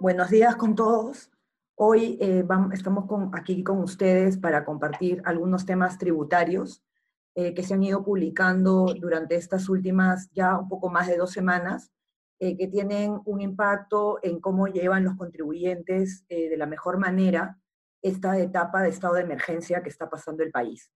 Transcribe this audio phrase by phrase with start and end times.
[0.00, 1.30] Buenos días con todos.
[1.74, 3.04] Hoy eh, estamos
[3.34, 6.82] aquí con ustedes para compartir algunos temas tributarios
[7.34, 11.32] eh, que se han ido publicando durante estas últimas ya un poco más de dos
[11.32, 11.92] semanas,
[12.38, 17.58] eh, que tienen un impacto en cómo llevan los contribuyentes de la mejor manera
[18.00, 20.90] esta etapa de estado de emergencia que está pasando el país.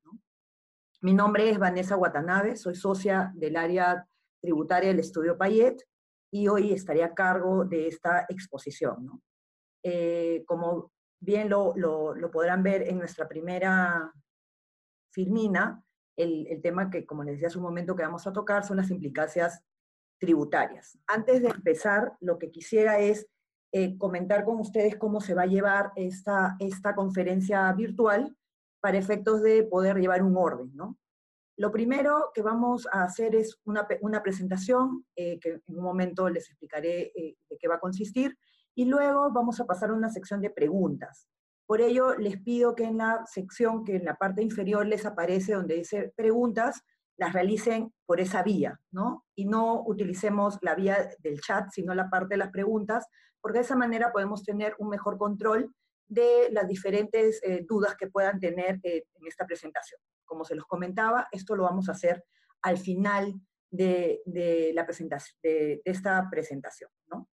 [1.02, 4.08] Mi nombre es Vanessa Watanabe, soy socia del área
[4.40, 5.84] tributaria del Estudio Payet
[6.34, 9.22] y hoy estaré a cargo de esta exposición.
[9.84, 11.72] Eh, como bien lo,
[12.32, 14.12] podrán ver en nuestra primera
[15.12, 15.84] filmina,
[16.16, 18.90] el, tema que, como les decía hace un momento, que vamos a tocar son las
[18.90, 19.62] implicancias
[20.18, 20.98] tributarias.
[21.06, 23.28] Antes de empezar, lo que quisiera es
[23.70, 28.36] eh, comentar con ustedes cómo se va a llevar esta, esta conferencia virtual
[28.80, 30.98] para efectos de poder llevar un orden, ¿no?
[31.56, 33.86] Lo primero que vamos a hacer es una,
[34.22, 38.36] presentación, eh, que en un momento les explicaré eh, de qué va a consistir,
[38.74, 41.28] y luego vamos a pasar a una sección de preguntas.
[41.64, 45.54] Por ello, les pido que en la sección que en la parte inferior les aparece
[45.54, 46.82] donde dice preguntas,
[47.16, 49.24] las realicen por esa vía, ¿no?
[49.36, 53.06] Y no utilicemos la vía del chat, sino la parte de las preguntas,
[53.40, 55.72] porque de esa manera podemos tener un mejor control
[56.08, 61.28] de las diferentes eh, dudas que puedan tener en esta presentación como se los comentaba,
[61.32, 62.24] esto lo vamos a hacer
[62.62, 63.34] al final
[63.70, 67.28] de, la presentación, de, esta presentación, ¿no?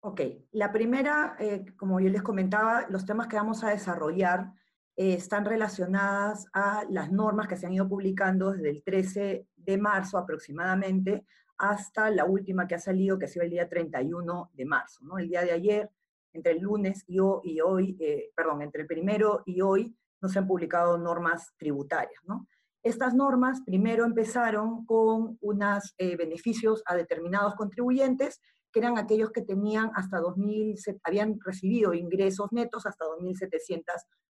[0.00, 0.20] Ok,
[0.52, 4.52] la primera, eh, como yo les comentaba, los temas que vamos a desarrollar
[4.96, 9.78] eh, están relacionadas a las normas que se han ido publicando desde el 13 de
[9.78, 11.26] marzo aproximadamente
[11.58, 15.18] hasta la última que ha salido, que ha sido el día 31 de marzo, ¿no?
[15.18, 15.90] El día de ayer,
[16.32, 21.52] entre el lunes eh, perdón, entre el primero y hoy, no se han publicado normas
[21.58, 22.20] tributarias.
[22.26, 22.46] ¿no?
[22.82, 28.40] Estas normas primero empezaron con unos eh, beneficios a determinados contribuyentes,
[28.72, 33.82] que eran aquellos que tenían hasta 2000, habían recibido ingresos netos hasta 2.700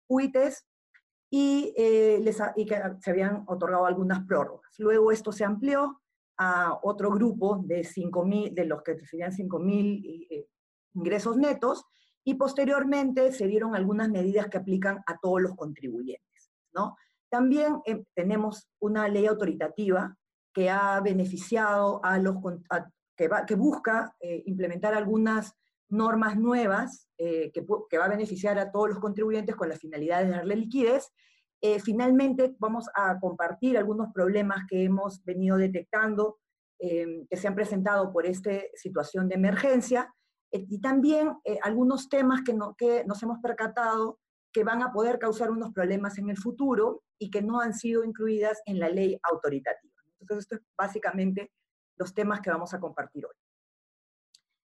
[0.09, 0.67] UITs
[1.31, 4.71] y, eh, les, y que se habían otorgado algunas prórrogas.
[4.79, 6.03] Luego esto se amplió
[6.37, 10.47] a otro grupo de, 5.000, de los que recibían 5.000 eh,
[10.95, 11.87] ingresos netos,
[12.25, 16.51] y posteriormente se dieron algunas medidas que aplican a todos los contribuyentes.
[16.75, 16.97] ¿no?
[17.29, 20.17] También eh, tenemos una ley autoritativa
[20.53, 22.37] que ha beneficiado a los,
[23.17, 25.55] que, va, busca eh, implementar algunas
[25.89, 30.23] normas nuevas eh, que, que, va a beneficiar a todos los contribuyentes con la finalidad
[30.23, 31.13] de darle liquidez.
[31.85, 36.39] finalmente vamos a compartir algunos problemas que hemos venido detectando
[36.79, 40.22] que se han presentado por esta situación de emergencia eh,
[40.53, 44.19] y también eh, algunos temas que, no, que nos hemos percatado
[44.53, 48.05] que van a poder causar unos problemas en el futuro y que no han sido
[48.05, 49.95] incluidas en la ley autoritativa.
[50.21, 51.51] Entonces, esto es básicamente
[51.97, 53.35] los temas que vamos a compartir hoy.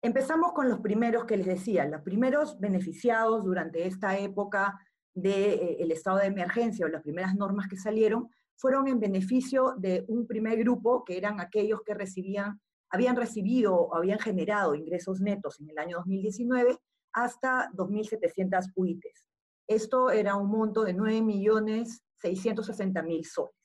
[0.02, 4.78] Empezamos con los primeros que les decía, los primeros beneficiados durante esta época
[5.14, 9.76] del de, eh, estado de emergencia o las primeras normas que salieron fueron en beneficio
[9.78, 12.60] de un primer grupo que eran aquellos que recibían
[12.94, 16.78] habían recibido o habían generado ingresos netos en el año 2019
[17.12, 19.32] hasta 2.700 UITs.
[19.68, 23.56] Esto era un monto de 9.660.000 soles.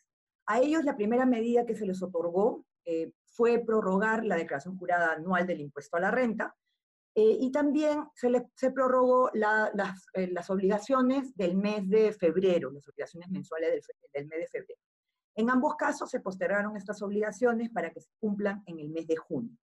[0.46, 5.12] A ellos la primera medida que se les otorgó eh, fue prorrogar la declaración jurada
[5.12, 6.56] anual del impuesto a la renta
[7.14, 12.70] eh, y también se, le, se prorrogó las, eh, las, obligaciones del mes de febrero,
[12.70, 14.80] las obligaciones mensuales del, del mes de febrero.
[15.38, 19.14] En ambos casos se postergaron estas obligaciones para que se cumplan en el mes de
[19.14, 19.56] junio.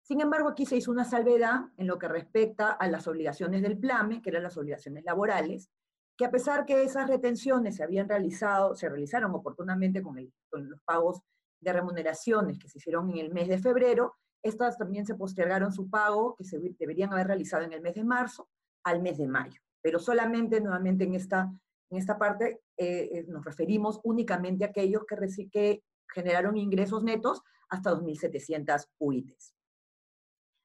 [0.00, 3.78] Sin embargo, aquí se hizo una salvedad en lo que respecta a las obligaciones del
[3.78, 5.68] PLAME, que eran las obligaciones laborales,
[6.16, 11.20] que a pesar que esas retenciones se habían realizado, se realizaron oportunamente con, los pagos
[11.60, 15.90] de remuneraciones que se hicieron en el mes de febrero, estas también se postergaron su
[15.90, 18.48] pago, que se deberían haber realizado en el mes de marzo,
[18.84, 19.60] al mes de mayo.
[19.82, 21.52] Pero solamente, nuevamente en esta
[21.92, 25.02] en esta parte eh, eh, nos referimos únicamente a aquellos
[25.50, 25.82] que,
[26.14, 29.54] generaron ingresos netos hasta 2.700 UITs.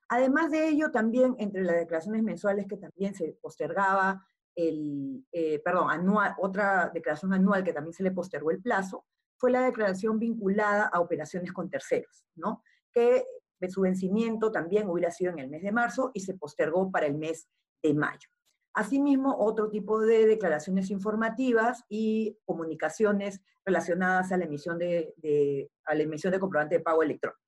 [0.09, 4.25] Además de ello, también entre las declaraciones mensuales que también se postergaba
[4.55, 9.05] el, eh, perdón, anual, otra declaración anual que también se le postergó el plazo,
[9.37, 12.61] fue la declaración vinculada a operaciones con terceros, ¿no?
[12.91, 13.25] Que
[13.69, 17.15] su vencimiento también hubiera sido en el mes de marzo y se postergó para el
[17.15, 17.47] mes
[17.81, 18.27] de mayo.
[18.77, 26.03] Asimismo, otro tipo de declaraciones informativas y comunicaciones relacionadas a la emisión de, a la
[26.03, 27.41] emisión de comprobante de pago electrónico.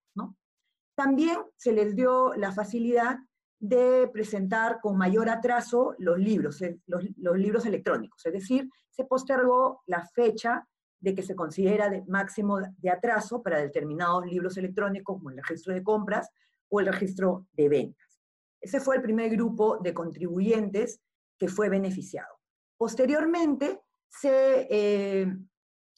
[0.96, 3.20] También se les dio la facilidad
[3.60, 7.04] de presentar con mayor atraso los libros, eh, los,
[7.38, 10.68] libros electrónicos, es decir, se postergó la fecha
[11.00, 15.76] de que se considera de máximo de atraso para determinados libros electrónicos como el registro
[15.76, 16.28] de compras
[16.70, 18.20] o el registro de ventas.
[18.60, 21.00] Ese fue el primer grupo de contribuyentes
[21.40, 22.40] que fue beneficiado.
[22.78, 25.38] Posteriormente, se, eh,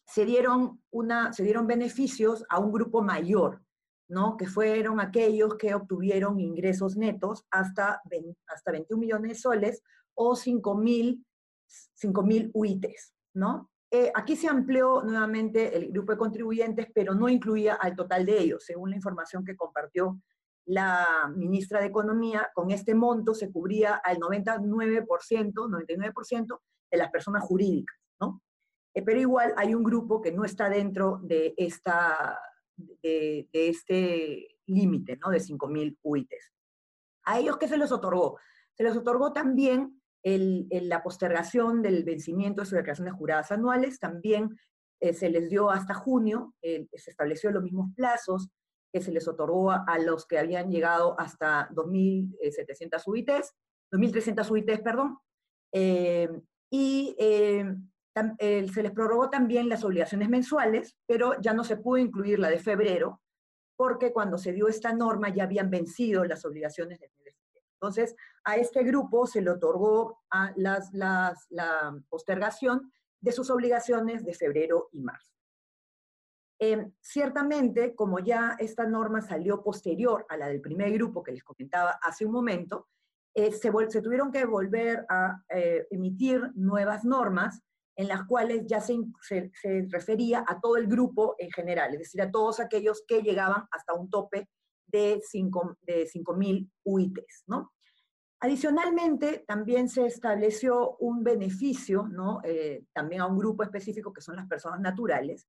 [0.06, 3.62] se, dieron una, se dieron beneficios a un grupo mayor,
[4.08, 4.38] ¿no?
[4.38, 8.02] que fueron aquellos que obtuvieron ingresos netos hasta,
[8.48, 9.84] hasta 21 millones de soles
[10.14, 11.26] o 5 mil
[12.54, 13.14] UITs.
[13.34, 13.70] ¿no?
[13.90, 18.40] Eh, aquí se amplió nuevamente el grupo de contribuyentes, pero no incluía al total de
[18.40, 20.22] ellos, según la información que compartió
[20.66, 26.60] la ministra de Economía, con este monto se cubría al 99%, 99%
[26.92, 28.42] de las personas jurídicas, ¿no?
[28.94, 32.40] Eh, pero igual hay un grupo que no está dentro de, esta,
[32.76, 35.30] de, este límite, ¿no?
[35.30, 36.52] De 5.000 UITs.
[37.26, 38.38] ¿A ellos qué se les otorgó?
[38.74, 44.56] Se les otorgó también la postergación del vencimiento de sus declaraciones juradas anuales, también
[45.00, 48.50] eh, se les dio hasta junio, se estableció los mismos plazos,
[48.92, 53.56] que se les otorgó a, los que habían llegado hasta 2.700 UITs,
[53.92, 55.18] 2.300 UITs, perdón,
[55.74, 56.30] eh,
[56.70, 57.66] y eh,
[58.40, 62.50] eh, se les prorrogó también las obligaciones mensuales, pero ya no se pudo incluir la
[62.50, 63.22] de febrero,
[63.78, 67.38] porque cuando se dio esta norma ya habían vencido las obligaciones de febrero.
[67.76, 70.20] Entonces, a este grupo se le otorgó
[70.56, 71.34] la
[72.10, 75.31] postergación de sus obligaciones de febrero y marzo.
[76.64, 81.44] Em, ciertamente, como ya esta norma salió posterior a la del primer grupo que les
[81.44, 82.88] comentaba hace un momento,
[83.34, 87.64] eh, se, tuvieron que volver a eh, emitir nuevas normas
[87.96, 89.02] en las cuales ya se,
[89.90, 93.96] refería a todo el grupo en general, es decir, a todos aquellos que llegaban hasta
[93.96, 94.48] un tope
[94.86, 97.72] de 5.000 de UITs, ¿no?
[98.40, 102.40] Adicionalmente, también se estableció un beneficio, ¿no?
[102.44, 105.48] Eh, también a un grupo específico que son las personas naturales,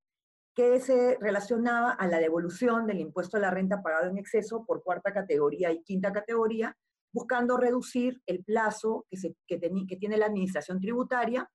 [0.55, 4.83] que se relacionaba a la devolución del impuesto a la renta pagado en exceso por
[4.83, 6.77] cuarta categoría y quinta categoría,
[7.11, 11.49] buscando reducir el plazo que, se, que, que tiene la administración tributaria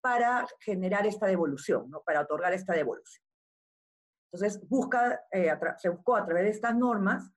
[0.00, 2.02] para generar esta devolución, ¿no?
[2.04, 3.24] para otorgar esta devolución.
[4.30, 7.30] Entonces, busca, eh, se buscó a través de estas normas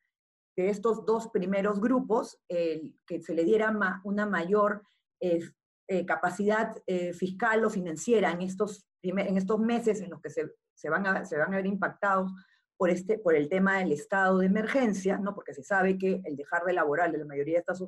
[0.57, 3.71] de estos dos primeros grupos que se le diera
[4.03, 4.81] una mayor
[5.21, 5.39] eh,
[5.87, 6.75] eh, capacidad
[7.13, 11.25] fiscal o financiera en estos, en estos meses en los que se se van a,
[11.25, 12.31] se van a ver impactados
[12.77, 15.33] por, este, por el tema del estado de emergencia, ¿no?
[15.33, 17.83] porque se sabe que el dejar de laboral de la mayoría de estas,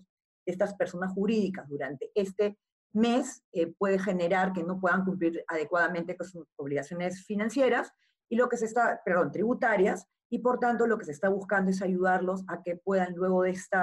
[0.46, 2.58] estas personas jurídicas durante este
[2.92, 7.92] mes eh, puede generar que no puedan cumplir adecuadamente con sus obligaciones financieras
[8.30, 11.72] y lo que se está, perdón, tributarias, y por tanto lo que se está buscando
[11.72, 13.78] es ayudarlos a que puedan luego de este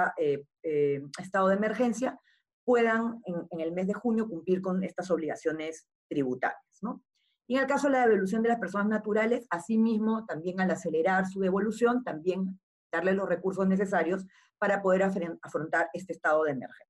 [1.19, 2.19] estado de emergencia,
[2.65, 7.01] puedan en, en, el mes de junio cumplir con estas obligaciones tributarias, ¿no?
[7.47, 11.25] Y en el caso de la devolución de las personas naturales, asimismo, también al acelerar
[11.25, 12.59] su devolución, también
[12.91, 14.25] darle los recursos necesarios
[14.57, 15.03] para poder
[15.41, 16.87] afrontar este estado de emergencia.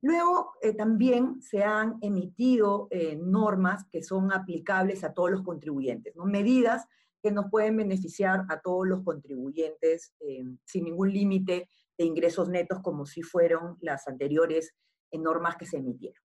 [0.00, 6.14] Luego, eh, también se han emitido eh, normas que son aplicables a todos los contribuyentes,
[6.14, 6.24] ¿no?
[6.24, 6.86] medidas
[7.20, 11.68] que nos pueden beneficiar a todos los contribuyentes eh, sin ningún límite
[11.98, 14.72] de ingresos netos como si fueron las anteriores
[15.10, 16.22] normas que se emitieron.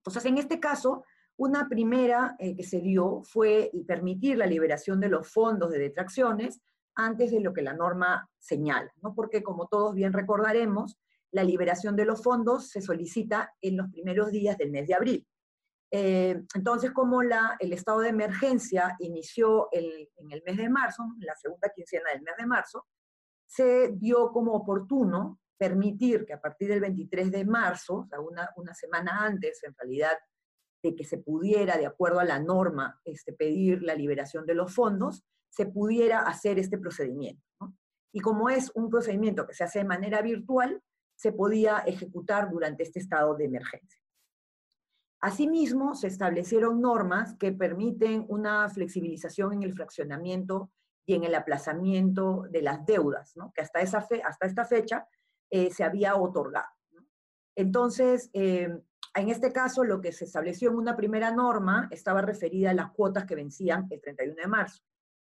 [0.00, 1.04] Entonces, en este caso,
[1.40, 6.60] una primera eh, que se dio fue permitir la liberación de los fondos de detracciones
[6.94, 9.14] antes de lo que la norma señala, ¿no?
[9.14, 10.98] porque como todos bien recordaremos,
[11.30, 15.26] la liberación de los fondos se solicita en los primeros días del mes de abril.
[15.90, 21.34] Eh, entonces, como la, el estado de emergencia inició en el mes de marzo, la
[21.36, 22.86] segunda quincena del mes de marzo,
[23.46, 28.50] se dio como oportuno permitir que a partir del 23 de marzo, o sea, una,
[28.56, 30.18] una semana antes, en realidad
[30.82, 34.74] de que se pudiera, de acuerdo a la norma, este, pedir la liberación de los
[34.74, 37.42] fondos, se pudiera hacer este procedimiento.
[38.12, 40.82] Y como es un procedimiento que se hace de manera virtual,
[41.16, 44.00] se podía ejecutar durante este estado de emergencia.
[45.20, 50.70] Asimismo, se establecieron normas que permiten una flexibilización en el fraccionamiento
[51.04, 55.06] y en el aplazamiento de las deudas, que hasta, esa hasta esta fecha
[55.50, 56.68] eh, se había otorgado.
[57.54, 58.80] Entonces, eh,
[59.14, 62.92] en este caso, lo que se estableció en una primera norma estaba referida a las
[62.92, 64.82] cuotas que vencían el 31 de marzo.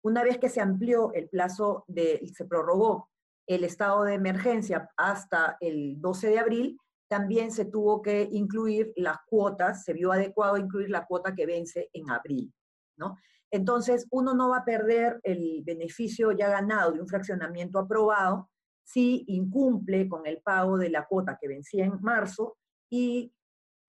[0.03, 3.11] Una vez que se amplió el plazo, de, se prorrogó
[3.47, 9.19] el estado de emergencia hasta el 12 de abril, también se tuvo que incluir las
[9.27, 12.53] cuotas, se vio adecuado incluir la cuota que vence en abril,
[12.97, 13.17] ¿no?
[13.51, 18.49] Entonces, uno no va a perder el beneficio ya ganado de un fraccionamiento aprobado
[18.85, 22.57] si incumple con el pago de la cuota que vencía en marzo
[22.89, 23.33] y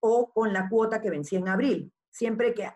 [0.02, 2.70] o con la cuota que vencía en abril, siempre que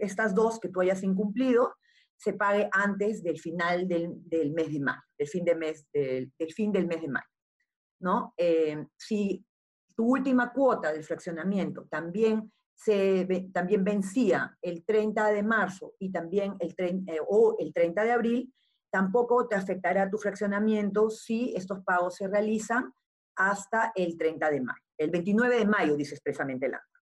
[0.00, 1.74] estas dos que tú hayas incumplido
[2.16, 4.20] se pague antes del final del,
[4.52, 7.26] mes de mayo, del fin, de mes, del, fin del mes de mayo.
[8.00, 8.34] ¿no?
[8.36, 9.44] Eh, si
[9.96, 16.56] tu última cuota del fraccionamiento también, se, también vencía el 30 de marzo y también
[16.58, 18.54] el, eh, o el 30 de abril,
[18.90, 22.92] tampoco te afectará tu fraccionamiento si estos pagos se realizan
[23.36, 24.89] hasta el 30 de mayo.
[25.00, 27.00] El 29 de mayo, dice expresamente el acta.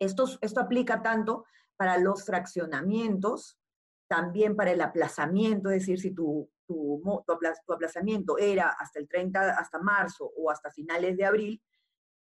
[0.00, 1.44] Esto, esto aplica tanto
[1.76, 3.60] para los fraccionamientos,
[4.08, 9.50] también para el aplazamiento, es decir, si tu, tu, tu, aplazamiento era hasta el 30,
[9.50, 11.62] hasta marzo o hasta finales de abril,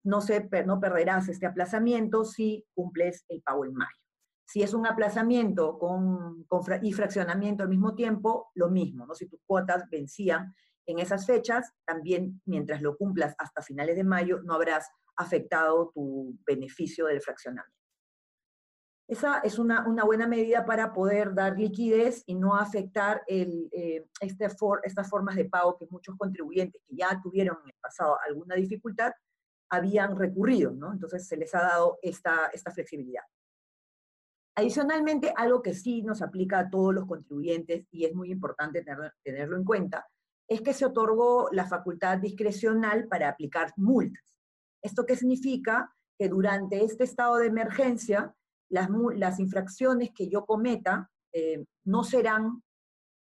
[0.03, 4.01] no, se, no perderás este aplazamiento si cumples el pago en mayo.
[4.47, 9.15] Si es un aplazamiento con, con, y fraccionamiento al mismo tiempo, lo mismo, ¿no?
[9.15, 10.55] Si tus cuotas vencían
[10.91, 16.39] en esas fechas, también mientras lo cumplas hasta finales de mayo, no habrás afectado tu
[16.47, 17.79] beneficio del fraccionamiento.
[19.11, 24.07] Esa es una, una buena medida para poder dar liquidez y no afectar el, eh,
[24.21, 28.17] este for, estas formas de pago que muchos contribuyentes que ya tuvieron en el pasado
[28.25, 29.13] alguna dificultad
[29.69, 30.93] habían recurrido, ¿no?
[30.93, 33.25] Entonces se les ha dado esta, esta flexibilidad.
[34.55, 38.85] Adicionalmente, algo que sí nos aplica a todos los contribuyentes y es muy importante
[39.25, 40.07] tenerlo en cuenta,
[40.51, 44.37] es que se otorgó la facultad discrecional para aplicar multas.
[44.83, 45.95] ¿Esto qué significa?
[46.19, 48.35] Que durante este estado de emergencia,
[48.69, 52.65] las, infracciones que yo cometa eh, no serán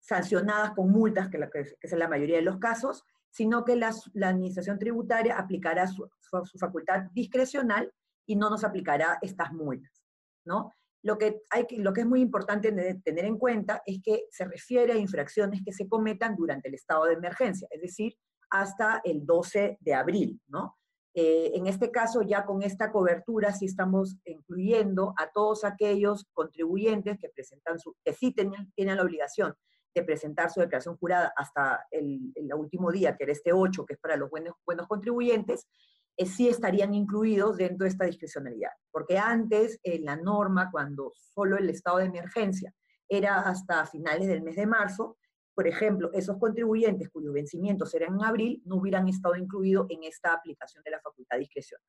[0.00, 1.40] sancionadas con multas, que,
[1.80, 6.58] es la mayoría de los casos, sino que la, la administración tributaria aplicará su, su,
[6.58, 7.92] facultad discrecional
[8.24, 10.04] y no nos aplicará estas multas,
[10.44, 10.72] ¿no?
[11.06, 12.72] Lo que, hay lo que es muy importante
[13.04, 17.04] tener en cuenta es que se refiere a infracciones que se cometan durante el estado
[17.04, 18.16] de emergencia, es decir,
[18.50, 20.76] hasta el 12 de abril, ¿no?
[21.14, 27.18] Eh, en este caso, ya con esta cobertura, sí estamos incluyendo a todos aquellos contribuyentes
[27.20, 29.54] que, presentan su, que sí tienen, tienen la obligación
[29.94, 33.94] de presentar su declaración jurada hasta el, el, último día, que era este 8, que
[33.94, 35.68] es para los buenos, buenos contribuyentes,
[36.16, 38.70] eh, sí estarían incluidos dentro de esta discrecionalidad.
[38.90, 42.72] Porque antes, en la norma, cuando solo el estado de emergencia
[43.08, 45.18] era hasta finales del mes de marzo,
[45.54, 50.34] por ejemplo, esos contribuyentes cuyos vencimientos eran en abril no hubieran estado incluidos en esta
[50.34, 51.86] aplicación de la facultad discrecional.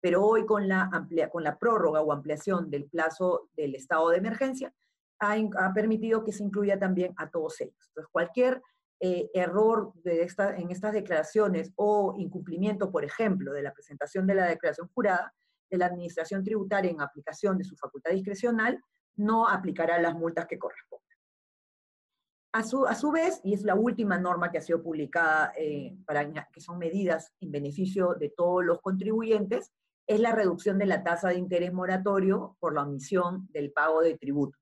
[0.00, 4.16] Pero hoy con la, amplia, con la prórroga o ampliación del plazo del estado de
[4.16, 4.72] emergencia,
[5.18, 7.76] ha, ha permitido que se incluya también a todos ellos.
[7.88, 8.62] Entonces, cualquier
[9.00, 14.34] eh, error de esta, en estas declaraciones o incumplimiento, por ejemplo, de la presentación de
[14.34, 15.32] la declaración jurada,
[15.70, 18.78] de la Administración Tributaria en aplicación de su facultad discrecional,
[19.16, 21.00] no aplicará las multas que correspondan.
[22.52, 25.96] A su, a su vez, y es la última norma que ha sido publicada, eh,
[26.04, 29.70] para, que son medidas en beneficio de todos los contribuyentes,
[30.06, 34.18] es la reducción de la tasa de interés moratorio por la omisión del pago de
[34.18, 34.59] tributos.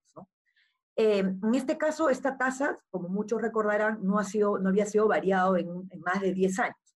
[1.01, 5.07] Eh, en este caso, esta tasa, como muchos recordarán, no, ha sido, no había sido
[5.07, 6.97] variado en, en más de 10 años.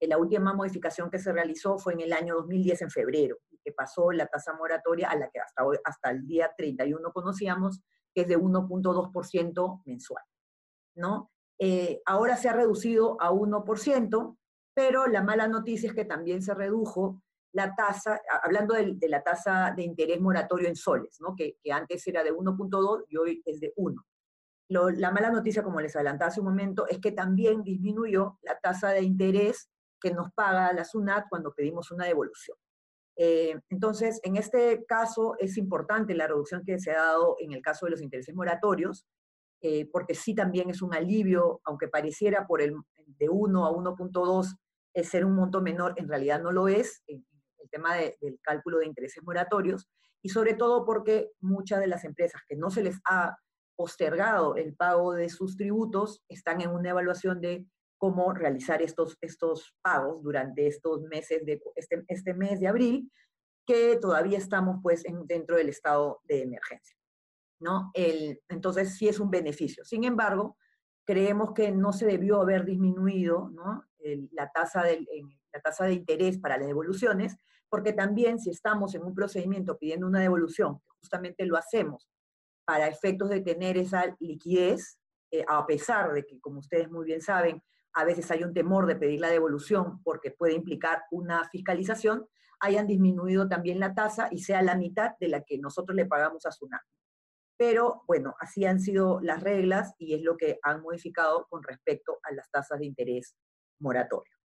[0.00, 3.72] Eh, la última modificación que se realizó fue en el año 2010, en febrero, que
[3.72, 7.82] pasó la tasa moratoria a la que hasta, hoy, hasta el día 31 conocíamos,
[8.14, 10.24] que es de 1.2% mensual.
[10.96, 11.30] ¿no?
[11.58, 14.36] Eh, ahora se ha reducido a 1%,
[14.74, 19.72] pero la mala noticia es que también se redujo la tasa, hablando de, la tasa
[19.76, 21.34] de interés moratorio en soles, ¿no?
[21.36, 24.02] que, que antes era de 1.2 y hoy es de 1.
[24.68, 28.58] Lo, la mala noticia, como les adelantaba hace un momento, es que también disminuyó la
[28.58, 29.68] tasa de interés
[30.00, 32.56] que nos paga la SUNAT cuando pedimos una devolución.
[33.16, 37.60] Eh, entonces, en este caso es importante la reducción que se ha dado en el
[37.60, 39.06] caso de los intereses moratorios,
[39.60, 44.56] eh, porque sí también es un alivio, aunque pareciera por el de 1 a 1.2
[44.94, 47.02] es ser un monto menor, en realidad no lo es,
[47.62, 49.88] el tema de, del cálculo de intereses moratorios,
[50.22, 53.36] y sobre todo porque muchas de las empresas que no se les ha
[53.76, 57.66] postergado el pago de sus tributos están en una evaluación de
[57.98, 63.10] cómo realizar estos, estos pagos durante estos meses de este, este mes de abril,
[63.66, 66.96] que todavía estamos pues en, dentro del estado de emergencia.
[67.60, 67.90] ¿no?
[67.94, 69.84] El, entonces sí es un beneficio.
[69.84, 70.56] Sin embargo,
[71.04, 73.84] creemos que no se debió haber disminuido ¿no?
[74.32, 75.06] la, tasa del,
[75.52, 77.36] la tasa de interés para las devoluciones,
[77.68, 82.08] porque también si estamos en un procedimiento pidiendo una devolución, justamente lo hacemos
[82.64, 84.98] para efectos de tener esa liquidez,
[85.30, 87.62] eh, a pesar de que, como ustedes muy bien saben,
[87.94, 92.26] a veces hay un temor de pedir la devolución porque puede implicar una fiscalización,
[92.60, 96.46] hayan disminuido también la tasa y sea la mitad de la que nosotros le pagamos
[96.46, 96.82] a SUNAT.
[97.58, 102.18] Pero bueno, así han sido las reglas y es lo que han modificado con respecto
[102.22, 103.36] a las tasas de interés
[103.80, 104.41] moratorio.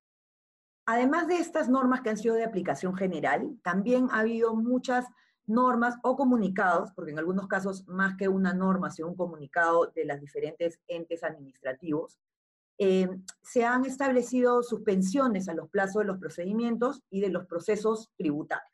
[0.89, 5.05] Además de estas normas que han sido de aplicación general, también ha habido muchas
[5.45, 10.05] normas o comunicados, porque en algunos casos más que una norma, sino un comunicado de
[10.05, 12.17] los diferentes entes administrativos,
[12.79, 13.09] eh,
[13.41, 18.71] se han establecido suspensiones a los plazos de los procedimientos y de los procesos tributarios.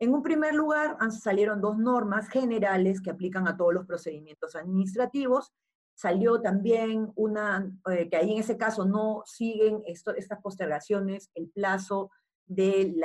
[0.00, 5.52] En un primer lugar, salieron dos normas generales que aplican a todos los procedimientos administrativos.
[5.98, 12.12] Salió también una, eh, que ahí en ese caso no siguen estas postergaciones el plazo
[12.46, 13.02] del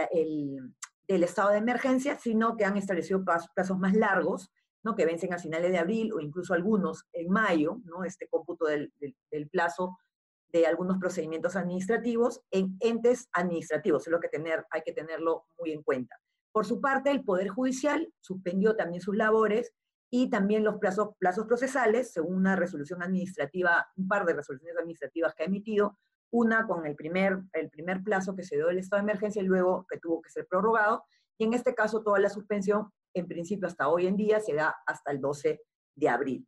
[1.08, 4.52] estado de emergencia, sino que han establecido plazos más largos,
[4.84, 4.94] ¿no?
[4.96, 8.04] que vencen a finales de abril o incluso algunos en mayo, ¿no?
[8.04, 8.94] este cómputo del,
[9.52, 9.98] plazo
[10.50, 15.72] de algunos procedimientos administrativos en entes administrativos, es lo que tener, hay que tenerlo muy
[15.72, 16.16] en cuenta.
[16.52, 19.74] Por su parte, el Poder Judicial suspendió también sus labores
[20.16, 25.34] y también los plazos, plazos procesales, según una resolución administrativa, un par de resoluciones administrativas
[25.34, 25.98] que ha emitido,
[26.32, 29.46] una con el primer, el primer plazo que se dio del estado de emergencia y
[29.46, 31.04] luego que tuvo que ser prorrogado,
[31.40, 34.76] y en este caso toda la suspensión en principio hasta hoy en día se da
[34.86, 35.60] hasta el 12
[35.96, 36.48] de abril.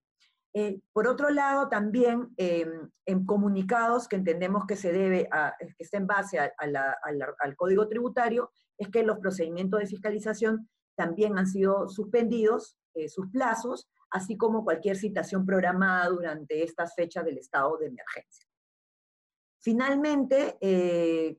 [0.53, 5.73] Eh, por otro lado, también em, en comunicados que entendemos que se debe a, que
[5.79, 11.89] está en base al Código Tributario, es que los procedimientos de fiscalización también han sido
[11.89, 17.87] suspendidos, eh, sus plazos, así como cualquier citación programada durante estas fechas del estado de
[17.87, 18.47] emergencia.
[19.59, 21.37] Finalmente, eh,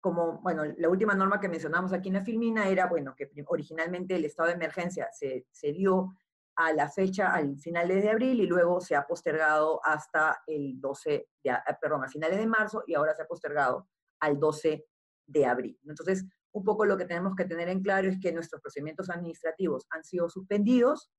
[0.00, 4.16] como, bueno, la última norma que mencionamos aquí en la Filmina era, bueno, que originalmente
[4.16, 6.14] el estado de emergencia se, se dio
[6.56, 11.28] a la fecha, al finales de abril, y luego se ha postergado hasta el 12,
[11.44, 13.88] de, perdón, a finales de marzo, y ahora se ha postergado
[14.18, 14.84] al 12
[15.26, 15.78] de abril.
[15.86, 16.24] Entonces,
[16.58, 20.04] un poco lo que tenemos que tener en claro es que nuestros procedimientos administrativos han
[20.04, 21.10] sido suspendidos,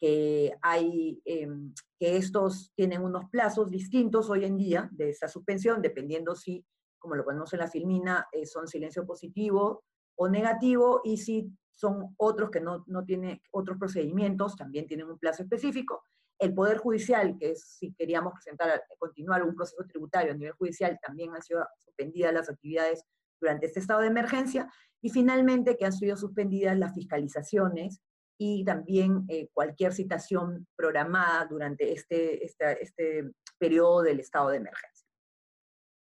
[0.00, 5.82] que, hay, em, que estos tienen unos plazos distintos hoy en día de esta suspensión,
[5.82, 6.64] dependiendo si
[6.98, 9.84] como lo ponemos en la filmina, eh, son silencio positivo
[10.16, 15.18] o negativo, y si son otros que no, no tienen otros procedimientos, también tienen un
[15.18, 16.02] plazo específico.
[16.38, 20.98] El Poder Judicial, que es si queríamos presentar, continuar un proceso tributario a nivel judicial,
[21.00, 23.04] también han sido suspendidas las actividades
[23.40, 24.72] durante este estado de emergencia.
[25.00, 28.00] Y finalmente, que han sido suspendidas las fiscalizaciones
[28.38, 35.06] y también eh, cualquier citación programada durante este, este, este periodo del estado de emergencia.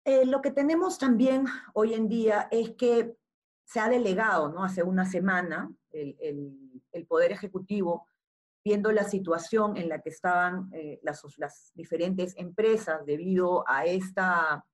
[0.05, 3.17] Eh, lo que tenemos también hoy en día es que
[3.65, 4.63] se ha delegado, ¿no?
[4.63, 8.07] Hace una semana, el, Poder Ejecutivo,
[8.65, 14.65] viendo la situación en la que estaban eh, las, las, diferentes empresas debido a esta,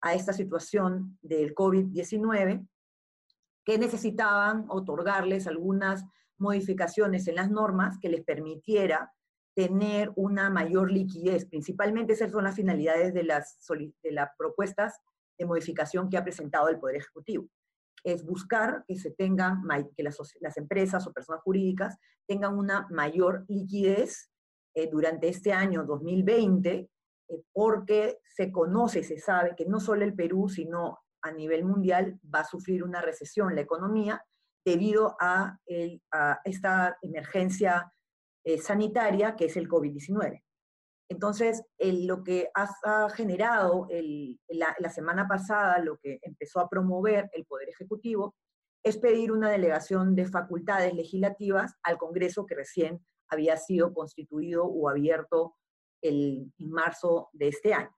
[0.00, 2.66] a esta situación del COVID-19,
[3.64, 6.04] que necesitaban otorgarles algunas
[6.38, 9.12] modificaciones en las normas que les permitiera
[9.54, 11.44] tener una mayor liquidez.
[11.44, 13.58] Principalmente esas son las finalidades de las,
[14.02, 15.00] de las propuestas
[15.36, 17.48] de modificación que ha presentado el Poder Ejecutivo.
[18.04, 19.62] Es buscar que se tengan,
[19.96, 24.30] que las, empresas o personas jurídicas tengan una mayor liquidez
[24.74, 26.88] eh, durante este año 2020, eh,
[27.52, 32.40] porque se conoce, se sabe que no solo el Perú, sino a nivel mundial va
[32.40, 34.24] a sufrir una recesión la economía
[34.64, 37.92] debido a, el, a esta emergencia
[38.44, 40.42] eh, sanitaria, que es el COVID-19.
[41.10, 43.88] Entonces, lo que ha, generado
[44.48, 48.34] la, semana pasada, lo que empezó a promover el Poder Ejecutivo,
[48.84, 54.88] es pedir una delegación de facultades legislativas al Congreso que recién había sido constituido o
[54.88, 55.56] abierto
[56.02, 57.94] el, en marzo de este año.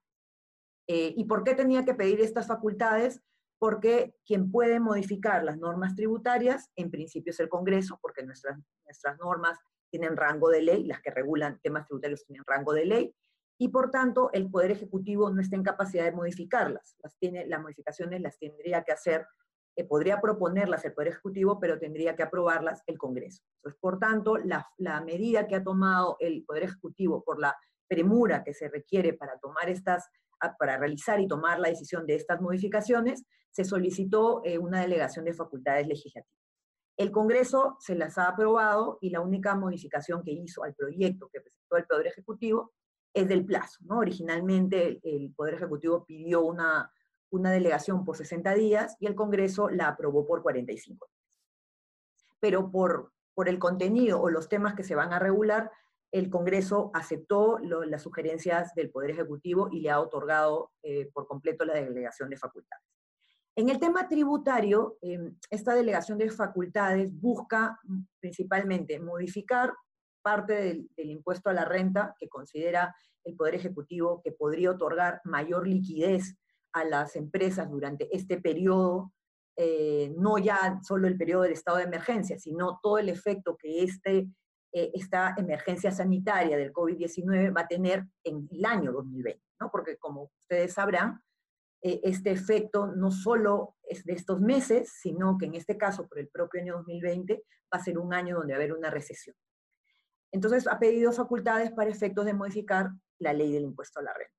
[0.87, 3.21] Eh, ¿Y por qué tenía que pedir estas facultades?
[3.59, 9.17] Porque quien puede modificar las normas tributarias, en principio es el Congreso, porque nuestras, nuestras
[9.19, 9.59] normas
[9.91, 13.15] tienen rango de ley, las que regulan temas tributarios tienen rango de ley,
[13.59, 16.95] y por tanto el Poder Ejecutivo no está en capacidad de modificarlas.
[17.03, 19.27] Las, tiene, las modificaciones las tendría que hacer,
[19.75, 23.43] eh, podría proponerlas el Poder Ejecutivo, pero tendría que aprobarlas el Congreso.
[23.57, 27.55] Entonces, por tanto, la, la medida que ha tomado el Poder Ejecutivo por la
[27.91, 30.09] premura que se requiere para tomar estas
[30.57, 35.33] para realizar y tomar la decisión de estas modificaciones, se solicitó eh, una delegación de
[35.33, 36.41] facultades legislativas.
[36.97, 41.41] El Congreso se las ha aprobado y la única modificación que hizo al proyecto que
[41.41, 42.73] presentó el Poder Ejecutivo
[43.13, 43.79] es del plazo.
[43.81, 43.99] ¿no?
[43.99, 46.91] Originalmente el Poder Ejecutivo pidió una,
[47.29, 51.21] una delegación por 60 días y el Congreso la aprobó por 45 días.
[52.39, 55.71] Pero por, por el contenido o los temas que se van a regular,
[56.11, 61.63] el Congreso aceptó las sugerencias del Poder Ejecutivo y le ha otorgado eh, por completo
[61.63, 62.85] la delegación de facultades.
[63.55, 69.73] En el tema tributario, em, esta delegación de facultades busca mm, principalmente modificar
[70.21, 75.67] parte del, impuesto a la renta que considera el Poder Ejecutivo que podría otorgar mayor
[75.67, 76.37] liquidez
[76.73, 79.13] a las empresas durante este periodo,
[79.57, 83.83] eh, no ya solo el periodo del estado de emergencia, sino todo el efecto que
[83.83, 84.29] este,
[84.73, 89.69] eh, esta emergencia sanitaria del COVID-19 va a tener en el año 2020, ¿no?
[89.69, 91.21] Porque como ustedes sabrán,
[91.81, 96.19] eh, este efecto no solo es de estos meses, sino que en este caso, por
[96.19, 99.35] el propio año 2020, va a ser un año donde va a haber una recesión.
[100.31, 104.33] Entonces, ha pedido facultades para efectos de modificar la ley del impuesto a la renta.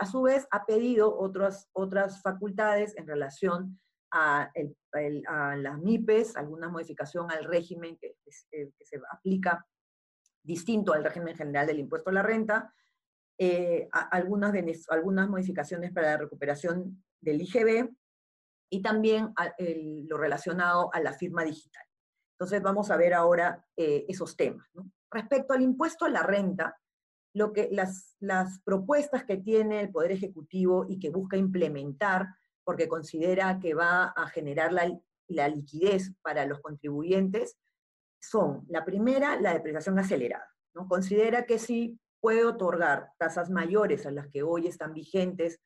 [0.00, 3.78] A, su vez, ha pedido otras, otras facultades en relación
[4.10, 4.50] a,
[4.92, 8.16] las MIPES, alguna modificación al régimen que,
[8.52, 9.66] eh, que, se aplica
[10.42, 12.72] distinto al régimen general del impuesto a la renta,
[13.38, 14.52] eh, algunas,
[14.88, 17.90] algunas modificaciones para la recuperación del IGB
[18.70, 19.32] y también
[20.08, 21.84] lo relacionado a la firma digital.
[22.38, 24.68] Entonces vamos a ver ahora eh, esos temas.
[25.10, 26.78] Respecto al impuesto a la renta,
[27.34, 32.28] lo que, las propuestas que tiene el Poder Ejecutivo y que busca implementar,
[32.68, 34.94] porque considera que va a generar la,
[35.28, 37.56] la liquidez para los contribuyentes,
[38.20, 40.54] son, la primera, la depreciación acelerada.
[40.74, 40.86] ¿no?
[40.86, 45.62] Considera que si puede otorgar tasas mayores a las que hoy están vigentes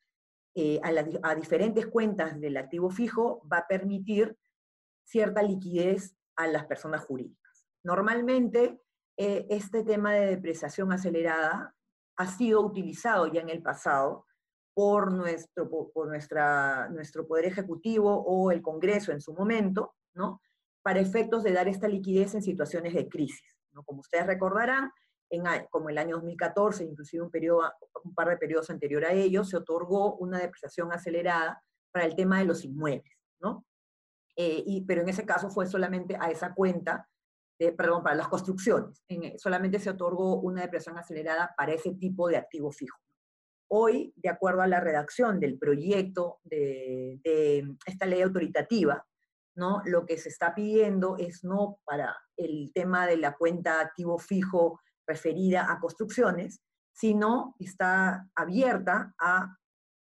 [0.55, 4.39] eh, a, a, diferentes cuentas del activo fijo, va a permitir
[5.03, 7.67] cierta liquidez a las personas jurídicas.
[7.83, 8.81] Normalmente,
[9.17, 11.75] eh, este tema de depreciación acelerada
[12.17, 14.25] ha sido utilizado ya en el pasado
[14.75, 20.41] por, nuestro, por nuestra, nuestro Poder Ejecutivo o el Congreso en su momento, ¿no?
[20.83, 23.57] para efectos de dar esta liquidez en situaciones de crisis.
[23.73, 23.83] ¿no?
[23.85, 24.91] Como ustedes recordarán,
[25.31, 27.71] en, como el año 2014, inclusive un, periodo,
[28.05, 32.39] un par de periodos anterior a ello, se otorgó una depreciación acelerada para el tema
[32.39, 33.65] de los inmuebles, ¿no?
[34.37, 37.07] Eh, y, pero en ese caso fue solamente a esa cuenta
[37.71, 39.05] perdón, para las construcciones.
[39.09, 42.99] En, solamente se otorgó una depresión acelerada para ese tipo de activo fijo.
[43.75, 47.19] Hoy, de acuerdo a la redacción del proyecto de,
[47.87, 49.07] esta ley autoritativa,
[49.57, 49.81] ¿no?
[49.87, 54.79] lo que se está pidiendo es no para el tema de la cuenta activo fijo
[55.07, 56.61] referida a construcciones,
[56.93, 59.57] sino está abierta a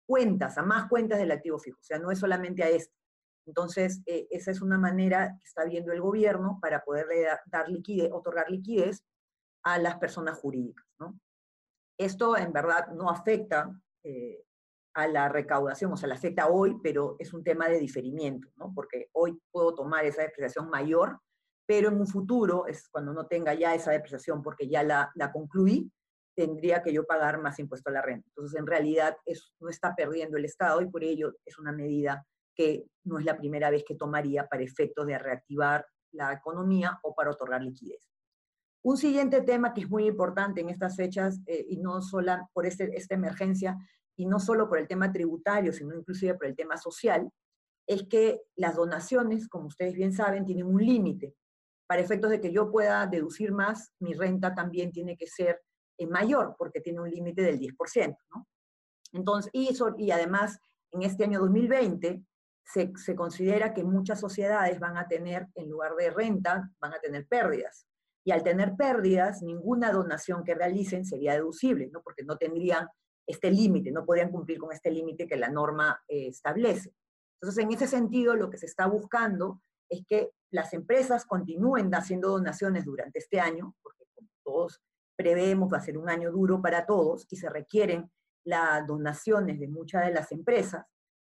[0.05, 1.79] cuentas, a más cuentas del activo fijo.
[1.79, 2.93] O sea, no es solamente a esto.
[3.45, 7.07] Entonces, eh, esa es una manera que está viendo el gobierno para poder
[7.45, 9.05] dar liquidez, otorgar liquidez
[9.63, 10.85] a las personas jurídicas.
[11.97, 13.69] Esto en verdad no afecta
[14.03, 14.43] eh,
[14.95, 18.71] a la recaudación, o sea, le afecta hoy, pero es un tema de diferimiento, ¿no?
[18.75, 21.19] porque hoy puedo tomar esa depreciación mayor,
[21.65, 25.31] pero en un futuro, es cuando no tenga ya esa depreciación porque ya la, la
[25.31, 25.91] concluí,
[26.35, 28.27] tendría que yo pagar más impuesto a la renta.
[28.29, 29.17] Entonces, en realidad,
[29.59, 32.25] no está perdiendo el Estado y por ello es una medida
[32.55, 37.13] que no es la primera vez que tomaría para efectos de reactivar la economía o
[37.15, 38.12] para otorgar liquidez.
[38.83, 42.65] Un siguiente tema que es muy importante en estas fechas, eh, y no solo por
[42.65, 43.77] este, esta emergencia,
[44.15, 47.29] y no solo por el tema tributario, sino inclusive por el tema social,
[47.87, 51.33] es que las donaciones, como ustedes bien saben, tienen un límite.
[51.87, 55.61] Para efectos de que yo pueda deducir más, mi renta también tiene que ser
[55.97, 58.17] eh, mayor, porque tiene un límite del 10%.
[58.35, 58.47] ¿no?
[59.13, 60.59] Entonces, y, además,
[60.91, 62.23] en este año 2020,
[62.65, 67.27] se, considera que muchas sociedades van a tener, en lugar de renta, van a tener
[67.27, 67.85] pérdidas.
[68.25, 72.01] Y al tener pérdidas, ninguna donación que realicen sería deducible, ¿no?
[72.01, 72.87] porque no tendrían
[73.27, 76.93] este límite, no podrían cumplir con este límite que la norma eh, establece.
[77.41, 82.29] Entonces, en ese sentido, lo que se está buscando es que las empresas continúen haciendo
[82.29, 84.81] donaciones durante este año, porque como todos
[85.15, 88.09] prevemos va a ser un año duro para todos y se requieren
[88.45, 90.85] las donaciones de muchas de las empresas,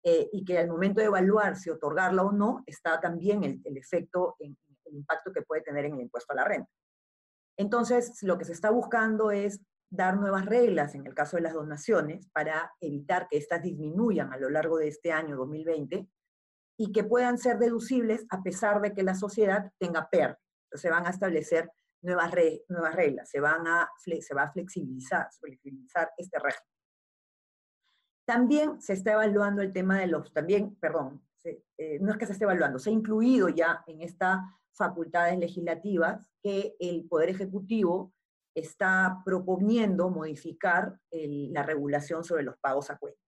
[0.07, 4.35] eh, y que al momento de evaluar si otorgarla o no, está también el, efecto,
[4.85, 6.69] el impacto que puede tener en el impuesto a la renta.
[7.57, 11.53] Entonces, lo que se está buscando es dar nuevas reglas en el caso de las
[11.53, 16.07] donaciones para evitar que éstas disminuyan a lo largo de este año 2020
[16.77, 20.39] y que puedan ser deducibles a pesar de que la sociedad tenga pérdidas.
[20.73, 21.71] Se van a establecer
[22.01, 22.31] nuevas,
[22.67, 26.69] nuevas reglas, se, van a, se va a flexibilizar, flexibilizar este régimen.
[28.27, 32.33] También se está evaluando el tema de los, también, perdón, eh, no es que se
[32.33, 34.39] esté evaluando, se ha incluido ya en estas
[34.75, 38.13] facultades legislativas que el Poder Ejecutivo
[38.53, 43.19] está proponiendo modificar la regulación sobre los pagos a cuenta.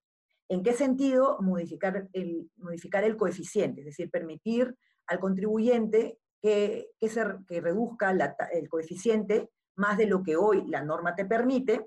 [0.48, 3.82] ¿En qué sentido modificar el, modificar el coeficiente?
[3.82, 4.74] Es decir, permitir
[5.06, 8.10] al contribuyente que, que, se, que reduzca
[8.52, 11.86] el coeficiente más de lo que hoy la norma te permite,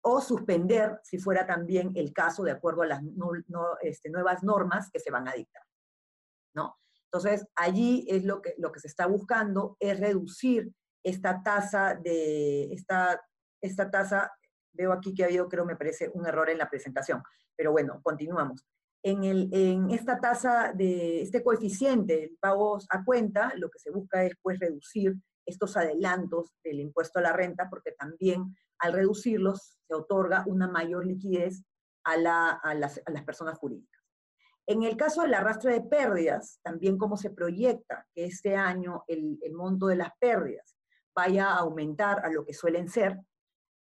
[0.00, 3.02] o suspender, si fuera también el caso, de acuerdo a las
[3.82, 5.62] este, nuevas normas que se van a dictar.
[6.54, 6.78] ¿no?
[7.10, 12.72] Entonces, allí es lo que, lo que se está buscando, es reducir esta tasa de,
[12.72, 13.20] esta,
[13.62, 14.30] esta tasa,
[14.72, 17.22] veo aquí que ha habido, creo, me parece, un error en la presentación,
[17.56, 18.66] pero bueno, continuamos.
[19.02, 24.24] En, el, en esta tasa de este coeficiente pagos a cuenta, lo que se busca
[24.24, 25.14] es pues reducir
[25.46, 31.06] estos adelantos del impuesto a la renta, porque también al reducirlos se otorga una mayor
[31.06, 31.64] liquidez
[32.04, 32.16] a,
[32.74, 33.97] las, personas jurídicas.
[34.68, 39.38] En el caso del arrastre de pérdidas, también como se proyecta que este año el,
[39.40, 40.76] el monto de las pérdidas
[41.16, 43.18] vaya a aumentar a lo que suelen ser,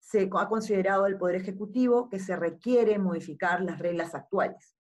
[0.02, 4.76] se ha considerado el Poder Ejecutivo que se requiere modificar las reglas actuales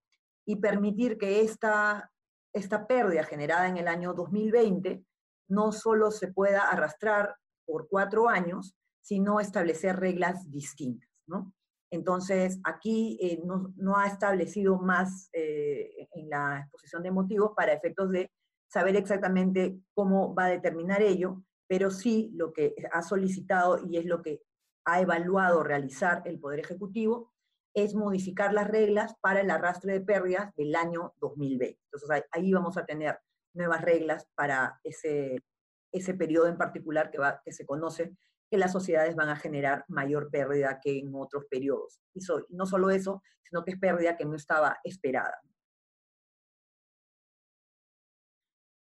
[0.46, 2.12] y permitir que esta,
[2.52, 5.06] esta pérdida generada en el año 2020
[5.48, 11.10] no solo se pueda arrastrar por cuatro años, sino establecer reglas distintas.
[11.28, 11.54] ¿no?
[11.93, 18.10] Entonces, aquí eh, no, ha establecido más eh, en la exposición de motivos para efectos
[18.10, 18.32] de
[18.67, 24.06] saber exactamente cómo va a determinar ello, pero sí lo que ha solicitado y es
[24.06, 24.41] lo que
[24.86, 27.32] ha evaluado realizar el Poder Ejecutivo
[27.75, 31.79] es modificar las reglas para el arrastre de pérdidas del año 2020.
[31.91, 33.19] Entonces ahí vamos a tener
[33.53, 35.43] nuevas reglas para ese,
[35.91, 38.17] ese periodo en particular que, se conoce
[38.54, 42.00] que las sociedades van a generar mayor pérdida que en otros periodos.
[42.13, 45.42] Y no solo eso, sino que es pérdida que no estaba esperada.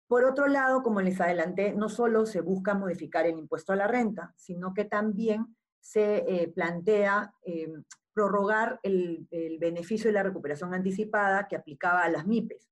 [0.10, 3.88] Por otro lado, como les adelanté, no solo se busca modificar el impuesto a la
[3.88, 7.72] renta, sino que también se eh, plantea eh,
[8.14, 9.26] prorrogar el,
[9.58, 12.70] beneficio de la recuperación anticipada que aplicaba a las MIPES.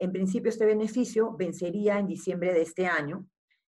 [0.00, 3.28] En principio, este beneficio vencería en diciembre de este año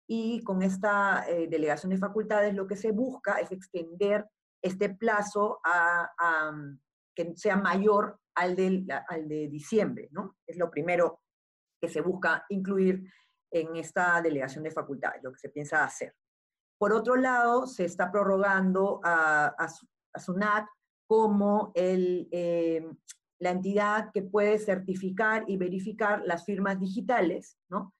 [0.07, 4.25] y con esta eh, delegación de facultades lo que se busca es extender
[4.61, 6.09] este plazo a,
[7.15, 8.55] que sea mayor al,
[9.07, 10.37] al de diciembre, ¿no?
[10.45, 11.21] Es lo primero
[11.81, 13.03] que se busca incluir
[13.51, 16.15] en esta delegación de facultades, lo que se piensa hacer.
[16.77, 20.65] Por otro lado, se está prorrogando a, a, SUNAT
[21.07, 22.83] como el, eh,
[23.39, 27.93] la entidad que puede certificar y verificar las firmas digitales, ¿no?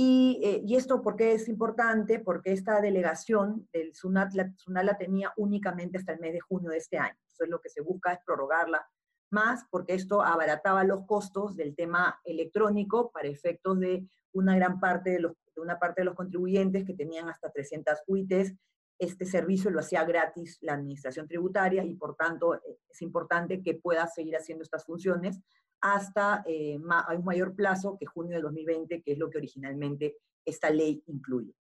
[0.00, 2.20] Y, eh, y, esto, ¿por qué es importante?
[2.20, 6.98] Porque esta delegación del SUNAT la, tenía únicamente hasta el mes de junio de este
[6.98, 7.16] año.
[7.20, 8.88] Entonces, lo que se busca es prorrogarla
[9.30, 15.10] más, porque esto abarataba los costos del tema electrónico para efectos de una gran parte
[15.10, 18.54] de los una parte de los contribuyentes que tenían hasta 300 UITs,
[19.00, 23.74] este servicio lo hacía gratis la administración tributaria y por tanto eh, es importante que
[23.74, 25.40] pueda seguir haciendo estas funciones
[25.80, 30.70] hasta eh, un mayor plazo que junio de 2020, que es lo que originalmente esta
[30.70, 31.54] ley incluye.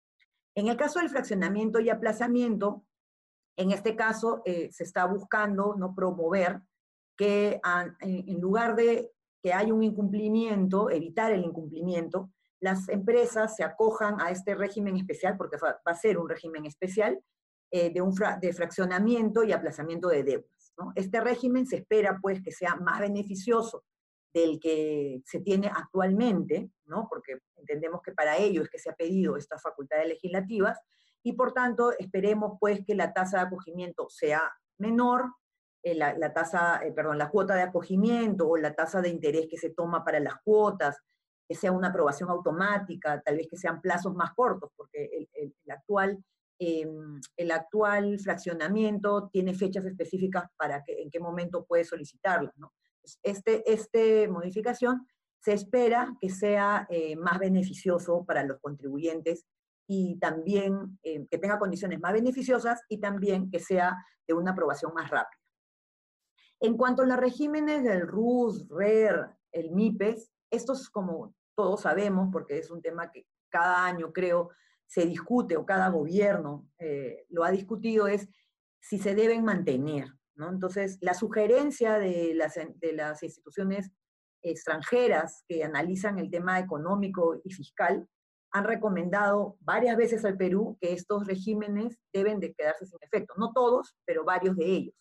[0.56, 2.86] En el caso del fraccionamiento y aplazamiento,
[3.56, 6.62] en este caso eh, se está buscando no promover
[7.15, 7.60] que
[7.99, 14.30] en lugar de que haya un incumplimiento, evitar el incumplimiento, las empresas se acojan a
[14.30, 17.19] este régimen especial, porque va a ser un régimen especial,
[17.69, 20.73] eh, de, un de fraccionamiento y aplazamiento de deudas.
[20.95, 23.84] Este régimen se espera pues que sea más beneficioso
[24.38, 27.08] del que se tiene actualmente, ¿no?
[27.10, 30.80] porque entendemos que para ello es que se ha pedido estas facultades legislativas,
[31.23, 34.41] y por tanto esperemos pues que la tasa de acogimiento sea
[34.78, 35.34] menor,
[35.84, 39.58] eh, la, tasa, eh, perdón, la cuota de acogimiento o la tasa de interés que
[39.58, 40.97] se toma para las cuotas,
[41.47, 46.23] que sea una aprobación automática, tal vez que sean plazos más cortos, porque el, actual,
[46.60, 52.52] em, el actual fraccionamiento tiene fechas específicas para que, en qué momento puede solicitarlo.
[52.58, 52.73] ¿no?
[53.24, 55.08] Este, este modificación
[55.39, 59.46] se espera que sea eh, más beneficioso para los contribuyentes
[59.88, 63.96] y también eh, que tenga condiciones más beneficiosas y también que sea
[64.28, 65.39] de una aprobación más rápida.
[66.60, 72.58] En cuanto a los regímenes del RUS, RER, el MIPES, estos como todos sabemos, porque
[72.58, 74.50] es un tema que cada año creo
[74.86, 78.28] se discute o cada gobierno eh, lo ha discutido, es
[78.80, 80.13] si se deben mantener.
[80.39, 83.91] Entonces, la sugerencia de las, instituciones
[84.43, 88.08] extranjeras que analizan el tema económico y fiscal
[88.52, 93.34] han recomendado varias veces al Perú que estos regímenes deben de quedarse sin efecto.
[93.38, 94.95] No todos, pero varios de ellos.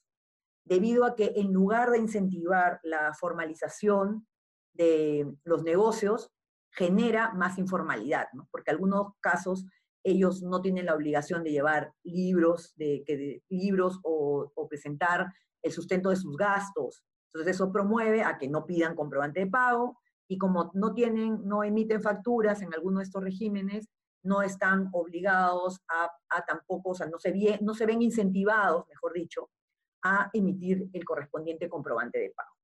[0.65, 4.27] Debido a que en lugar de incentivar la formalización
[4.73, 6.33] de los negocios,
[6.73, 9.65] genera más informalidad, porque algunos casos
[10.07, 15.27] ellos no tienen la obligación de llevar libros, de, libros o, presentar
[15.63, 17.03] el sustento de sus gastos.
[17.33, 21.65] Entonces eso promueve a que no pidan comprobante de pago y como no tienen, no
[21.65, 23.89] emiten facturas en alguno de estos regímenes,
[24.23, 29.51] no están obligados a, tampoco, o sea, no se, no se ven incentivados, mejor dicho,
[30.05, 32.55] a emitir el correspondiente comprobante de pago.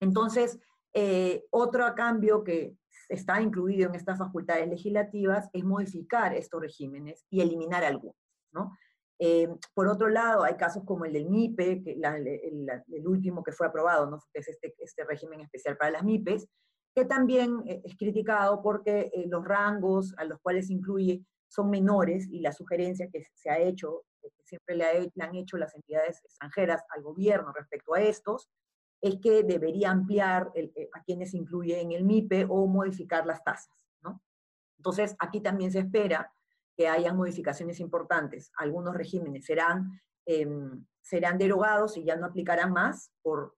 [0.00, 0.58] Entonces,
[0.92, 2.76] eh, otro cambio que
[3.08, 8.16] está incluido en estas facultades legislativas es modificar estos regímenes y eliminar algunos.
[8.52, 8.76] ¿no?
[9.18, 13.66] Eh, por otro lado, hay casos como el del MIPE, que el, último que fue
[13.66, 14.18] aprobado, ¿no?
[14.32, 16.48] que es este, este, régimen especial para las MIPES,
[16.94, 22.28] que también eh, es criticado porque eh, los rangos a los cuales incluye son menores
[22.30, 26.82] y la sugerencia que se ha hecho, que siempre le, han hecho las entidades extranjeras
[26.90, 28.48] al gobierno respecto a estos,
[29.04, 33.86] es que debería ampliar eh, a quienes incluye en el MIPE o modificar las tasas.
[34.02, 34.22] ¿no?
[34.78, 36.32] Entonces, aquí también se espera
[36.74, 38.50] que hayan modificaciones importantes.
[38.56, 43.54] Algunos regímenes serán, em, serán derogados y ya no aplicarán más por,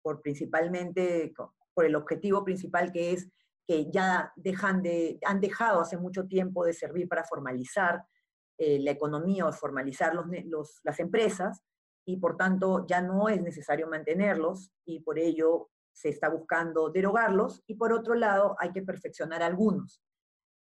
[0.00, 1.34] por principalmente,
[1.74, 3.28] por el objetivo principal que es
[3.66, 8.02] que ya dejan de, han dejado hace mucho tiempo de servir para formalizar
[8.56, 11.62] eh, la economía o formalizar los, las empresas,
[12.08, 17.62] y por tanto ya no es necesario mantenerlos, y por ello se está buscando derogarlos,
[17.66, 20.02] y por otro lado hay que perfeccionar algunos.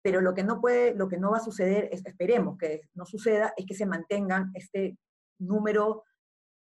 [0.02, 3.04] Pero lo que no puede, lo que no va a suceder, es, esperemos que no
[3.04, 4.96] suceda, es que se mantengan este
[5.38, 6.04] número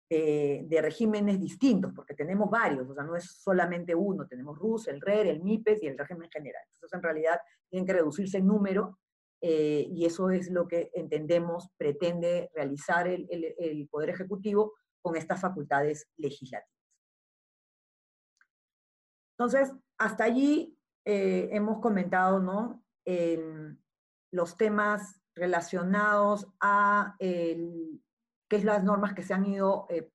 [0.08, 5.02] de, regímenes distintos, porque tenemos varios, o sea, no es solamente uno, tenemos RUS, el
[5.02, 6.62] RER, el MIPES y el régimen general.
[6.76, 9.00] Entonces, en realidad, tienen que reducirse en número
[9.44, 16.08] eh, y eso es lo que entendemos pretende realizar el, Poder Ejecutivo con estas facultades
[16.16, 16.70] legislativas.
[19.36, 22.84] Entonces, hasta allí eh, hemos comentado ¿no?
[24.30, 28.00] los temas relacionados a el,
[28.48, 30.08] que es las normas que se han ido eh,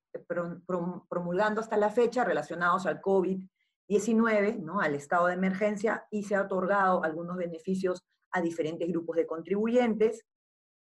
[1.10, 4.80] promulgando hasta la fecha relacionados al COVID-19, ¿no?
[4.80, 10.26] al estado de emergencia, y se ha otorgado algunos beneficios a diferentes grupos de contribuyentes.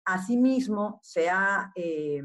[0.05, 2.23] Asimismo, se ha, eh,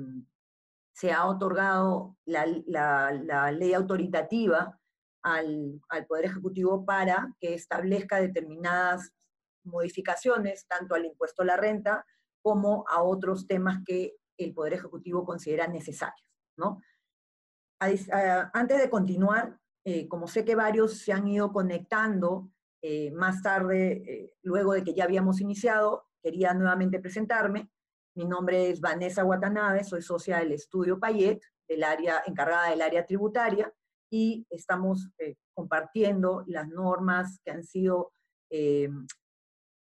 [0.94, 4.80] se ha otorgado la, la, ley autoritativa
[5.24, 9.14] al, al Poder Ejecutivo para que establezca determinadas
[9.64, 12.06] modificaciones, tanto al impuesto a la renta
[12.42, 16.28] como a otros temas que el Poder Ejecutivo considera necesarios.
[16.58, 16.82] ¿no?
[17.80, 24.04] Antes de continuar, eh, como sé que varios se han ido conectando eh, más tarde,
[24.06, 27.70] eh, luego de que ya habíamos iniciado, quería nuevamente presentarme.
[28.16, 33.06] Mi nombre es Vanessa Watanabe, soy socia del estudio Payet, del área, encargada del área
[33.06, 33.72] tributaria,
[34.10, 35.10] y estamos
[35.54, 38.14] compartiendo las normas que han sido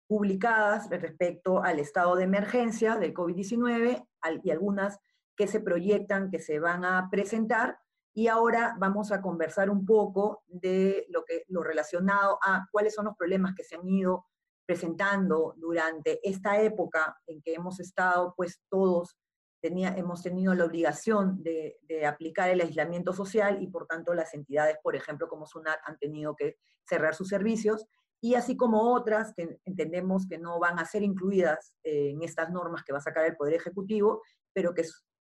[0.09, 4.05] publicadas respecto al estado de emergencia del COVID-19
[4.43, 4.99] y algunas
[5.37, 7.79] que se proyectan, que se van a presentar.
[8.13, 13.05] Y ahora vamos a conversar un poco de lo, que, lo relacionado a cuáles son
[13.05, 14.25] los problemas que se han ido
[14.65, 19.17] presentando durante esta época en que hemos estado, pues todos
[19.61, 24.33] tenía, hemos tenido la obligación de, de, aplicar el aislamiento social y por tanto las
[24.33, 27.85] entidades, por ejemplo, como SUNAT, han tenido que cerrar sus servicios.
[28.21, 32.51] Y así como otras que entendemos que no van a ser incluidas eh, en estas
[32.51, 34.21] normas que va a sacar el Poder Ejecutivo,
[34.53, 34.83] pero que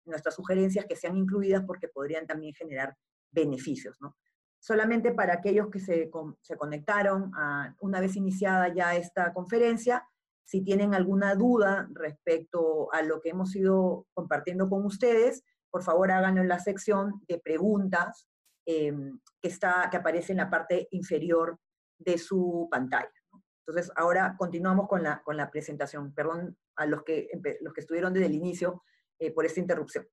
[0.05, 2.95] nuestras sugerencias que sean incluidas porque podrían también generar
[3.31, 3.97] beneficios.
[4.01, 4.17] ¿no?
[4.59, 6.11] Solamente para aquellos que se,
[6.41, 7.31] se conectaron
[7.79, 10.05] una vez iniciada ya esta conferencia,
[10.45, 16.11] si tienen alguna duda respecto a lo que hemos ido compartiendo con ustedes, por favor
[16.11, 18.27] háganlo en la sección de preguntas
[18.65, 21.57] em, que, está, que aparece en la parte inferior
[21.97, 23.11] de su pantalla.
[23.65, 26.13] Entonces, ahora continuamos con la, con la presentación.
[26.13, 27.29] Perdón a los que,
[27.61, 28.83] los que estuvieron desde el inicio
[29.21, 30.07] eh, por esta interrupción.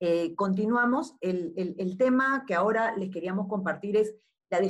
[0.00, 1.16] Eh, continuamos.
[1.22, 4.14] El, el, tema que ahora les queríamos compartir es
[4.50, 4.60] la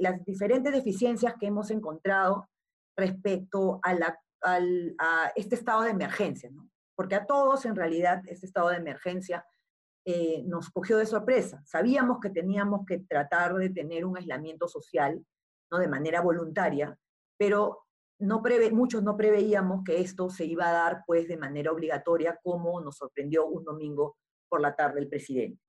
[0.00, 2.46] las diferentes deficiencias que hemos encontrado
[2.94, 6.50] respecto a, la, a este estado de emergencia.
[6.50, 6.68] ¿no?
[6.94, 9.46] Porque a todos, en realidad, este estado de emergencia
[10.04, 11.62] eh, nos cogió de sorpresa.
[11.64, 15.24] Sabíamos que teníamos que tratar de tener un aislamiento social
[15.72, 15.78] ¿no?
[15.78, 16.98] de manera voluntaria,
[17.38, 17.85] pero
[18.18, 22.38] no preve, muchos no preveíamos que esto se iba a dar pues de manera obligatoria,
[22.42, 24.16] como nos sorprendió un domingo
[24.48, 25.60] por la tarde el presidente.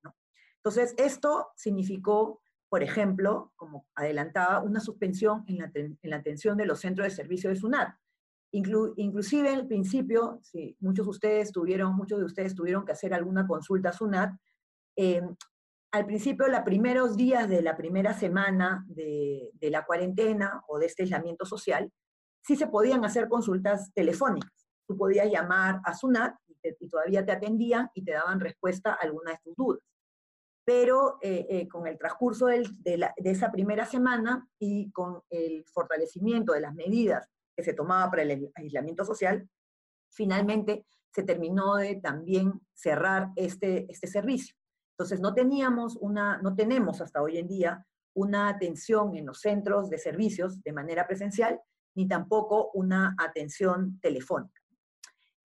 [0.57, 6.65] Entonces, esto significó, por ejemplo, como adelantaba, una suspensión en la, en la atención de
[6.65, 7.95] los centros de servicio de SUNAT.
[8.51, 13.13] inclusive en el principio, si muchos de ustedes tuvieron, muchos de ustedes tuvieron que hacer
[13.13, 14.31] alguna consulta a SUNAT,
[14.95, 15.21] eh,
[15.91, 21.03] al principio, los primeros días de la primera semana de, la cuarentena o de este
[21.03, 21.91] aislamiento social,
[22.47, 24.65] sí se podían hacer consultas telefónicas.
[24.87, 29.31] Tú podías llamar a SUNAT y, todavía te atendían y te daban respuesta a alguna
[29.31, 29.81] de tus dudas.
[30.65, 36.61] Pero eh, eh, con el transcurso de, esa primera semana y con el fortalecimiento de
[36.61, 39.47] las medidas que se tomaba para el aislamiento social,
[40.09, 44.55] finalmente se terminó de también cerrar este, este servicio.
[44.97, 47.85] Entonces, no teníamos una, no tenemos hasta hoy en día
[48.15, 51.59] una atención en los centros de servicios de manera presencial,
[51.97, 54.61] ni tampoco una atención telefónica.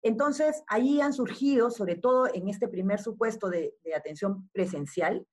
[0.02, 5.26] Entonces, ahí han surgido, sobre todo en este primer supuesto de, atención presencial,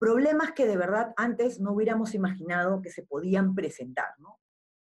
[0.00, 4.40] problemas que de verdad antes no hubiéramos imaginado que se podían presentar, ¿no?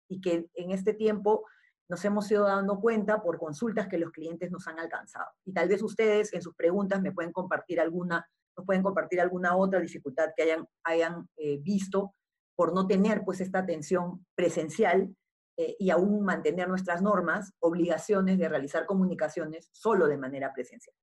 [0.08, 1.44] Y que en este tiempo
[1.90, 5.30] nos hemos ido dando cuenta por consultas que los clientes nos han alcanzado.
[5.44, 9.54] Y tal vez ustedes en sus preguntas me pueden compartir alguna, nos pueden compartir alguna
[9.54, 12.14] otra dificultad que hayan, hayan eh, visto
[12.60, 15.16] por no tener pues esta atención presencial
[15.56, 20.94] eh, y aún mantener nuestras normas, obligaciones de realizar comunicaciones solo de manera presencial.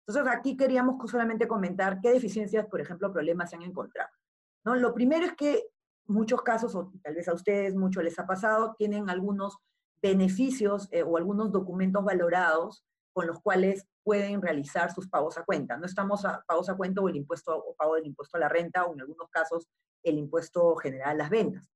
[0.00, 4.10] Entonces aquí queríamos solamente comentar qué deficiencias, por ejemplo, problemas se han encontrado.
[4.66, 4.74] ¿no?
[4.76, 5.64] Lo primero es que
[6.08, 9.56] muchos casos, o tal vez a ustedes mucho les ha pasado, tienen algunos
[10.02, 12.84] beneficios eh, o algunos documentos valorados
[13.14, 15.78] con los cuales pueden realizar sus pagos a cuenta.
[15.78, 18.50] No estamos a pagos a cuenta o el impuesto o pago del impuesto a la
[18.50, 19.70] renta o en algunos casos
[20.02, 21.70] el impuesto general a las ventas,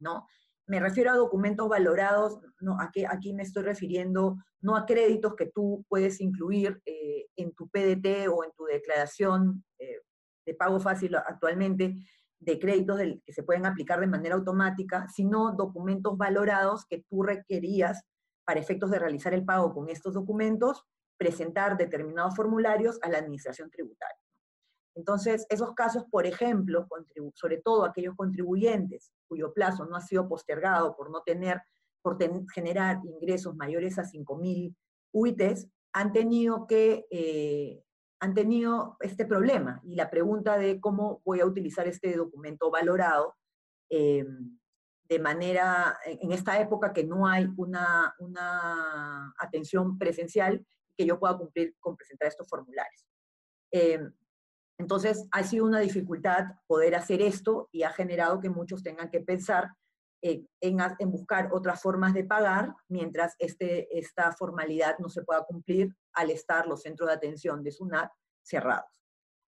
[0.00, 0.26] ¿no?
[0.66, 5.46] Me refiero a documentos valorados, no, aquí, aquí me estoy refiriendo no a créditos que
[5.46, 10.00] tú puedes incluir eh, en tu PDT o en tu declaración eh,
[10.46, 11.94] de pago fácil actualmente,
[12.40, 18.02] de créditos que se pueden aplicar de manera automática, sino documentos valorados que tú requerías
[18.46, 20.84] para efectos de realizar el pago con estos documentos,
[21.18, 24.23] presentar determinados formularios a la administración tributaria.
[24.94, 26.86] Entonces, esos casos, por ejemplo,
[27.34, 31.60] sobre todo aquellos contribuyentes cuyo plazo no ha sido postergado por no tener,
[32.02, 32.16] por
[32.52, 34.74] generar ingresos mayores a 5.000
[35.12, 37.82] UITs, han tenido que eh,
[38.20, 43.36] han tenido este problema y la pregunta de cómo voy a utilizar este documento valorado
[43.90, 44.24] eh,
[45.08, 50.64] de manera, en esta época que no hay una, una, atención presencial,
[50.96, 53.04] que yo pueda cumplir con presentar estos formularios.
[53.70, 54.00] Eh,
[54.78, 59.20] entonces, ha sido una dificultad poder hacer esto y ha generado que muchos tengan que
[59.20, 59.70] pensar
[60.22, 65.94] eh, en, buscar otras formas de pagar mientras este, esta formalidad no se pueda cumplir
[66.14, 68.10] al estar los centros de atención de SUNAT
[68.42, 68.90] cerrados.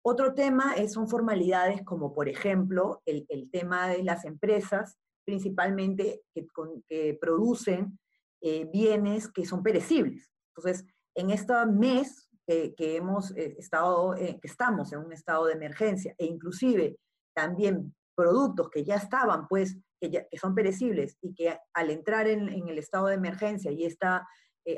[0.05, 6.47] Otro tema es, son formalidades como, por ejemplo, el, tema de las empresas, principalmente que,
[6.89, 8.01] que producen
[8.41, 10.33] eh, bienes que son perecibles.
[10.57, 16.15] Entonces, en este mes que, hemos eh, estado, que estamos en un estado de emergencia,
[16.19, 16.99] e inclusive
[17.35, 22.69] también productos que ya estaban, pues, que, ya, son perecibles y que al entrar en,
[22.69, 24.07] el estado de emergencia y este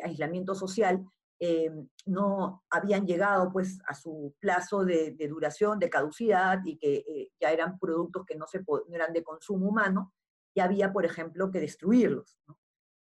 [0.02, 1.04] aislamiento social,
[1.40, 1.70] eh,
[2.06, 7.50] no habían llegado pues a su plazo de, duración, de caducidad y que eh, ya
[7.50, 8.62] eran productos que no, se,
[8.92, 10.12] eran de consumo humano,
[10.56, 12.38] y había, por ejemplo, que destruirlos.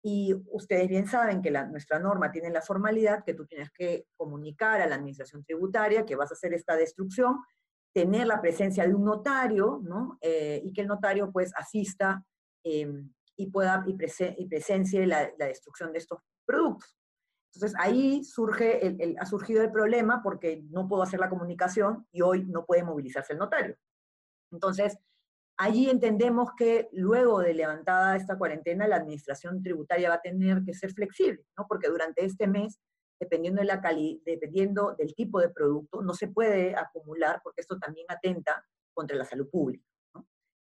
[0.03, 4.05] Y ustedes bien saben que la, nuestra norma tiene la formalidad que tú tienes que
[4.15, 7.37] comunicar a la administración tributaria que vas a hacer esta destrucción,
[7.93, 10.17] tener la presencia de un notario, ¿no?
[10.21, 12.23] Eh, y que el notario pues asista
[12.63, 16.97] em, y pueda y, presencie la, la destrucción de estos productos.
[17.57, 22.21] Entonces ahí surge el, ha surgido el problema porque no puedo hacer la comunicación y
[22.21, 23.75] hoy no puede movilizarse el notario.
[24.51, 24.97] Entonces,
[25.57, 30.73] allí entendemos que luego de levantada esta cuarentena, la administración tributaria va a tener que
[30.73, 31.65] ser flexible, ¿no?
[31.67, 32.79] porque durante este mes,
[33.19, 33.81] dependiendo, de la
[34.25, 39.25] dependiendo del tipo de producto, no se puede acumular porque esto también atenta contra la
[39.25, 39.85] salud pública.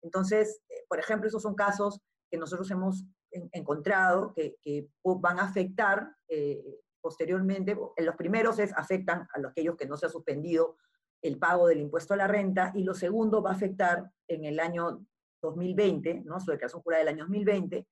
[0.02, 6.14] Entonces, eh, por ejemplo, esos son casos que nosotros hemos encontrado que, van a afectar
[6.28, 10.76] eh, posteriormente, los primeros es, afectan a los, aquellos que no se ha suspendido
[11.22, 14.60] el pago del impuesto a la renta, y lo segundo va a afectar en el
[14.60, 15.04] año
[15.42, 16.40] 2020, ¿no?
[16.40, 17.86] su declaración jurada del año 2020,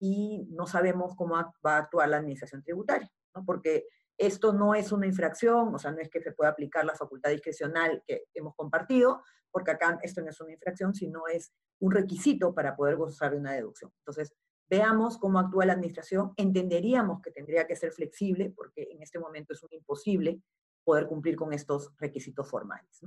[0.00, 3.44] y no sabemos cómo va a actuar la administración tributaria, ¿no?
[3.44, 6.94] porque esto no es una infracción, o sea, no es que se pueda aplicar la
[6.94, 11.90] facultad discrecional que hemos compartido, porque acá esto no es una infracción, sino es un
[11.90, 13.90] requisito para poder gozar de una deducción.
[14.00, 14.34] Entonces,
[14.68, 19.52] veamos cómo actúa la administración, entenderíamos que tendría que ser flexible, porque en este momento
[19.52, 20.40] es un imposible
[20.84, 23.00] poder cumplir con estos requisitos formales.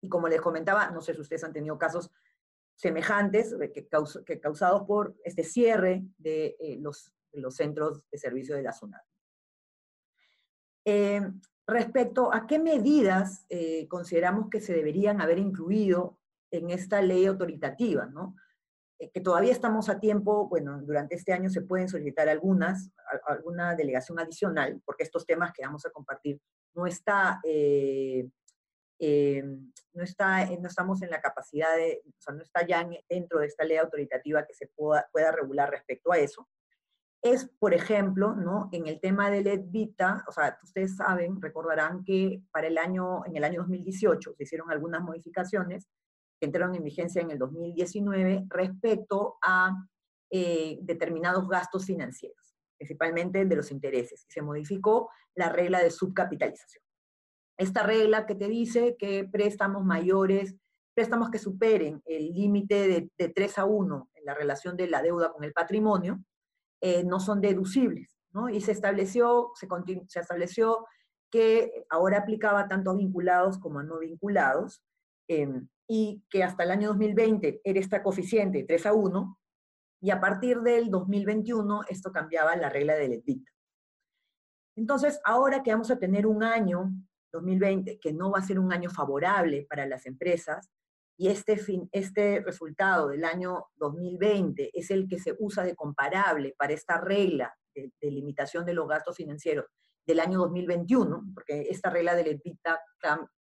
[0.00, 2.10] Y como les comentaba, no sé si ustedes han tenido casos
[2.74, 7.12] semejantes que, causados por este cierre de, eh, los,
[7.50, 9.02] centros de servicio de la zona.
[10.84, 11.22] Eh,
[11.66, 16.18] respecto a qué medidas eh, consideramos que se deberían haber incluido
[16.50, 18.36] en esta ley autoritativa, ¿no?
[18.98, 22.90] Eh, que todavía estamos a tiempo, bueno, durante este año se pueden solicitar algunas,
[23.26, 26.40] alguna delegación adicional, porque estos temas que vamos a compartir
[26.74, 28.28] no está, eh,
[28.98, 29.42] eh,
[29.94, 33.46] no está, no estamos en la capacidad de, o sea, no está ya dentro de
[33.46, 36.48] esta ley autoritativa que se pueda, pueda regular respecto a eso.
[37.22, 38.68] Es, por ejemplo, ¿no?
[38.72, 43.36] en el tema del EDVITA, o sea, ustedes saben, recordarán que para el año, en
[43.36, 45.86] el año 2018 se hicieron algunas modificaciones
[46.40, 49.86] que entraron en vigencia en el 2019 respecto a
[50.34, 52.51] eh, determinados gastos financieros,
[52.82, 54.26] principalmente de los intereses.
[54.28, 56.82] Se modificó la regla de subcapitalización.
[57.56, 60.56] Esta regla que te dice que préstamos mayores,
[60.94, 65.00] préstamos que superen el límite de, de 3 a 1 en la relación de la
[65.00, 66.24] deuda con el patrimonio,
[66.80, 68.48] eh, no son deducibles, ¿no?
[68.48, 69.68] Y se estableció, se,
[70.08, 70.84] se estableció
[71.30, 74.82] que ahora aplicaba tanto a vinculados como a no vinculados,
[75.28, 79.38] em, y que hasta el año 2020 era esta coeficiente 3 a 1,
[80.02, 83.50] y a partir del 2021 esto cambiaba la regla del EBITDA.
[84.76, 86.90] Entonces, ahora que vamos a tener un año,
[87.32, 90.68] 2020, que no va a ser un año favorable para las empresas,
[91.16, 96.54] y este, fin, este resultado del año 2020 es el que se usa de comparable
[96.58, 99.66] para esta regla de, limitación de los gastos financieros
[100.04, 102.40] del año 2021, porque esta regla del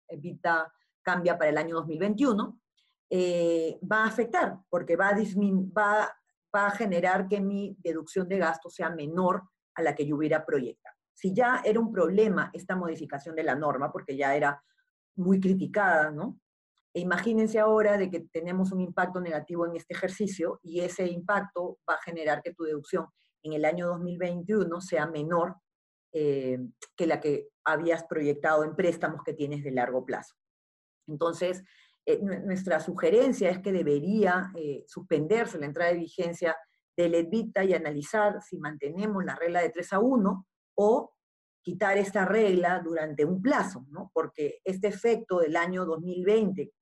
[0.08, 0.70] EBITDA,
[1.02, 2.60] cambia para el año 2021,
[3.08, 6.10] eh, va a afectar, porque va a, va,
[6.54, 9.42] va a generar que mi deducción de gastos sea menor
[9.74, 10.96] a la que yo hubiera proyectado.
[11.14, 14.62] Si ya era un problema esta modificación de la norma, porque ya era
[15.16, 16.38] muy criticada, ¿no?
[16.94, 21.78] E imagínense ahora de que tenemos un impacto negativo en este ejercicio y ese impacto
[21.88, 23.06] va a generar que tu deducción
[23.42, 25.56] en el año 2021 sea menor
[26.12, 26.58] eh,
[26.94, 30.34] que la que habías proyectado en préstamos que tienes de largo plazo.
[31.06, 31.62] Entonces,
[32.06, 36.56] eh, nuestra sugerencia es que debería eh, suspenderse la entrada de vigencia
[36.96, 41.12] del EBITDA y analizar si mantenemos la regla de 3 a 1 o
[41.62, 44.10] quitar esta regla durante un plazo, ¿no?
[44.12, 46.72] Porque este efecto del año 2020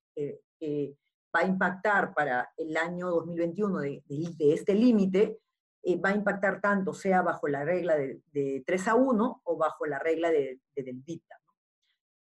[0.59, 0.97] que
[1.35, 4.03] va a impactar para el año 2021 de,
[4.39, 5.41] este límite,
[5.83, 9.87] eh, va a impactar tanto sea bajo la regla de, 3 a 1 o bajo
[9.87, 11.37] la regla de, del DITA.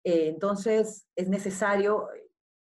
[0.04, 2.08] Eh, entonces, es necesario,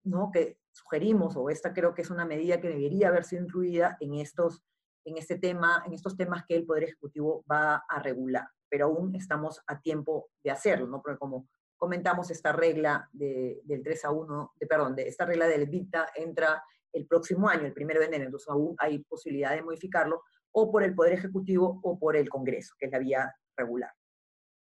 [0.08, 0.32] ¿no?
[0.32, 4.16] Que sugerimos, o esta creo que es una medida que debería haber sido incluida en
[4.16, 4.64] estos,
[5.06, 9.16] en este tema, en estos temas que el Poder Ejecutivo va a regular pero aún
[9.16, 11.02] estamos a tiempo de hacerlo, ¿no?
[11.02, 11.48] Porque como
[11.78, 16.64] comentamos, esta regla del 3 a 1, de, perdón, de esta regla del EBITDA entra
[16.92, 20.84] el próximo año, el primero de enero, entonces aún hay posibilidad de modificarlo o por
[20.84, 23.94] el Poder Ejecutivo o por el Congreso, que es la vía regular,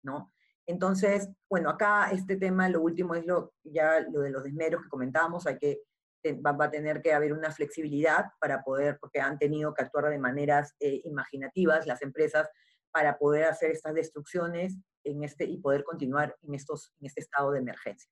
[0.02, 0.32] ¿no?
[0.68, 4.90] Entonces, bueno, acá este tema, lo último es lo, ya lo de los desmeros que
[4.90, 5.80] comentábamos, hay que,
[6.44, 10.18] va, a tener que haber una flexibilidad para poder, porque han tenido que actuar de
[10.18, 12.50] maneras eh, imaginativas las empresas
[12.92, 17.52] para poder hacer estas destrucciones en este, y poder continuar en, estos, en este estado
[17.52, 18.10] de emergencia.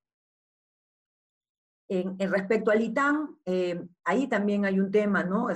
[1.90, 5.48] En, respecto al ITAM, eh, ahí también hay un tema, ¿no?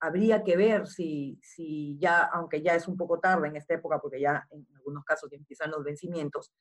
[0.00, 3.98] Habría que ver si, si ya, aunque ya es un poco tarde en esta época,
[4.00, 6.52] porque ya en algunos casos empiezan los vencimientos,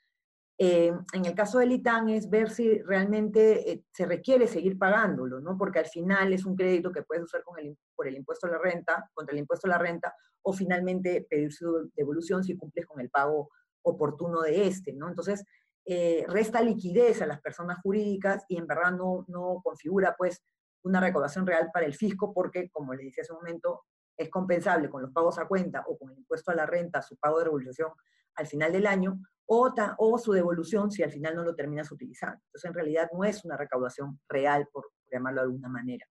[0.60, 5.40] eh, en el caso del ITAN es ver si realmente eh, se requiere seguir pagándolo,
[5.40, 5.56] ¿no?
[5.56, 8.52] Porque al final es un crédito que puedes usar con el, por el impuesto a
[8.52, 12.88] la renta, contra el impuesto a la renta, o finalmente pedir su devolución si cumples
[12.88, 13.52] con el pago
[13.84, 15.08] oportuno de este, ¿no?
[15.10, 15.46] Entonces,
[15.86, 20.42] eh, resta liquidez a las personas jurídicas y en verdad no, no configura, pues,
[20.88, 23.84] una recaudación real para el fisco porque, como le decía hace un momento,
[24.18, 27.18] es compensable con los pagos a cuenta o con el impuesto a la renta, su
[27.18, 27.92] pago de revolución
[28.36, 32.40] al final del año, o, o su devolución si al final no lo terminas utilizando.
[32.46, 36.06] Entonces, en realidad no es una recaudación real, por, llamarlo de alguna manera.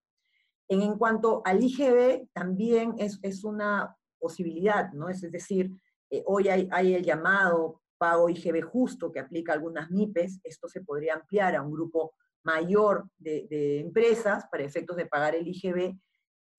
[0.67, 5.07] En, cuanto al IGB, también es, es una posibilidad, ¿no?
[5.09, 5.71] Es, decir,
[6.09, 10.81] eh, hoy hay, hay, el llamado pago IGB justo que aplica algunas MIPES, esto se
[10.81, 12.13] podría ampliar a un grupo
[12.47, 15.97] mayor de, empresas para efectos de pagar el IGB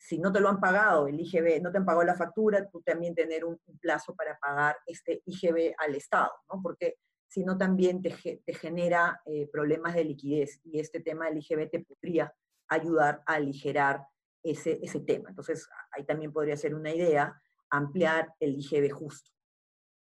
[0.00, 2.80] si no te lo han pagado, el IGB, no te han pagado la factura, tú
[2.82, 6.62] también tener un, plazo para pagar este IGB al Estado, ¿no?
[6.62, 8.10] Porque si no también te,
[8.44, 12.32] te genera eh, problemas de liquidez y este tema del IGB te podría
[12.68, 14.06] ayudar a aligerar
[14.44, 15.30] ese, ese tema.
[15.30, 17.34] Entonces, ahí también podría ser una idea
[17.70, 19.32] ampliar el IGB justo,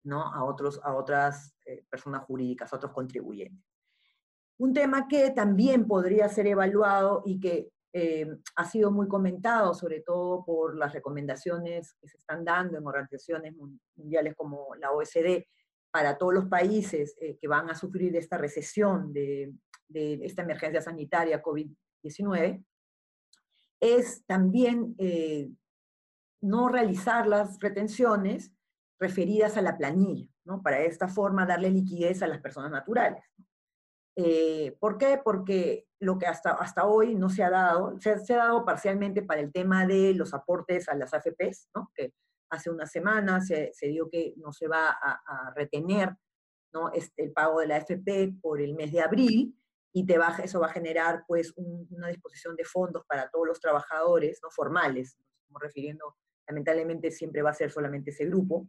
[0.03, 0.21] ¿no?
[0.21, 3.68] A, otros, a otras eh, personas jurídicas, a otros contribuyentes.
[4.59, 10.01] Un tema que también podría ser evaluado y que eh, ha sido muy comentado, sobre
[10.01, 13.55] todo por las recomendaciones que se están dando en organizaciones
[13.95, 15.45] mundiales como la OSD
[15.91, 19.53] para todos los países eh, que van a sufrir esta recesión de,
[19.91, 22.63] esta emergencia sanitaria COVID-19,
[23.79, 25.49] es también eh,
[26.41, 28.51] no realizar las retenciones
[28.99, 30.61] referidas a la planilla, ¿no?
[30.61, 33.23] para de esta forma darle liquidez a las personas naturales.
[34.21, 35.21] Eh, ¿Por qué?
[35.23, 39.39] Porque lo que hasta, hasta hoy no se ha dado, se, ha dado parcialmente para
[39.39, 41.89] el tema de los aportes a las AFPs, ¿no?
[41.95, 42.13] que
[42.49, 46.17] hace una semana se, se dio que no se va a, retener
[46.73, 46.91] ¿no?
[46.91, 49.55] este, el pago de la AFP por el mes de abril,
[49.93, 53.61] y te va, eso va a generar pues una disposición de fondos para todos los
[53.61, 58.67] trabajadores no formales, estamos refiriendo, lamentablemente siempre va a ser solamente ese grupo,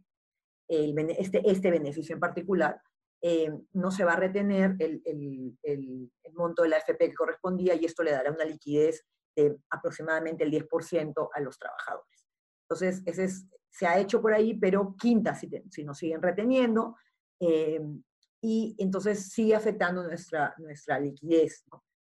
[0.69, 2.81] el, este, este beneficio en particular,
[3.21, 8.03] eh, no se va a retener el, monto de la AFP que correspondía y esto
[8.03, 9.05] le dará una liquidez
[9.35, 12.25] de aproximadamente el 10% a los trabajadores.
[12.63, 16.97] Entonces, ese es se ha hecho por ahí, pero quinta si, si nos siguen reteniendo,
[17.39, 17.81] eh,
[18.41, 21.63] y entonces sigue afectando nuestra, nuestra liquidez.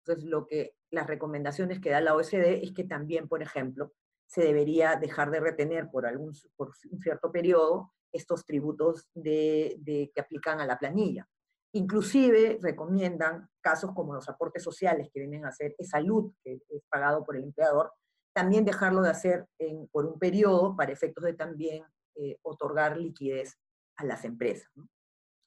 [0.04, 3.92] Entonces, lo que las recomendaciones que da la OSD es que también, por ejemplo,
[4.26, 10.20] se debería dejar de retener por, algún, por un cierto periodo estos tributos de, que
[10.20, 11.28] aplican a la planilla.
[11.72, 17.24] Inclusive recomiendan casos como los aportes sociales que vienen a esa salud que es pagado
[17.24, 17.92] por el empleador,
[18.34, 19.46] también dejarlo de hacer
[19.92, 21.84] por un periodo para efectos de también
[22.16, 23.58] eh, otorgar liquidez
[23.96, 24.70] a las empresas.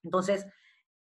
[0.03, 0.45] Entonces,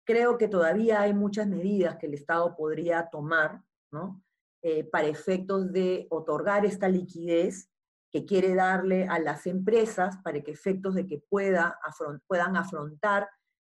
[0.05, 4.23] creo que todavía hay muchas medidas que el Estado podría tomar ¿no?
[4.63, 7.69] Eh, para efectos de otorgar esta liquidez
[8.13, 11.79] que quiere darle a las empresas para que efectos de que pueda
[12.27, 13.29] puedan afrontar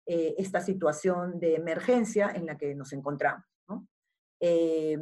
[0.06, 3.44] eh, esta situación de emergencia en la que nos encontramos.
[4.40, 4.98] Eh,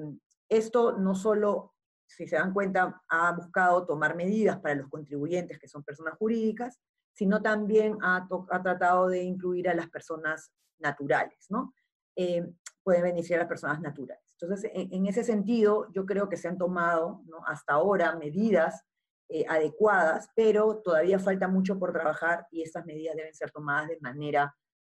[0.47, 1.75] esto no solo,
[2.07, 6.79] si se dan cuenta, ha buscado tomar medidas para los contribuyentes que son personas jurídicas,
[7.11, 8.27] sino también ha,
[8.63, 11.73] tratado de incluir a las personas naturales, ¿no?
[12.15, 12.45] Eh,
[12.83, 14.23] pueden beneficiar a las personas naturales.
[14.39, 18.83] Entonces, en, ese sentido, yo creo que se han tomado hasta ahora medidas
[19.28, 23.97] eh, adecuadas, pero todavía falta mucho por trabajar y estas medidas deben ser tomadas de
[23.99, 24.55] manera,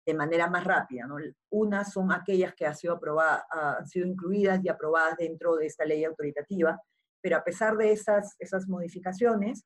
[0.06, 1.06] de manera más rápida.
[1.06, 1.18] ¿no?
[1.52, 5.86] Unas son aquellas que han sido, aprobada, han sido incluidas y aprobadas dentro de esta
[5.86, 6.82] ley autoritativa,
[7.22, 9.64] pero a pesar de esas, esas modificaciones,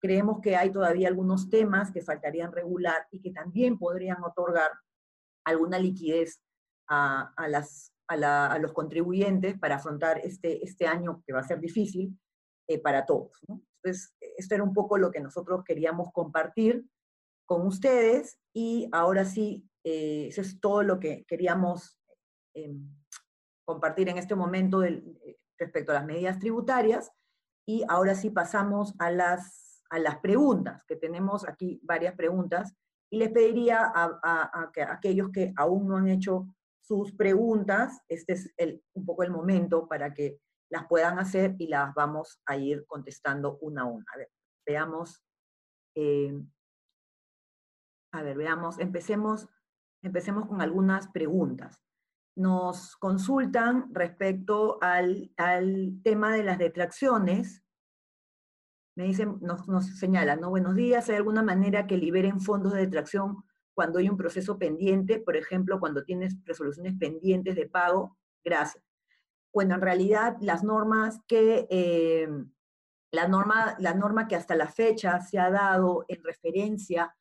[0.00, 4.70] creemos que hay todavía algunos temas que faltarían regular y que también podrían otorgar
[5.44, 6.40] alguna liquidez
[6.88, 12.18] a, las, a, los contribuyentes para afrontar este, este año que va a ser difícil
[12.68, 13.38] eh, para todos.
[13.82, 16.84] Entonces, esto era un poco lo que nosotros queríamos compartir
[17.46, 21.98] con ustedes y ahora sí, eh, eso es todo lo que queríamos
[22.54, 22.94] em,
[23.64, 24.82] compartir en este momento
[25.58, 27.10] respecto a las medidas tributarias.
[27.66, 32.74] Y ahora sí pasamos a las a las preguntas, que tenemos aquí varias preguntas,
[33.10, 34.60] y les pediría a,
[34.90, 36.46] aquellos que aún no han hecho
[36.80, 38.52] sus preguntas, este es
[38.94, 43.58] un poco el momento para que las puedan hacer y las vamos a ir contestando
[43.60, 44.04] una a una.
[44.14, 44.30] A ver,
[44.66, 45.22] veamos.
[45.94, 46.32] Eh,
[48.12, 49.48] a ver, veamos, empecemos,
[50.02, 51.82] empecemos con algunas preguntas.
[52.36, 57.64] Nos consultan respecto al, al tema de las detracciones,
[58.96, 60.50] me dicen, nos, nos señalan, ¿no?
[60.50, 63.44] Buenos días, ¿hay alguna manera que liberen fondos de detracción
[63.74, 65.20] cuando hay un proceso pendiente?
[65.20, 68.16] Por ejemplo, cuando tienes resoluciones pendientes de pago.
[68.44, 68.87] Gracias.
[69.58, 72.28] Bueno, en realidad las normas que, eh,
[73.10, 77.12] la, norma, la norma que hasta la fecha se ha dado en referencia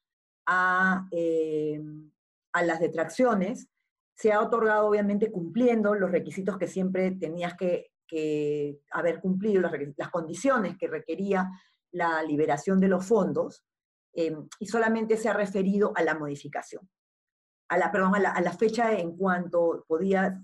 [0.46, 1.82] a, eh,
[2.54, 3.70] a las detracciones,
[4.16, 7.90] se ha otorgado obviamente cumpliendo los requisitos que siempre tenías que,
[8.92, 11.50] haber cumplido las, condiciones que requería
[11.92, 13.66] la liberación de los fondos,
[14.14, 16.88] eh, y solamente se ha referido a la modificación,
[17.70, 20.40] a la, perdón, a la, a la fecha en cuanto podía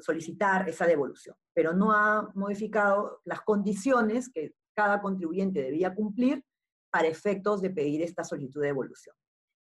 [0.00, 6.44] solicitar esa devolución, pero no ha modificado las condiciones que cada contribuyente debía cumplir
[6.90, 9.14] para efectos de pedir esta solicitud de devolución.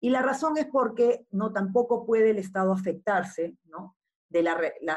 [0.00, 3.96] Y la razón es porque no tampoco puede el Estado afectarse ¿no?
[4.28, 4.44] de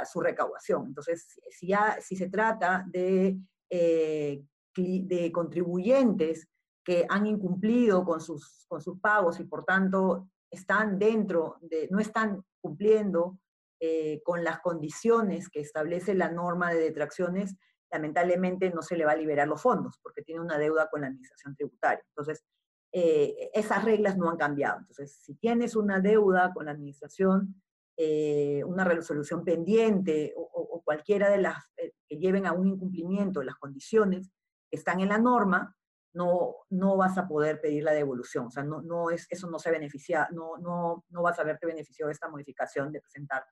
[0.10, 0.88] su recaudación.
[0.88, 3.38] Entonces, si, ya, se trata de,
[3.70, 4.44] eh,
[4.76, 6.48] de contribuyentes
[6.84, 12.00] que han incumplido con sus, con sus pagos y por tanto están dentro de, no
[12.00, 13.40] están cumpliendo
[13.86, 17.58] eh, con las condiciones que establece la norma de detracciones,
[17.92, 21.08] lamentablemente no se le va a liberar los fondos porque tiene una deuda con la
[21.08, 22.02] administración tributaria.
[22.08, 22.46] Entonces,
[22.94, 24.80] eh, esas reglas no han cambiado.
[24.80, 27.62] Entonces, si tienes una deuda con la administración,
[27.98, 33.48] eh, una resolución pendiente o, cualquiera de las eh, que lleven a un incumplimiento de
[33.48, 34.30] las condiciones
[34.72, 35.76] que están en la norma,
[36.14, 38.46] no, no vas a poder pedir la devolución.
[38.46, 41.66] O sea, no, no es, eso no se beneficia, no, no, no vas a verte
[41.68, 43.44] beneficiado de esta modificación de presentar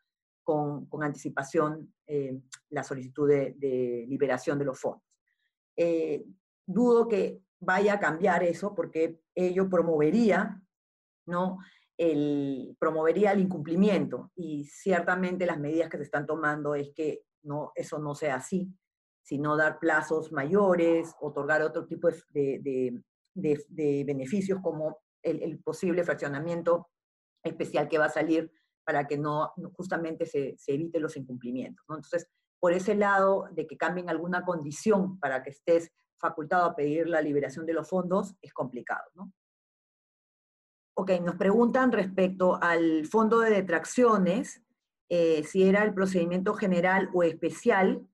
[0.44, 2.40] con, anticipación eh,
[2.70, 5.04] la solicitud de, liberación de los fondos.
[6.66, 10.62] dudo que vaya a cambiar eso porque ello promovería
[11.28, 11.60] ¿no?
[11.98, 17.72] el, promovería el incumplimiento y ciertamente las medidas que se están tomando es que no,
[17.76, 18.74] eso no sea así,
[19.22, 22.60] sino dar plazos mayores, otorgar otro tipo de,
[23.34, 26.90] de, de, beneficios como el, posible fraccionamiento
[27.44, 28.52] especial que va a salir
[28.92, 31.86] para que no justamente se, se evite los incumplimientos.
[31.88, 32.28] Entonces,
[32.60, 37.22] por ese lado de que cambien alguna condición para que estés facultado a pedir la
[37.22, 39.10] liberación de los fondos, es complicado.
[39.16, 39.32] ¿no?
[40.98, 44.62] Ok, nos preguntan respecto al fondo de detracciones,
[45.08, 48.06] eh, si era el procedimiento general o especial,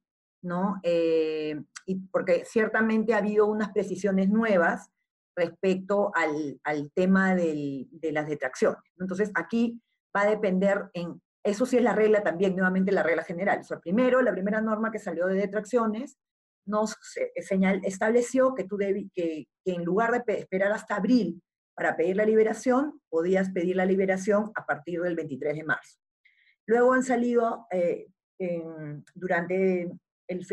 [0.44, 0.80] ¿no?
[0.84, 4.92] Eh, y porque ciertamente ha habido unas precisiones nuevas
[5.36, 8.84] respecto al, tema de las detracciones.
[9.00, 9.82] Entonces, aquí
[10.18, 13.60] va a depender en, eso sí es la regla también, nuevamente la regla general.
[13.62, 16.18] O sea, primero, la primera norma que salió de detracciones
[16.66, 16.98] nos
[17.42, 21.42] señal, estableció que, tú que, que en lugar de esperar hasta abril
[21.78, 26.00] para pedir la liberación, podías pedir la liberación a partir del 23 de marzo.
[26.66, 28.08] Luego han salido, eh,
[29.14, 29.92] durante,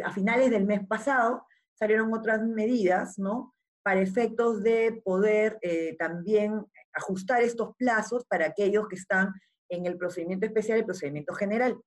[0.04, 3.54] a finales del mes pasado, salieron otras medidas, ¿no?
[3.82, 9.32] Para efectos de poder eh, también ajustar estos plazos para aquellos que están
[9.68, 11.80] en el procedimiento especial y el procedimiento general.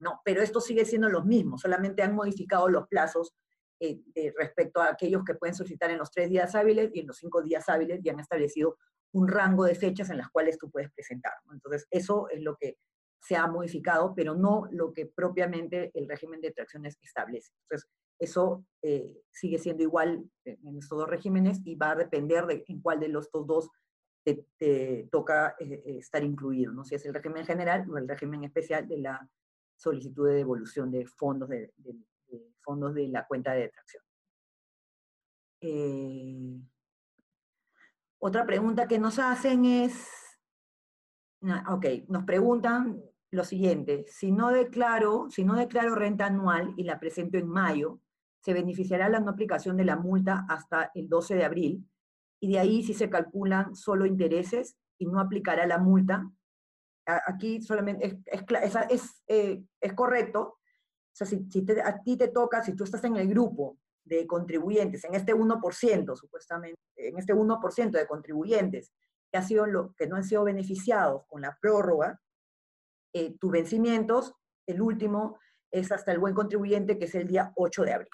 [0.00, 3.34] No, pero esto sigue siendo los mismos, solamente han modificado los plazos
[3.80, 4.00] eh,
[4.38, 7.42] respecto a aquellos que pueden solicitar en los tres días hábiles y en los cinco
[7.42, 8.78] días hábiles y han establecido
[9.12, 11.32] un rango de fechas en las cuales tú puedes presentar.
[11.52, 12.78] Entonces, eso es lo que
[13.20, 17.52] se ha modificado, pero no lo que propiamente el régimen de tracciones establece.
[17.62, 22.64] Entonces, eso eh, sigue siendo igual en estos dos regímenes y va a depender de
[22.66, 23.68] en cuál de los dos
[24.34, 26.84] te, toca eh, estar incluido, ¿no?
[26.84, 29.28] si es el régimen general o el régimen especial de la
[29.76, 31.72] solicitud de devolución de fondos de,
[32.62, 34.02] fondos de la cuenta de detracción.
[35.60, 36.60] Eh,
[38.18, 40.08] otra pregunta que nos hacen es,
[41.68, 43.00] ok, nos preguntan
[43.30, 48.00] lo siguiente, si no declaro, si no declaro renta anual y la presento en mayo,
[48.40, 51.88] se beneficiará la no aplicación de la multa hasta el 12 de abril,
[52.40, 56.30] y de ahí si se calculan solo intereses y no aplicará la multa.
[57.06, 60.58] Aquí solamente es, es, eh, es correcto,
[61.16, 61.46] o sea, si,
[61.82, 66.14] a ti te toca, si tú estás en el grupo de contribuyentes, en este 1%,
[66.14, 68.92] supuestamente, en este 1% de contribuyentes
[69.30, 72.20] que, ha sido lo, que no han sido beneficiados con la prórroga,
[73.14, 74.34] eh, tus vencimientos,
[74.66, 75.38] el último
[75.70, 78.10] es hasta el buen contribuyente, que es el día 8 de abril.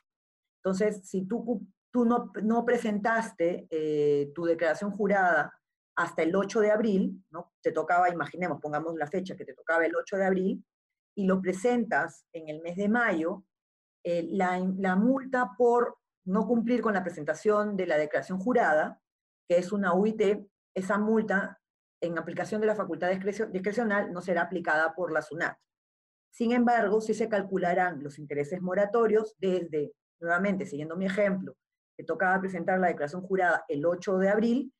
[0.62, 5.52] Entonces, si tú, tú no, no presentaste eh, tu declaración jurada
[5.94, 7.52] hasta el 8 de abril, ¿no?
[7.60, 10.64] te tocaba, imaginemos, pongamos la fecha que te tocaba el 8 de abril,
[11.14, 13.44] y lo presentas en el mes de mayo,
[14.04, 19.00] eh, la, multa por no cumplir con la presentación de la declaración jurada,
[19.48, 21.60] que es una UIT, esa multa
[22.00, 25.56] en aplicación de la facultad discrecional no será aplicada por la SUNAT.
[26.30, 31.54] Sin embargo, sí se calcularán los intereses moratorios desde, nuevamente, siguiendo mi ejemplo,
[31.96, 34.72] que tocaba presentar la declaración jurada el 8 de abril,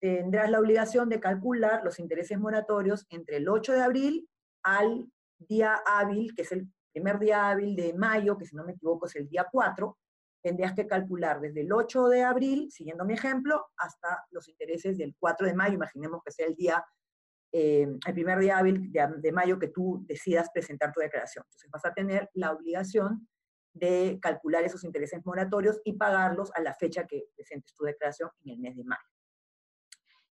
[0.00, 4.28] tendrás la obligación de calcular los intereses moratorios entre el 8 de abril
[4.62, 8.72] al día hábil, que es el primer día hábil de mayo, que si no me
[8.72, 9.96] equivoco es el día 4,
[10.42, 15.14] tendrías que calcular desde el 8 de abril, siguiendo mi ejemplo, hasta los intereses del
[15.18, 16.84] 4 de mayo, imaginemos que sea el día,
[17.52, 21.44] eh, el primer día hábil de, mayo que tú decidas presentar tu declaración.
[21.46, 23.28] Entonces vas a tener la obligación
[23.78, 28.52] de calcular esos intereses moratorios y pagarlos a la fecha que presentes tu declaración en
[28.52, 29.02] el mes de mayo.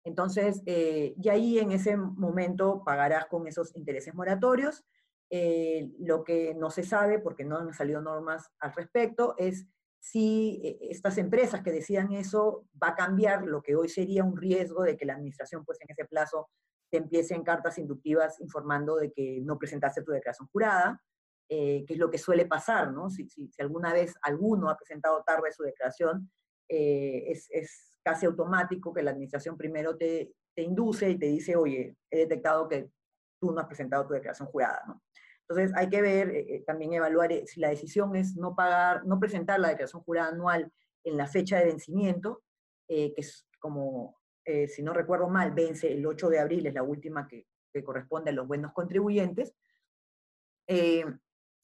[0.04, 4.84] Entonces, eh, y ahí en ese momento pagarás con esos intereses moratorios.
[5.30, 9.66] Eh, lo que no se sabe, porque no han salido normas al respecto, es
[10.00, 14.36] si eh, estas empresas que decían eso va a cambiar lo que hoy sería un
[14.36, 16.50] riesgo de que la administración, pues en ese plazo,
[16.92, 21.02] te empiece en cartas inductivas informando de que no presentaste tu declaración jurada,
[21.86, 23.10] que es lo que suele pasar, ¿no?
[23.10, 23.28] Si,
[23.60, 26.32] alguna vez alguno ha presentado tarde su declaración,
[26.68, 32.20] es, es casi automático que la administración primero te, induce y te dice, oye, he
[32.20, 32.90] detectado que
[33.40, 35.02] tú no has presentado tu declaración jurada, ¿no?
[35.48, 39.06] Entonces hay que ver, eh, eh, también evaluar eh, si la decisión es no pagar,
[39.06, 40.72] no presentar la declaración jurada anual
[41.04, 42.44] en la fecha de vencimiento,
[42.88, 47.28] que es como, si no recuerdo mal, vence el 8 de abril, es la última
[47.28, 49.54] que, que corresponde a los buenos contribuyentes.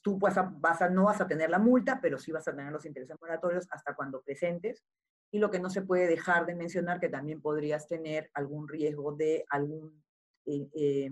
[0.01, 2.85] Tú vas a, no vas a tener la multa, pero sí vas a tener los
[2.85, 4.83] intereses moratorios hasta cuando presentes
[5.31, 9.13] y lo que no se puede dejar de mencionar que también podrías tener algún riesgo
[9.13, 10.03] de algún,
[10.45, 11.11] eh, eh,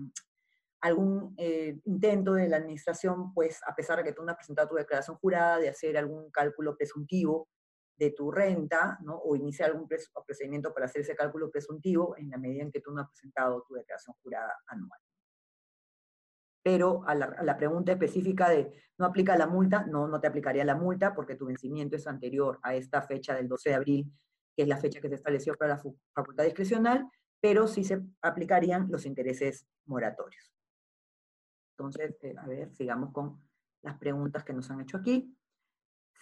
[0.80, 4.68] algún eh, intento de la administración, pues a pesar de que tú no has presentado
[4.68, 7.48] tu declaración jurada, de hacer algún cálculo presuntivo
[7.96, 9.16] de tu renta, ¿no?
[9.16, 12.92] o iniciar algún procedimiento para hacer ese cálculo presuntivo en la medida en que tú
[12.92, 15.00] no has presentado tu declaración jurada anual
[16.68, 20.74] pero a la, pregunta específica de no aplica la multa, no, no te aplicaría la
[20.74, 24.12] multa porque tu vencimiento es anterior a esta fecha del 12 de abril,
[24.54, 27.08] que es la fecha que se estableció para la facultad discrecional,
[27.40, 30.52] pero sí se aplicarían los intereses moratorios.
[31.72, 33.40] Entonces, eh, a ver, sigamos con
[33.80, 35.34] las preguntas que nos han hecho aquí.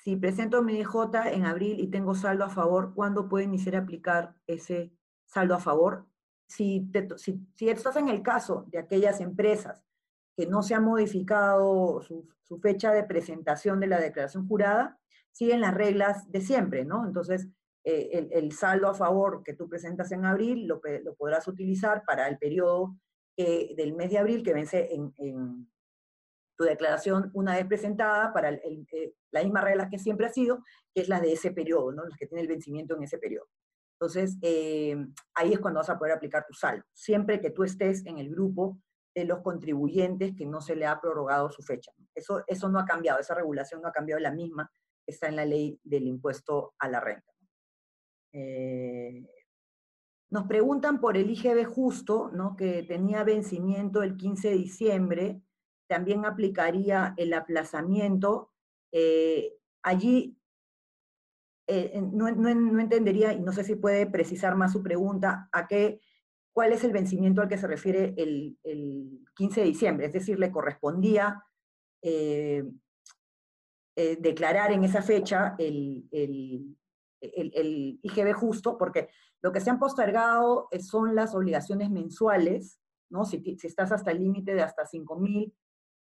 [0.05, 3.81] Si presento mi DJ en abril y tengo saldo a favor, ¿cuándo puede iniciar a
[3.81, 4.93] aplicar ese
[5.25, 6.07] saldo a favor?
[6.47, 9.83] Si, si, si estás en el caso de aquellas empresas
[10.37, 12.29] que no se ha modificado su,
[12.63, 14.99] fecha de presentación de la declaración jurada,
[15.33, 17.05] siguen las reglas de siempre, ¿no?
[17.07, 17.49] Entonces,
[17.85, 22.29] eh, el, saldo a favor que tú presentas en abril lo, lo podrás utilizar para
[22.29, 22.97] el periodo
[23.37, 25.69] del mes de abril que vence en,
[26.57, 30.65] tu declaración una vez presentada para el, eh, la misma regla que siempre ha sido,
[30.95, 32.05] que es la de ese periodo, ¿no?
[32.05, 33.47] las que tiene el vencimiento en ese periodo.
[33.99, 34.97] Entonces, eh,
[35.35, 38.31] ahí es cuando vas a poder aplicar tu saldo, siempre que tú estés en el
[38.31, 38.79] grupo
[39.17, 41.91] de los contribuyentes que no se le ha prorrogado su fecha.
[42.15, 44.71] Eso, eso no ha cambiado, esa regulación no ha cambiado, la misma
[45.07, 47.33] está en la ley del impuesto a la renta.
[48.33, 49.27] Eh,
[50.29, 52.57] nos preguntan por el IGB justo, ¿no?
[52.57, 55.43] que tenía vencimiento el 15 de diciembre,
[55.87, 58.53] también aplicaría el aplazamiento.
[58.93, 60.37] Eh, allí
[61.69, 66.03] eh, no, entendería, y no sé si puede precisar más su pregunta, a qué,
[66.57, 68.57] cuál es el vencimiento al que se refiere el,
[69.35, 71.45] 15 de diciembre, es decir, le correspondía
[73.95, 76.09] declarar en esa fecha el,
[77.21, 79.11] el, IGB justo, porque
[79.43, 82.81] lo que se han postergado eh, son las obligaciones mensuales,
[83.11, 83.25] ¿no?
[83.25, 85.53] Si, estás hasta el límite de hasta 5.000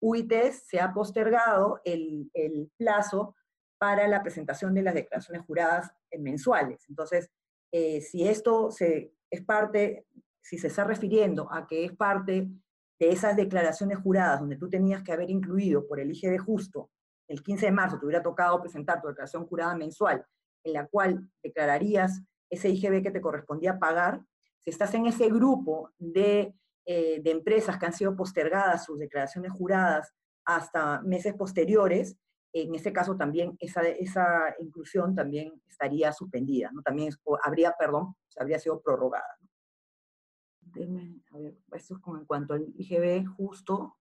[0.01, 2.29] UITs, se ha postergado el,
[2.77, 3.35] plazo
[3.77, 6.85] para la presentación de las declaraciones juradas mensuales.
[6.89, 7.29] Entonces,
[7.71, 10.05] eh, si esto se, es parte,
[10.45, 12.47] si se está refiriendo a que es parte
[12.99, 16.91] de esas declaraciones juradas donde tú tenías que haber incluido por el IGB justo,
[17.27, 20.23] el 15 de marzo te hubiera tocado presentar tu declaración jurada mensual
[20.63, 24.21] en la cual declararías ese IGB que te correspondía pagar,
[24.59, 26.53] si estás en ese grupo de,
[26.85, 30.13] eh, de empresas que han sido postergadas sus declaraciones juradas
[30.45, 32.17] hasta meses posteriores,
[32.53, 36.83] en ese caso también esa, esa inclusión también estaría suspendida, ¿no?
[36.83, 37.11] También
[37.43, 39.37] habría, perdón, habría sido prorrogada.
[41.31, 43.97] A ver, esto es como en cuanto al IGB justo,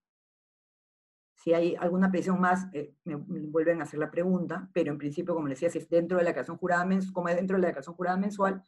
[1.37, 5.35] si hay alguna presión más, eh, me, vuelven a hacer la pregunta, pero en principio,
[5.35, 7.63] como les decía, si es dentro de la declaración jurada mensual, como es dentro de
[7.63, 8.63] la declaración jurada mensual,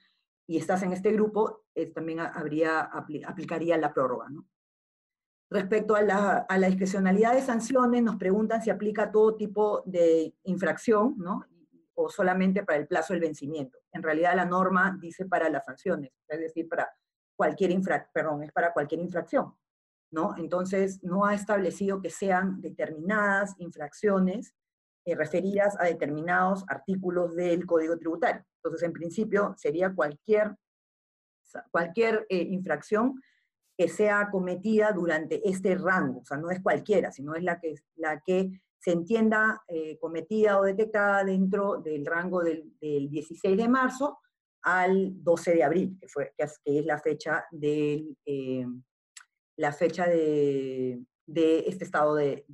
[0.47, 4.29] y estás en este grupo, también habría, aplicaría la prórroga.
[5.51, 10.35] Respecto a la, a la, discrecionalidad de sanciones, nos preguntan si aplica todo tipo de
[10.45, 11.45] infracción, ¿no?
[11.97, 13.79] o solamente para el plazo del vencimiento.
[13.93, 16.89] En realidad la norma dice para las sanciones, es decir, para
[17.37, 19.55] cualquier infracción, perdón, es para cualquier infracción.
[20.37, 24.55] Entonces, no ha establecido que sean determinadas infracciones
[25.05, 28.45] eh, referidas a determinados artículos del Código Tributario.
[28.63, 30.57] Entonces, en principio, sería cualquier,
[31.71, 33.21] cualquier eh, infracción
[33.77, 37.75] que sea cometida durante este rango, o sea, no es cualquiera, sino es la que,
[37.97, 44.19] la que se entienda eh, cometida o detectada dentro del rango del, 16 de marzo
[44.67, 48.17] al 12 de abril, que, fue, que es, la fecha del,
[49.57, 52.45] la fecha de, este estado de,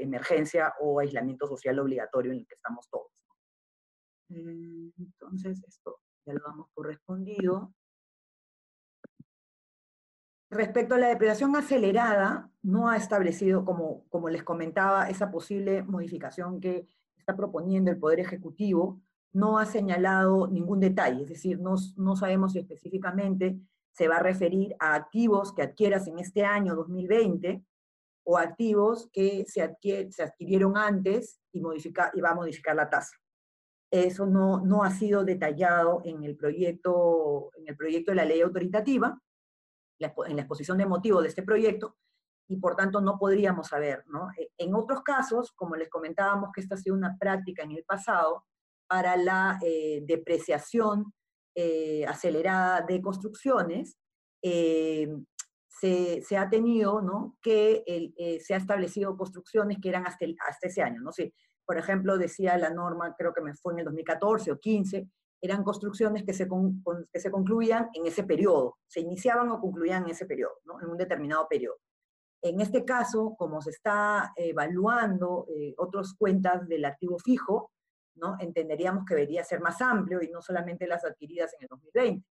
[0.00, 3.10] emergencia o aislamiento social obligatorio en el que estamos todos.
[4.30, 7.74] Eh, entonces, esto ya lo damos por respondido.
[10.48, 16.60] Respecto a la depredación acelerada, no ha establecido, como, como les comentaba, esa posible modificación
[16.60, 19.02] que está proponiendo el Poder Ejecutivo,
[19.36, 23.60] no ha señalado ningún detalle, es decir, no, no sabemos si específicamente
[23.92, 27.62] se va a referir a activos que adquieras en este año 2020
[28.24, 29.76] o activos que se,
[30.10, 33.14] se adquirieron antes y, modifica, y va a modificar la tasa.
[33.90, 38.40] Eso no, no ha sido detallado en el, proyecto, en el proyecto de la ley
[38.40, 39.20] autoritativa,
[39.98, 41.98] en la exposición de motivo de este proyecto,
[42.48, 44.02] y por tanto no podríamos saber.
[44.06, 44.30] ¿no?
[44.38, 47.84] E, en otros casos, como les comentábamos que esta ha sido una práctica en el
[47.84, 48.46] pasado,
[48.88, 51.12] para la eh, depreciación
[51.58, 53.96] eh, acelerada de construcciones,
[54.42, 55.08] eh,
[55.66, 57.00] se, ha tenido.
[57.40, 60.26] Que eh, se ha establecido construcciones que eran hasta,
[60.60, 61.12] ese año, ¿no?
[61.12, 61.32] sé
[61.64, 65.08] por ejemplo, decía la norma, creo que me fue en el 2014 o 15,
[65.40, 66.46] eran construcciones que se,
[67.12, 70.80] que se concluían en ese periodo, se iniciaban o concluían en ese periodo, ¿no?
[70.80, 71.78] en un determinado periodo.
[72.40, 77.72] En este caso, como se está evaluando otras cuentas del activo fijo,
[78.16, 78.36] ¿no?
[78.40, 82.26] entenderíamos que debería ser más amplio y no solamente las adquiridas en el 2020.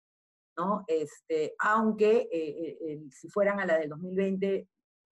[0.57, 0.83] ¿no?
[0.87, 4.67] Este, aunque eh, eh, si fueran a la del 2020,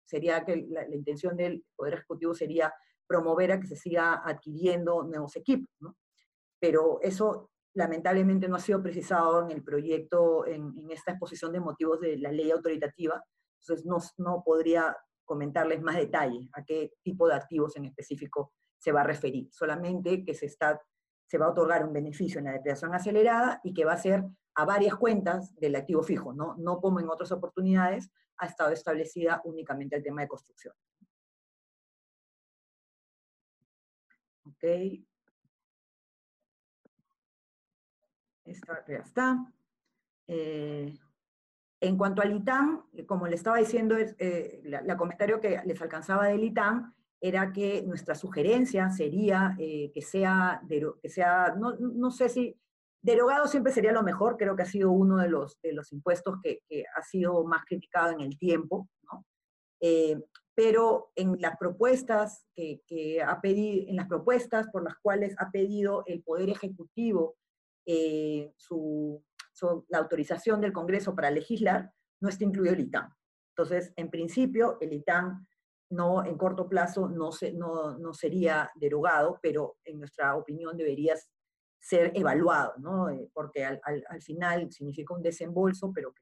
[0.05, 2.74] sería que la, intención del Poder Ejecutivo sería
[3.07, 5.70] promover a que se siga adquiriendo nuevos equipos.
[6.59, 11.59] Pero eso lamentablemente no ha sido precisado en el proyecto, en, en esta exposición de
[11.59, 13.24] motivos de la ley autoritativa,
[13.62, 18.51] entonces no, no podría comentarles más detalle a qué tipo de activos en específico
[18.82, 20.82] se va a referir, solamente que se, está,
[21.27, 24.25] se va a otorgar un beneficio en la depreciación acelerada y que va a ser
[24.55, 29.39] a varias cuentas del activo fijo, no, no como en otras oportunidades ha estado establecida
[29.45, 30.73] únicamente el tema de construcción.
[34.45, 34.63] Ok.
[38.43, 39.53] Esta ya está.
[40.27, 40.97] Eh,
[41.82, 46.43] en cuanto al ITAM, como le estaba diciendo, eh, el comentario que les alcanzaba del
[46.43, 52.59] ITAM era que nuestra sugerencia sería eh, que sea, que sea no, no, sé si
[53.01, 56.39] derogado siempre sería lo mejor, creo que ha sido uno de los, de los impuestos
[56.43, 59.26] que, que ha sido más criticado en el tiempo, ¿no?
[60.53, 65.49] pero en las propuestas que, que, ha pedido, en las propuestas por las cuales ha
[65.49, 67.36] pedido el Poder Ejecutivo
[68.57, 69.24] su,
[69.89, 73.13] la autorización del Congreso para legislar, no está incluido el ITAM.
[73.55, 75.45] Entonces, en principio, el ITAM
[75.92, 81.16] no, en corto plazo no, se, no, no sería derogado, pero en nuestra opinión debería
[81.80, 83.10] ser evaluado, ¿no?
[83.10, 86.22] Eh, porque al, al, final significa un desembolso, pero que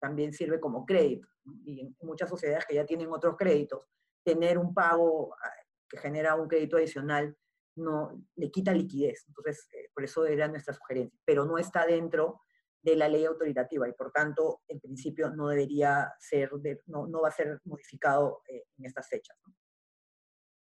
[0.00, 1.28] también sirve como crédito.
[1.64, 3.86] Y en muchas sociedades que ya tienen otros créditos,
[4.24, 5.52] tener un pago ah,
[5.88, 7.36] que genera un crédito adicional
[7.76, 9.24] no le quita liquidez.
[9.28, 12.40] Entonces, eh, por eso era nuestra sugerencia, pero no está dentro
[12.86, 16.52] de la ley autoritativa y por tanto, en principio, no debería ser,
[16.86, 19.36] no, no, va a ser modificado eh, en estas fechas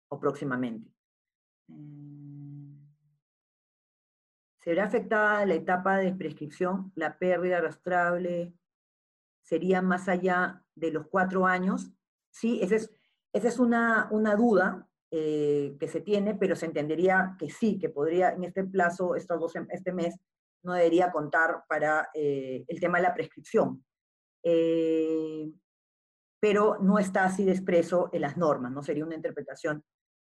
[0.09, 0.91] o próximamente.
[1.68, 2.55] Eh,
[4.59, 6.93] ¿Será afectada la etapa de prescripción?
[6.95, 8.55] ¿La pérdida arrastrable
[9.43, 11.93] sería más allá de los cuatro años?
[12.31, 12.91] Sí, esa es,
[13.35, 17.91] esa es una, una duda eh, que se tiene, pero se entendería que sí, que
[17.91, 20.18] podría en este plazo, estos dos, este mes,
[20.65, 23.85] no debería contar para eh, el tema de la prescripción.
[24.43, 25.51] Eh,
[26.41, 29.83] pero no está así de expreso en las normas, no sería una interpretación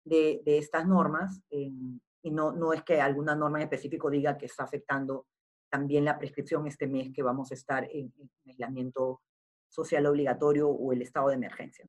[0.05, 4.63] de, estas normas, y no, no es que alguna norma en específico diga que está
[4.63, 5.28] afectando
[5.69, 9.21] también la prescripción este mes que vamos a estar en, en aislamiento
[9.67, 11.86] social obligatorio o el estado de emergencia.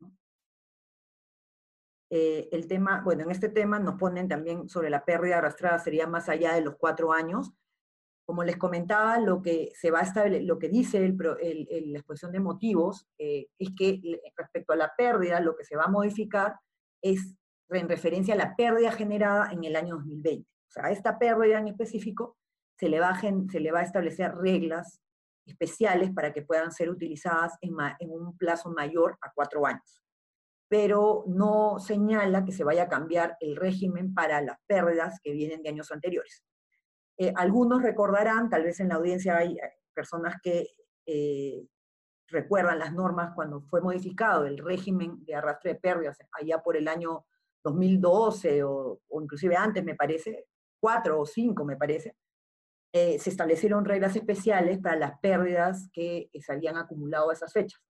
[2.11, 6.07] Eh, el tema, bueno, en este tema nos ponen también sobre la pérdida arrastrada, sería
[6.07, 7.53] más allá de los cuatro años,
[8.29, 12.41] como les comentaba, lo que, se va a lo que dice el, la exposición de
[12.41, 14.03] motivos eh, es que
[14.37, 16.55] respecto a la pérdida, lo que se va a modificar
[17.01, 17.35] es
[17.70, 20.47] en referencia a la pérdida generada en el año 2020.
[20.47, 22.37] O sea, a esta pérdida en específico
[22.79, 25.01] se le va a, se le va a establecer reglas
[25.47, 30.03] especiales para que puedan ser utilizadas en, en un plazo mayor a cuatro años.
[30.68, 35.62] Pero no señala que se vaya a cambiar el régimen para las pérdidas que vienen
[35.62, 36.45] de años anteriores.
[37.21, 40.69] Eh, algunos recordarán, tal vez en la audiencia hay eh, personas que
[41.05, 41.66] eh,
[42.29, 46.87] recuerdan las normas cuando fue modificado el régimen de arrastre de pérdidas allá por el
[46.87, 47.27] año
[47.64, 50.47] 2012 o, inclusive antes, me parece,
[50.81, 52.14] cuatro o cinco, me parece,
[52.93, 57.81] se establecieron reglas especiales para las pérdidas que se habían acumulado a esas fechas.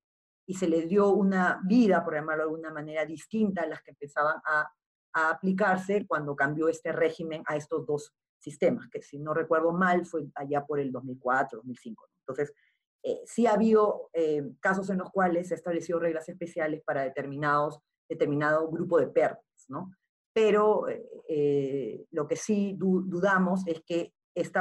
[0.47, 3.93] Y se les dio una vida, por llamarlo de alguna manera, distinta a las que
[3.93, 4.71] empezaban a,
[5.13, 10.07] a aplicarse cuando cambió este régimen a estos dos sistemas, que si no recuerdo mal
[10.07, 12.09] fue allá por el 2004, 2005.
[12.21, 12.55] Entonces,
[13.03, 17.03] eh, sí ha habido eh, casos en los cuales se han establecido reglas especiales para
[17.03, 19.93] determinados, determinado grupo de pérdidas, ¿no?
[20.33, 20.87] Pero
[21.29, 24.61] eh, lo que sí dudamos es que este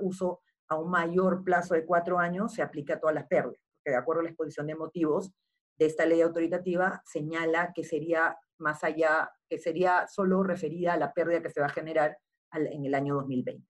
[0.00, 3.90] uso a un mayor plazo de cuatro años se aplique a todas las pérdidas, porque
[3.90, 5.32] de acuerdo a la exposición de motivos
[5.78, 11.12] de esta ley autoritativa señala que sería más allá, que sería solo referida a la
[11.12, 12.18] pérdida que se va a generar
[12.52, 13.62] en el año 2020.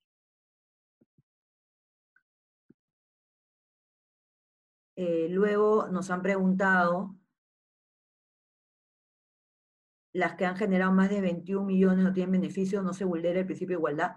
[5.01, 7.15] Eh, luego nos han preguntado,
[10.13, 13.47] las que han generado más de 21 millones no tienen beneficio, no se vulnera el
[13.47, 14.17] principio de igualdad.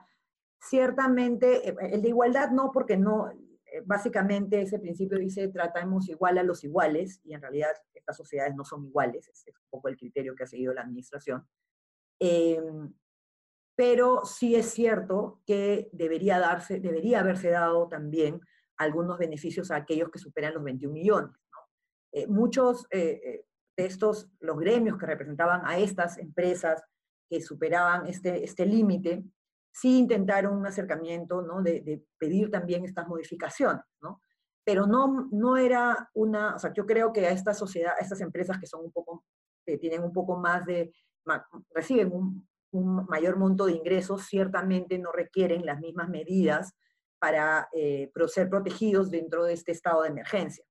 [0.59, 6.39] Ciertamente, eh, el de igualdad no, porque no, eh, básicamente ese principio dice tratamos igual
[6.39, 9.97] a los iguales, y en realidad estas sociedades no son iguales, es, un poco el
[9.97, 11.47] criterio que ha seguido la administración.
[12.19, 12.91] Em,
[13.81, 18.39] pero sí es cierto que debería, darse, debería haberse dado también
[18.77, 21.31] algunos beneficios a aquellos que superan los 21 millones.
[22.11, 26.83] Eh, muchos eh, eh, de estos, los gremios que representaban a estas empresas
[27.27, 29.23] que superaban este, este límite,
[29.73, 31.63] sí intentaron un acercamiento ¿no?
[31.63, 34.21] de, pedir también estas modificaciones, ¿no?
[34.63, 38.59] pero no, no era una, o sea, yo creo que a esta sociedad, estas empresas
[38.59, 39.25] que son un poco,
[39.65, 40.93] tienen un poco más de,
[41.73, 42.11] reciben
[42.71, 46.73] un mayor monto de ingresos, ciertamente no requieren las mismas medidas
[47.19, 50.65] para eh, ser protegidos dentro de este estado de emergencia.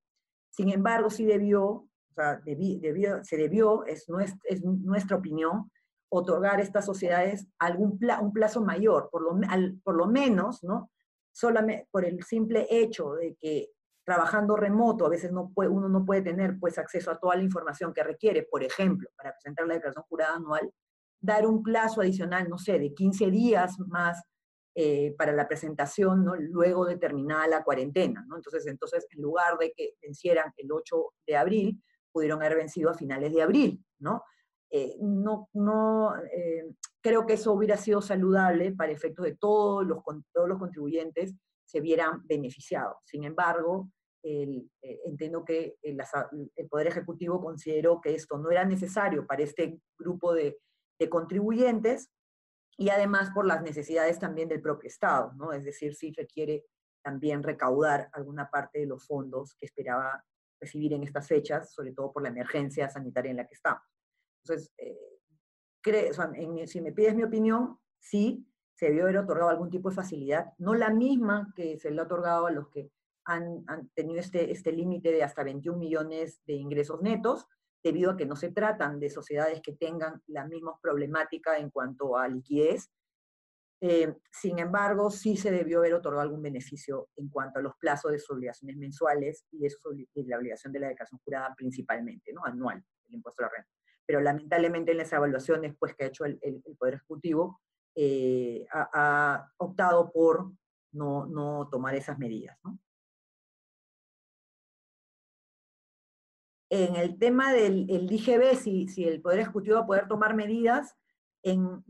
[0.50, 4.06] Sin embargo, sí debió, o sea, se debió, es,
[4.44, 5.70] es nuestra opinión,
[6.10, 10.90] otorgar a estas sociedades algún un plazo mayor, por lo, menos, ¿no?
[11.32, 13.70] Solamente por el simple hecho de que
[14.04, 18.02] trabajando remoto a veces uno no puede tener pues acceso a toda la información que
[18.02, 20.72] requiere, por ejemplo, para presentar la declaración jurada anual,
[21.20, 24.22] dar un plazo adicional, no sé, de 15 días más
[24.74, 28.24] eh, para la presentación, luego de terminada la cuarentena.
[28.34, 32.94] Entonces, entonces, en lugar de que vencieran el 8 de abril, pudieron haber vencido a
[32.94, 33.84] finales de abril.
[33.98, 34.22] ¿no?
[34.70, 39.98] Eh, no, eh, creo que eso hubiera sido saludable para efectos de todos los,
[40.32, 42.96] todos los contribuyentes se vieran beneficiados.
[43.04, 43.90] Sin embargo,
[44.22, 45.98] entiendo que el,
[46.68, 50.58] Poder Ejecutivo consideró que esto no era necesario para este grupo de,
[51.00, 52.12] de contribuyentes
[52.76, 55.52] y además por las necesidades también del propio Estado, ¿no?
[55.52, 56.66] Es decir, si requiere
[57.02, 60.24] también recaudar alguna parte de los fondos que esperaba
[60.60, 63.82] recibir en estas fechas, sobre todo por la emergencia sanitaria en la que estamos.
[64.44, 69.96] Entonces, eh, si me pides mi opinión, sí, se debió haber otorgado algún tipo de
[69.96, 72.90] facilidad, no la misma que se le ha otorgado a los que
[73.24, 77.46] han, han tenido este, este límite de hasta 21 millones de ingresos netos,
[77.82, 82.16] debido a que no se tratan de sociedades que tengan la misma problemática en cuanto
[82.16, 82.90] a liquidez.
[83.82, 88.12] Eh, sin embargo, sí se debió haber otorgado algún beneficio en cuanto a los plazos
[88.12, 92.44] de sus obligaciones mensuales y, de la obligación de la declaración jurada principalmente, ¿no?
[92.44, 93.70] anual, el impuesto a la renta.
[94.06, 96.38] Pero lamentablemente en las evaluaciones pues, que ha hecho el,
[96.78, 97.60] Poder Ejecutivo,
[97.94, 100.52] eh, ha, optado por
[100.92, 102.58] no, no tomar esas medidas.
[106.70, 108.08] En el tema del el
[108.56, 110.96] si, el Poder Ejecutivo va a poder tomar medidas,
[111.42, 111.84] en,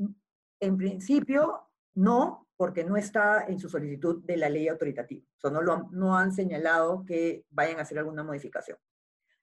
[0.59, 5.23] en principio no, porque no está en su solicitud de la ley autoritativa.
[5.43, 8.79] O no, lo no han señalado que vayan a hacer alguna modificación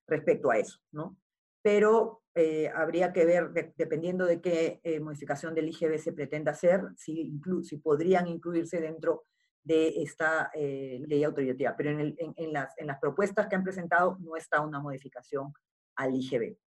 [0.07, 1.17] respecto a eso, ¿no?
[1.61, 6.81] Pero eh, habría que ver, dependiendo de qué eh, modificación del IGB se pretenda hacer,
[6.95, 9.25] si, si podrían incluirse dentro
[9.67, 11.75] de esta eh, ley autoritativa.
[11.75, 15.53] Pero en, en, las, en, las, propuestas que han presentado no está una modificación
[15.97, 16.57] al IGB.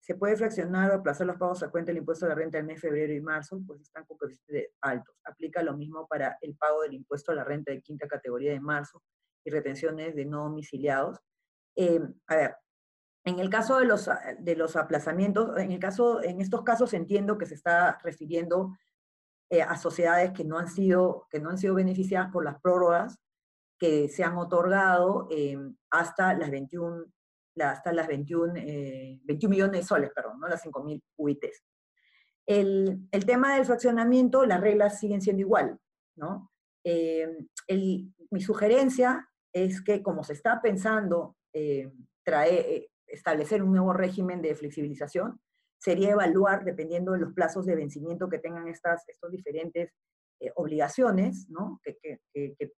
[0.00, 2.66] ¿Se puede fraccionar o aplazar los pagos a cuenta del impuesto de la renta del
[2.66, 3.62] mes de febrero y marzo?
[3.66, 5.14] Pues están con coeficientes altos.
[5.24, 8.60] Aplica lo mismo para el pago del impuesto a la renta de quinta categoría de
[8.60, 9.02] marzo
[9.44, 11.20] y retenciones de no domiciliados.
[11.76, 12.56] Eh, a ver,
[13.24, 14.10] en el caso de los,
[14.40, 18.76] de los aplazamientos, en, el caso, en estos casos entiendo que se está refiriendo
[19.50, 23.18] eh, a sociedades que no, han sido, que no han sido beneficiadas por las prórrogas
[23.78, 25.58] que se han otorgado eh,
[25.90, 27.04] hasta las 21,
[27.60, 30.48] hasta las 21, 21 eh, millones de soles, perdón, ¿no?
[30.48, 31.62] las 5.000 UITs.
[32.46, 35.78] El, el, tema del fraccionamiento, las reglas siguen siendo igual,
[36.16, 36.50] ¿no?
[36.86, 41.36] mi sugerencia es que como se está pensando
[42.22, 45.40] trae, establecer un nuevo régimen de flexibilización,
[45.84, 49.92] sería evaluar, dependiendo de los plazos de vencimiento que tengan estas estos diferentes
[50.40, 51.78] eh, obligaciones, ¿no?
[51.84, 52.18] que,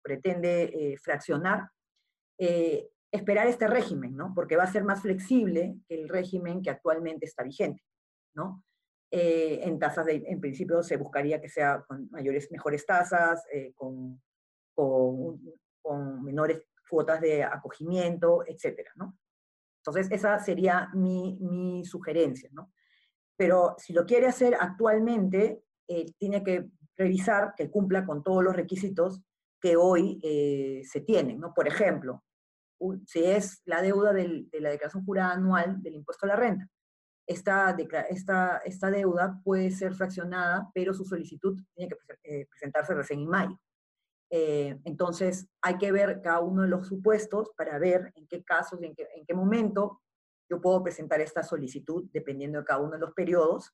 [0.03, 1.71] pretende eh, fraccionar,
[2.37, 4.33] eh, esperar este régimen, ¿no?
[4.35, 7.83] porque va a ser más flexible que el régimen que actualmente está vigente.
[8.35, 8.65] ¿no?
[9.09, 13.43] en tasas, de, en principio, se buscaría que sea con mayores, mejores tasas,
[13.75, 14.21] con,
[14.75, 19.17] con, menores cuotas de acogimiento, etcétera, ¿no?
[19.79, 22.73] Entonces, esa sería mi, mi sugerencia, ¿no?
[23.37, 28.57] Pero si lo quiere hacer actualmente, eh, tiene que revisar que cumpla con todos los
[28.57, 29.21] requisitos
[29.61, 31.39] que hoy eh, se tienen.
[31.39, 31.53] ¿no?
[31.55, 32.25] Por ejemplo,
[33.07, 36.69] si es la deuda de la declaración jurada anual del impuesto a la renta,
[37.27, 37.77] esta,
[38.09, 43.29] esta, esta deuda puede ser fraccionada, pero su solicitud tiene que eh, presentarse recién en
[43.29, 43.61] mayo.
[44.31, 48.95] entonces, hay que ver cada uno de los supuestos para ver en qué casos en
[48.95, 50.01] qué, en qué momento
[50.49, 53.73] yo puedo presentar esta solicitud dependiendo de cada uno de los periodos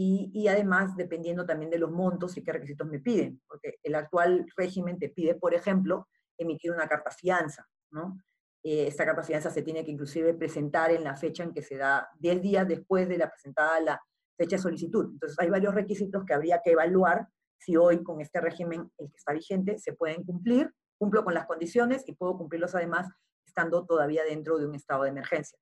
[0.00, 4.46] y, además dependiendo también de los montos y qué requisitos me piden, porque el actual
[4.56, 6.06] régimen te pide, por ejemplo,
[6.38, 8.16] emitir una carta fianza, ¿no?
[8.62, 11.76] Eh, esta carta fianza se tiene que inclusive presentar en la fecha en que se
[11.76, 14.00] da 10 días después de la presentada la
[14.36, 15.10] fecha de solicitud.
[15.14, 17.26] Entonces hay varios requisitos que habría que evaluar
[17.58, 21.46] si hoy con este régimen, el que está vigente, se pueden cumplir, cumplo con las
[21.46, 23.08] condiciones y puedo cumplirlos además
[23.44, 25.58] estando todavía dentro de un estado de emergencia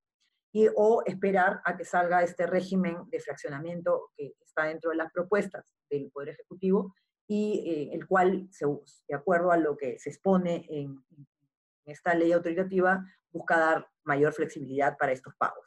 [0.74, 5.64] o esperar a que salga este régimen de fraccionamiento que está dentro de las propuestas
[5.90, 6.94] del Poder Ejecutivo
[7.28, 8.48] y eh, el cual,
[9.08, 11.04] de acuerdo a lo que se expone en,
[11.84, 15.64] esta ley autoritativa, busca dar mayor flexibilidad para estos pagos.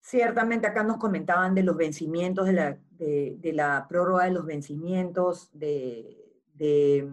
[0.00, 6.42] Ciertamente acá nos comentaban de los vencimientos, de la, de, prórroga de los vencimientos, de,
[6.54, 7.06] de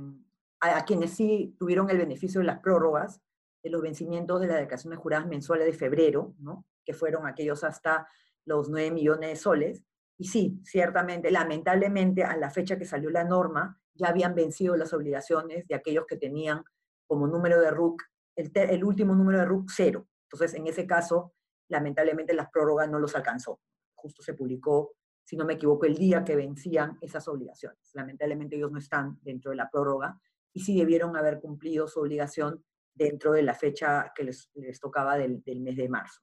[0.62, 3.22] a, quienes sí tuvieron el beneficio de las prórrogas,
[3.66, 6.68] de los vencimientos de las declaraciones juradas mensuales de febrero, ¿no?
[6.86, 8.08] que fueron aquellos hasta
[8.46, 9.84] los 9 millones de soles.
[10.20, 14.94] Y sí, ciertamente, lamentablemente, a la fecha que salió la norma, ya habían vencido las
[14.94, 16.64] obligaciones de aquellos que tenían
[17.08, 18.04] como número de RUC,
[18.36, 20.08] el, el último número de RUC cero.
[20.30, 21.34] Entonces, en ese caso,
[21.68, 23.60] lamentablemente las prórrogas no los alcanzó.
[23.96, 24.94] Justo se publicó
[25.24, 27.80] si no me equivoco, el día que vencían esas obligaciones.
[27.94, 30.22] Lamentablemente ellos no están dentro de la prórroga
[30.54, 32.64] y sí debieron haber cumplido su obligación
[32.96, 34.50] dentro de la fecha que les,
[34.80, 36.22] tocaba del, mes de marzo.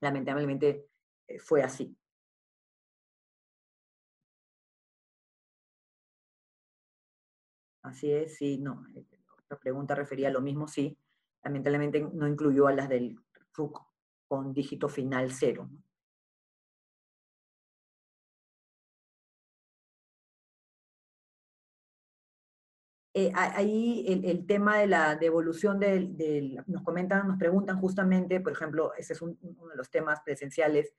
[0.00, 0.88] Lamentablemente
[1.28, 1.96] eh, fue así.
[7.82, 8.86] Así es, sí, no.
[8.94, 9.06] Eh,
[9.48, 10.98] la pregunta refería a lo mismo, sí.
[11.44, 13.16] Lamentablemente no incluyó a las del
[13.54, 13.80] RUC
[14.26, 15.68] con dígito final cero.
[23.14, 28.94] Eh, ahí el, tema de la devolución del, nos comentan, nos preguntan justamente, por ejemplo,
[28.96, 29.36] ese es uno
[29.68, 30.94] de los temas presenciales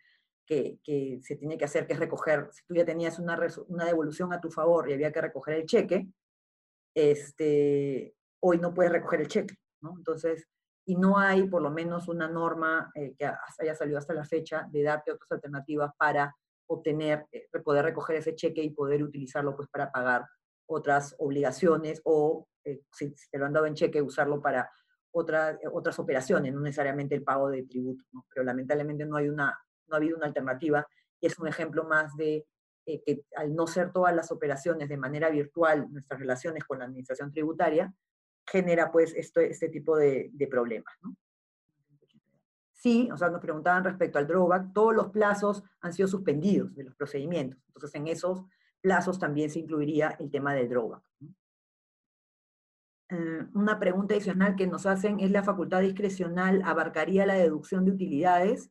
[0.45, 0.79] que,
[1.23, 4.39] se tiene que hacer, que es recoger, si tú ya tenías una, una devolución a
[4.39, 6.07] tu favor y había que recoger el cheque,
[6.93, 9.55] este, hoy no puedes recoger el cheque.
[9.81, 10.47] Entonces,
[10.85, 14.67] y no hay por lo menos una norma eh, que haya salido hasta la fecha
[14.69, 16.35] de darte otras alternativas para
[16.67, 20.25] obtener, eh, poder recoger ese cheque y poder utilizarlo pues para pagar
[20.65, 24.69] otras obligaciones o eh, si, te lo han dado en cheque, usarlo para
[25.11, 28.25] otras otras operaciones, no necesariamente el pago de tributo, ¿no?
[28.29, 29.57] pero lamentablemente no, hay una,
[29.87, 30.87] no ha habido una alternativa
[31.19, 32.47] y es un ejemplo más de
[32.85, 37.31] que al no ser todas las operaciones de manera virtual, nuestras relaciones con la administración
[37.31, 37.93] tributaria,
[38.45, 40.93] genera pues esto, este tipo de, problemas.
[41.01, 41.15] ¿no?
[42.73, 46.83] Sí, o sea, nos preguntaban respecto al drawback, todos los plazos han sido suspendidos de
[46.83, 47.59] los procedimientos.
[47.67, 48.43] Entonces, en esos
[48.83, 51.01] plazos también se incluiría el tema del drawback.
[53.09, 57.91] Eh, una pregunta adicional que nos hacen es la facultad discrecional abarcaría la deducción de
[57.91, 58.69] utilidades,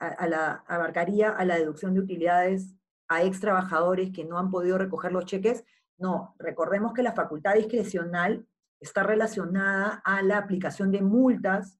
[0.00, 2.74] a, abarcaría a la deducción de utilidades
[3.08, 5.64] a ex trabajadores que no han podido recoger los cheques.
[5.98, 8.46] No, recordemos que la facultad discrecional
[8.80, 11.78] está relacionada a la aplicación de multas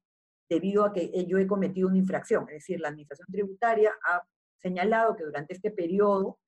[0.48, 2.44] debido a que yo he cometido una infracción.
[2.48, 4.22] Es decir, la Administración Tributaria ha
[4.58, 6.38] señalado que durante este periodo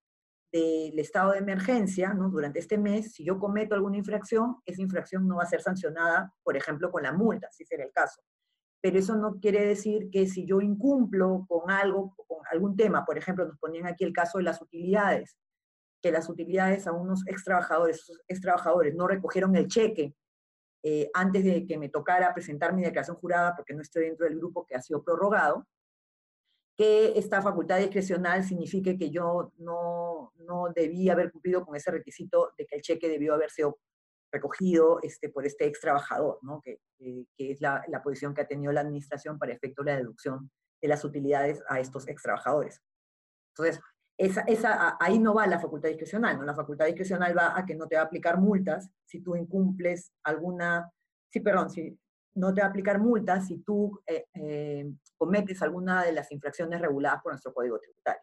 [0.52, 2.31] del estado de emergencia, ¿no?
[2.31, 6.32] durante este mes, si yo cometo alguna infracción, esa infracción no va a ser sancionada,
[6.43, 8.23] por ejemplo, con la multa, si será el caso.
[8.81, 13.18] Pero eso no quiere decir que si yo incumplo con algo, con algún tema, por
[13.18, 15.36] ejemplo, nos ponían aquí el caso de las utilidades,
[16.02, 20.14] que las utilidades a unos ex trabajadores, ex trabajadores no recogieron el cheque
[20.82, 24.36] eh, antes de que me tocara presentar mi declaración jurada, porque no estoy dentro del
[24.39, 25.66] grupo que ha sido prorrogado,
[26.76, 32.52] que esta facultad discrecional signifique que yo no, no debía haber cumplido con ese requisito
[32.58, 33.78] de que el cheque debió haber sido
[34.30, 36.60] recogido este, por este ex trabajador, ¿no?
[36.60, 39.96] que, que es la, la, posición que ha tenido la administración para efecto de la
[39.98, 40.50] deducción
[40.82, 42.82] de las utilidades a estos ex trabajadores.
[43.54, 43.80] Entonces,
[44.18, 46.44] esa, esa, ahí no va la facultad discrecional, ¿no?
[46.44, 50.12] La facultad discrecional va a que no te va a aplicar multas si tú incumples
[50.24, 50.90] alguna,
[51.30, 51.98] sí, perdón, si
[52.36, 56.80] no te va a aplicar multas si tú eh, eh, cometes alguna de las infracciones
[56.80, 58.22] reguladas por nuestro Código Tributario.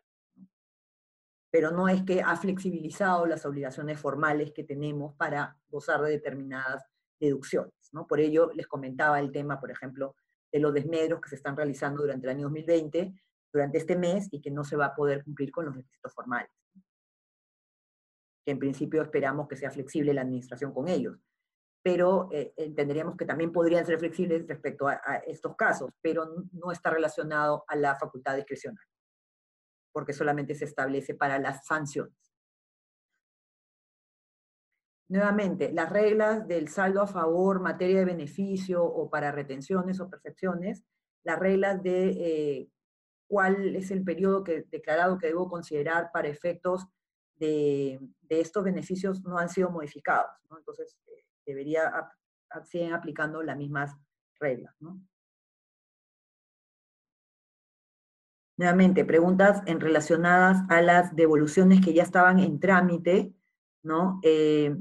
[1.52, 6.84] Pero no es que ha flexibilizado las obligaciones formales que tenemos para gozar de determinadas
[7.20, 8.08] deducciones, ¿no?
[8.08, 10.16] Por ello les comentaba el tema, por ejemplo,
[10.52, 13.14] de los desmedros que se están realizando durante el año 2020,
[13.52, 16.52] durante este mes y que no se va a poder cumplir con los requisitos formales.
[18.46, 21.18] Que en principio esperamos que sea flexible la administración con ellos.
[21.84, 26.90] Pero eh, entenderíamos que también podrían ser flexibles respecto a, estos casos, pero no está
[26.90, 28.86] relacionado a la facultad discrecional,
[29.92, 32.16] porque solamente se establece para las sanciones.
[35.10, 40.86] Nuevamente, las reglas del saldo a favor, materia de beneficio o para retenciones o percepciones,
[41.24, 42.70] las reglas de eh,
[43.28, 46.88] cuál es el periodo que, declarado que debo considerar para efectos
[47.36, 48.00] de,
[48.30, 50.32] estos beneficios no han sido modificados.
[50.58, 52.12] Entonces, eh, debería,
[52.64, 53.96] siguen aplicando las mismas
[54.40, 54.76] reglas.
[58.58, 63.34] Nuevamente, preguntas en relacionadas a las devoluciones que ya estaban en trámite,
[63.82, 64.20] ¿no?
[64.24, 64.76] Eh,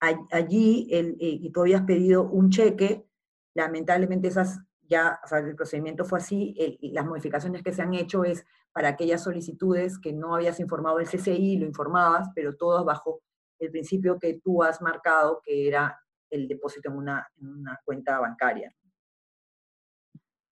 [0.00, 3.06] allí, el, eh, y tú habías pedido un cheque,
[3.54, 4.60] lamentablemente esas
[4.90, 9.22] ya, el procedimiento fue así, y las modificaciones que se han hecho es para aquellas
[9.22, 13.22] solicitudes que no habías informado el CCI, lo informabas, pero todas bajo
[13.60, 16.00] el principio que tú has marcado, que era
[16.30, 18.74] el depósito en una, en una cuenta bancaria.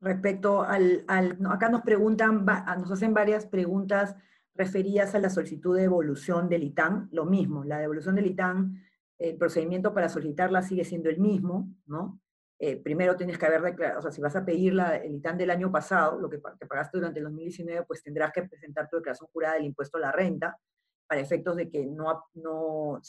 [0.01, 4.15] Respecto al, al, acá nos preguntan, nos hacen varias preguntas
[4.55, 8.83] referidas a la solicitud de devolución del ITAN, lo mismo, la devolución del ITAN,
[9.19, 12.21] el procedimiento para solicitarla sigue siendo el mismo, ¿no?
[12.59, 15.37] Eh, primero tienes que haber declarado, o sea, si vas a pedir la, el ITAN
[15.37, 19.29] del año pasado, lo que, pagaste durante el 2019, pues tendrás que presentar tu declaración
[19.31, 20.59] jurada del impuesto a la renta,
[21.07, 23.01] para efectos de que no, no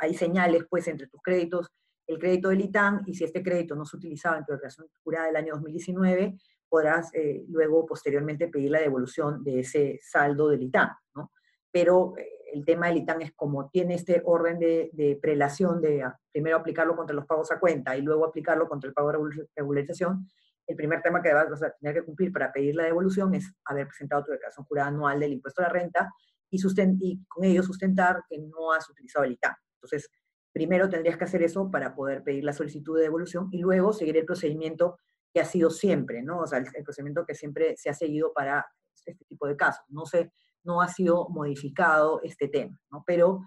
[0.00, 1.68] hay señales pues entre tus créditos,
[2.06, 5.26] el crédito del ITAN, y si este crédito no se utilizaba en tu declaración jurada
[5.26, 6.36] del año 2019,
[6.68, 11.30] podrás eh, luego posteriormente pedir la devolución de ese saldo del ITAN, ¿no?
[11.70, 16.56] pero eh, el tema del ITAN es como tiene este orden de, prelación de primero
[16.56, 20.28] aplicarlo contra los pagos a cuenta y luego aplicarlo contra el pago de regularización,
[20.66, 23.88] el primer tema que vas a tener que cumplir para pedir la devolución es haber
[23.88, 26.12] presentado tu declaración jurada anual del impuesto a la renta
[26.52, 29.54] y, con ello sustentar que no has utilizado el ITAN.
[29.76, 30.08] Entonces,
[30.52, 34.18] primero tendrías que hacer eso para poder pedir la solicitud de devolución y luego seguir
[34.18, 34.98] el procedimiento
[35.32, 36.40] que ha sido siempre, ¿no?
[36.40, 39.84] O sea, el, procedimiento que siempre se ha seguido para este tipo de casos.
[39.88, 40.30] No, se,
[40.62, 43.02] no ha sido modificado este tema, ¿no?
[43.06, 43.40] Pero,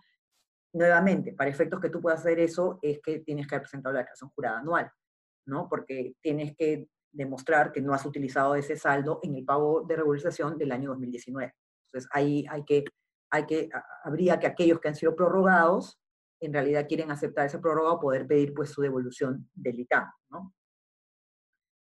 [0.73, 3.99] nuevamente, para efectos que tú puedas hacer eso, es que tienes que haber presentado la
[3.99, 4.91] declaración jurada anual,
[5.45, 5.69] ¿no?
[5.69, 10.57] Porque tienes que demostrar que no has utilizado ese saldo en el pago de regularización
[10.57, 11.53] del año 2019.
[11.95, 12.83] Entonces, hay que,
[13.29, 13.69] hay que,
[14.03, 15.97] habría que aquellos que han sido prorrogados,
[16.41, 20.11] en realidad quieren aceptar ese prórroga o poder pedir pues su devolución del ITAM.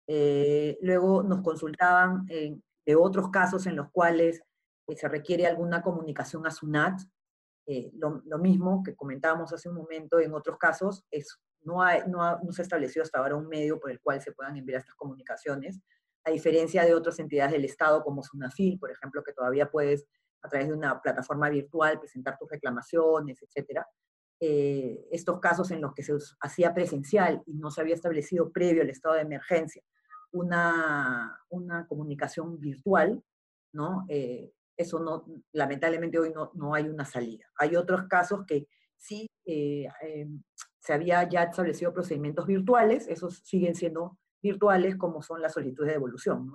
[0.06, 4.42] Eh, luego nos consultaban de otros casos en los cuales
[4.88, 7.00] eh, se requiere alguna comunicación a SUNAT.
[7.66, 12.40] Eh, lo, mismo que comentábamos hace un momento en otros casos, es, no, hay, no,
[12.40, 14.96] no se ha establecido hasta ahora un medio por el cual se puedan enviar estas
[14.96, 15.78] comunicaciones,
[16.24, 20.06] a diferencia de otras entidades del Estado como SUNAFIL, por ejemplo, que todavía puedes
[20.42, 23.86] a través de una plataforma virtual presentar tus reclamaciones, etcétera.
[24.38, 28.88] estos casos en los que se hacía presencial y no se había establecido previo el
[28.88, 29.82] estado de emergencia
[30.32, 33.22] una, una comunicación virtual,
[33.72, 34.04] ¿no?
[34.08, 37.44] Eh, eso no, lamentablemente hoy no, no, hay una salida.
[37.56, 38.66] Hay otros casos que
[38.96, 40.28] sí eh, eh,
[40.78, 45.94] se había ya establecido procedimientos virtuales, esos siguen siendo virtuales como son las solicitudes de
[45.94, 46.54] devolución ¿no?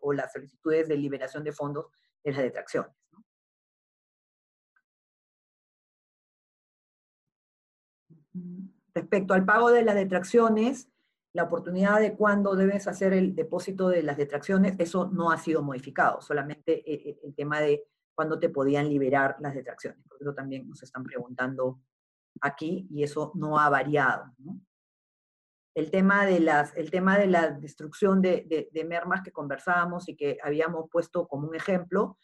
[0.00, 1.86] o las solicitudes de liberación de fondos
[2.22, 2.92] de las detracciones.
[3.12, 3.24] ¿no?
[8.94, 10.88] Respecto al pago de las detracciones,
[11.32, 15.62] la oportunidad de cuándo debes hacer el depósito de las detracciones, eso no ha sido
[15.62, 17.84] modificado, solamente eh, eh, el tema de
[18.14, 21.80] cuándo te podían liberar las detracciones, porque eso también nos están preguntando
[22.40, 24.24] aquí y eso no ha variado.
[25.74, 30.38] El, tema de las, el tema de la destrucción de, mermas que conversábamos y que
[30.42, 32.18] habíamos puesto como un ejemplo,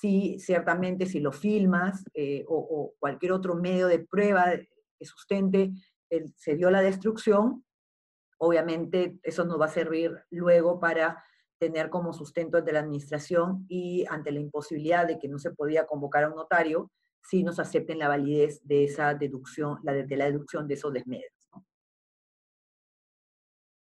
[0.00, 4.52] sí, ciertamente si lo filmas eh, o, cualquier otro medio de prueba
[4.98, 5.72] que sustente
[6.36, 7.64] se dio la destrucción,
[8.38, 11.24] Obviamente eso nos va a servir luego para
[11.58, 15.86] tener como sustento de la administración y ante la imposibilidad de que no se podía
[15.86, 20.26] convocar a un notario, si nos acepten la validez de esa deducción, la de, la
[20.26, 21.37] deducción de esos desmedros.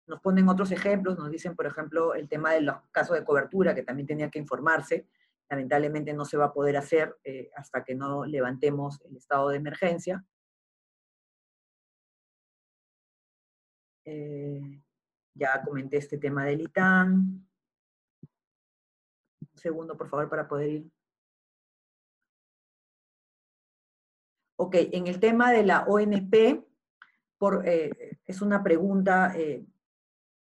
[0.08, 3.74] Nos ponen otros ejemplos, nos dicen, por ejemplo, el tema de los casos de cobertura,
[3.74, 5.06] que también tenía que informarse.
[5.50, 9.58] Lamentablemente no se va a poder hacer eh, hasta que no levantemos el estado de
[9.58, 10.24] emergencia.
[14.06, 14.82] Eh,
[15.34, 17.46] ya comenté este tema del ITAN.
[19.40, 20.90] Un segundo, por favor, para poder ir.
[24.56, 26.64] Ok, en el tema de la ONP,
[27.36, 29.34] por, eh, es una pregunta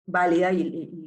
[0.07, 1.03] válida y,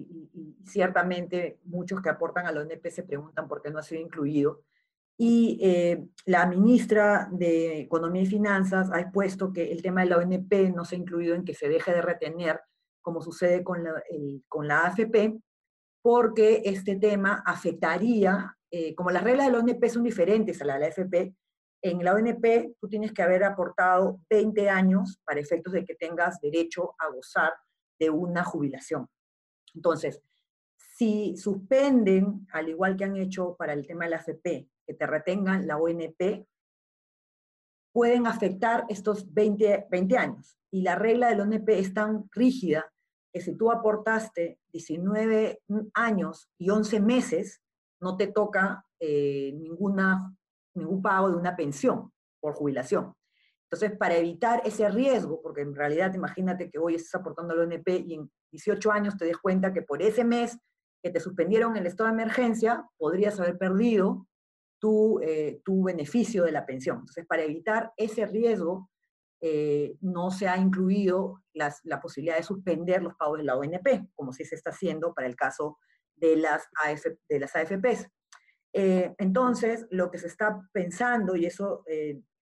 [0.65, 4.61] ciertamente muchos que aportan a la ONP se preguntan por qué no ha sido incluido.
[5.17, 5.59] Y
[6.25, 10.85] la ministra de Economía y Finanzas ha expuesto que el tema de la ONP no
[10.85, 12.61] se ha incluido en que se deje de retener,
[13.01, 14.01] como sucede con la,
[14.47, 15.39] con la AFP,
[16.01, 20.75] porque este tema afectaría, eh, como las reglas de la ONP son diferentes a la
[20.75, 21.35] de la AFP,
[21.81, 26.39] en la ONP tú tienes que haber aportado 20 años para efectos de que tengas
[26.41, 27.53] derecho a gozar
[27.99, 29.07] de una jubilación.
[29.73, 30.21] Entonces,
[30.77, 35.07] si suspenden, al igual que han hecho para el tema de la AFP, que te
[35.07, 36.47] retengan la ONP,
[37.93, 40.57] pueden afectar estos 20, 20 años.
[40.71, 42.91] Y la regla de la ONP es tan rígida
[43.31, 45.61] que si tú aportaste 19
[45.93, 47.61] años y 11 meses,
[48.01, 50.35] no te toca eh, ninguna,
[50.75, 53.13] ningún pago de una pensión por jubilación.
[53.71, 57.63] Entonces, para evitar ese riesgo, porque en realidad imagínate que hoy estás aportando a la
[57.63, 60.57] ONP y en 18 años te des cuenta que por ese mes
[61.03, 64.27] que te suspendieron el estado de emergencia, podrías haber perdido
[64.79, 66.97] tu, eh, tu beneficio de la pensión.
[66.99, 68.89] Entonces, para evitar ese riesgo,
[69.39, 74.33] eh, no se ha incluido la posibilidad de suspender los pagos de la ONP, como
[74.33, 75.77] sí se está haciendo para el caso
[76.15, 76.67] de las,
[77.29, 78.07] de las AFPs.
[78.73, 81.83] Eh, entonces, lo que se está pensando, y eso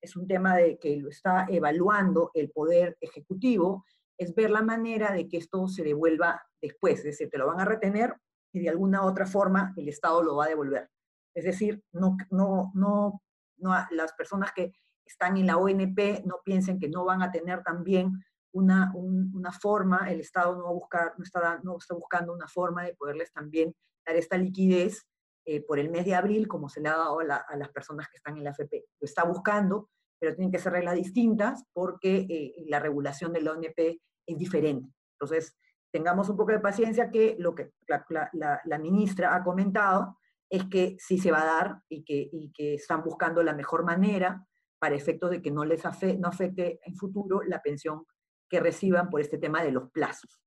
[0.02, 3.86] es un tema de que lo está evaluando el Poder Ejecutivo,
[4.18, 7.60] es ver la manera de que esto se devuelva después, es decir, te lo van
[7.60, 8.16] a retener
[8.52, 10.90] y de alguna otra forma el Estado lo va a devolver.
[11.36, 13.22] Es decir, no, no, no,
[13.58, 14.74] no, las personas que
[15.06, 18.12] están en la ONP no piensen que no van a tener también
[18.52, 22.96] una, una forma, el Estado no, buscar, no, está, no está buscando una forma de
[22.96, 23.76] poderles también
[24.06, 25.06] dar esta liquidez
[25.50, 28.18] eh, por el mes de abril, como se le ha dado a, las personas que
[28.18, 28.84] están en la AFP.
[29.00, 33.54] Lo está buscando, pero tienen que ser reglas distintas porque eh, la regulación de la
[33.54, 33.80] ONP
[34.26, 34.94] es diferente.
[35.14, 35.58] Entonces,
[35.90, 40.18] tengamos un poco de paciencia que lo que la, ministra ha comentado
[40.50, 43.86] es que sí se va a dar y que, y que están buscando la mejor
[43.86, 44.46] manera
[44.80, 48.06] para efectos de que no les afecte, no afecte en futuro la pensión
[48.50, 50.42] que reciban por este tema de los plazos.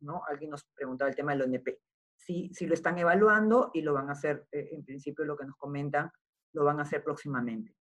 [0.00, 0.22] ¿no?
[0.28, 1.68] Alguien nos preguntaba el tema del ONP.
[2.20, 5.46] Sí, sí lo están evaluando y lo van a hacer, eh, en principio lo que
[5.46, 6.10] nos comentan,
[6.52, 7.74] lo van a hacer próximamente.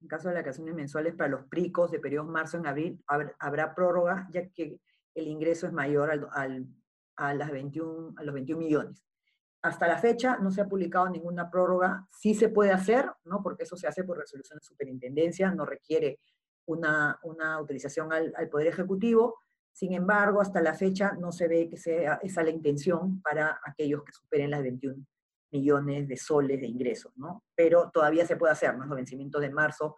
[0.00, 3.74] En caso de las vacaciones mensuales para los PRICOS de periodos marzo en abril, habrá
[3.74, 4.80] prórroga, ya que
[5.14, 6.66] el ingreso es mayor al,
[7.16, 9.04] a, las 21, a los 21 millones.
[9.60, 12.06] Hasta la fecha no se ha publicado ninguna prórroga.
[12.12, 13.42] Sí se puede hacer, ¿no?
[13.42, 16.20] porque eso se hace por resolución de superintendencia, no requiere
[16.66, 19.40] una, una autorización al, al, Poder Ejecutivo.
[19.78, 24.02] Sin embargo, hasta la fecha no se ve que sea esa la intención para aquellos
[24.02, 25.06] que superen las 21
[25.52, 27.44] millones de soles de ingresos, ¿no?
[27.54, 28.86] Pero todavía se puede hacer, ¿no?
[28.86, 29.94] Los vencimientos de marzo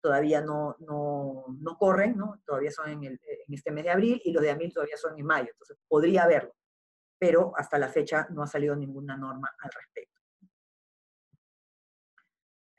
[0.00, 2.42] todavía no, no, no corren, ¿no?
[2.46, 5.18] Todavía son en, el, en, este mes de abril y los de abril todavía son
[5.18, 6.54] en mayo, entonces podría haberlo,
[7.18, 10.20] pero hasta la fecha no ha salido ninguna norma al respecto.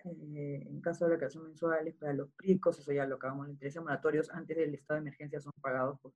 [0.06, 3.56] Eh, en caso de la creación mensuales para los PRICOS, eso ya lo acabamos, los
[3.56, 6.14] intereses moratorios antes del estado de emergencia son pagados, por,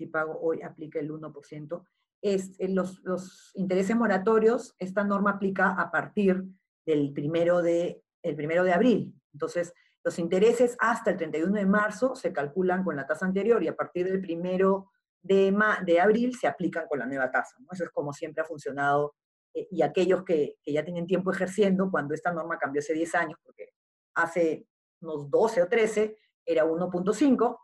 [0.00, 1.84] si pago hoy aplica el 1%.
[2.22, 6.42] Es, en los, los intereses moratorios, esta norma aplica a partir
[6.86, 9.14] del primero de, el primero de abril.
[9.34, 13.68] Entonces, los intereses hasta el 31 de marzo se calculan con la tasa anterior y
[13.68, 14.90] a partir del primero
[15.20, 15.54] de,
[15.84, 17.56] de abril se aplican con la nueva tasa.
[17.70, 19.14] Eso es como siempre ha funcionado.
[19.52, 23.14] Eh, y aquellos que, que, ya tienen tiempo ejerciendo, cuando esta norma cambió hace 10
[23.16, 23.74] años, porque
[24.14, 24.66] hace
[25.02, 26.16] unos 12 o 13
[26.46, 27.58] era 1.5,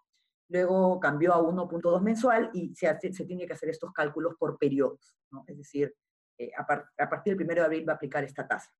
[0.48, 2.94] luego cambió a 1.2 mensual y se,
[3.27, 5.16] tiene que hacer estos cálculos por periodos.
[5.47, 5.94] Es decir,
[6.39, 6.66] eh, a,
[7.09, 8.70] partir del 1 de abril va a aplicar esta tasa.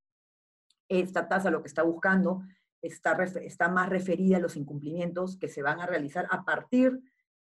[0.87, 2.41] Esta tasa lo que está buscando
[2.81, 6.99] está, más referida a los incumplimientos que se van a realizar a partir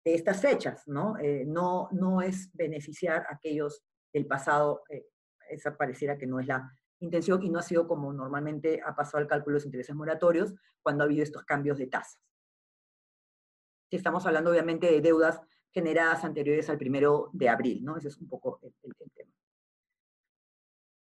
[0.06, 1.18] de estas fechas, ¿no?
[1.18, 1.90] Eh, no,
[2.22, 3.84] es beneficiar a aquellos
[4.14, 5.08] del pasado, eh,
[5.50, 9.22] esa pareciera que no es la intención y no ha sido como normalmente ha pasado
[9.22, 12.20] el cálculo de los intereses moratorios cuando ha habido estos cambios de tasas.
[13.96, 15.40] Estamos hablando obviamente de deudas
[15.72, 17.98] generadas anteriores al primero de abril, ¿no?
[17.98, 18.74] Ese es un poco el,
[19.14, 19.32] tema.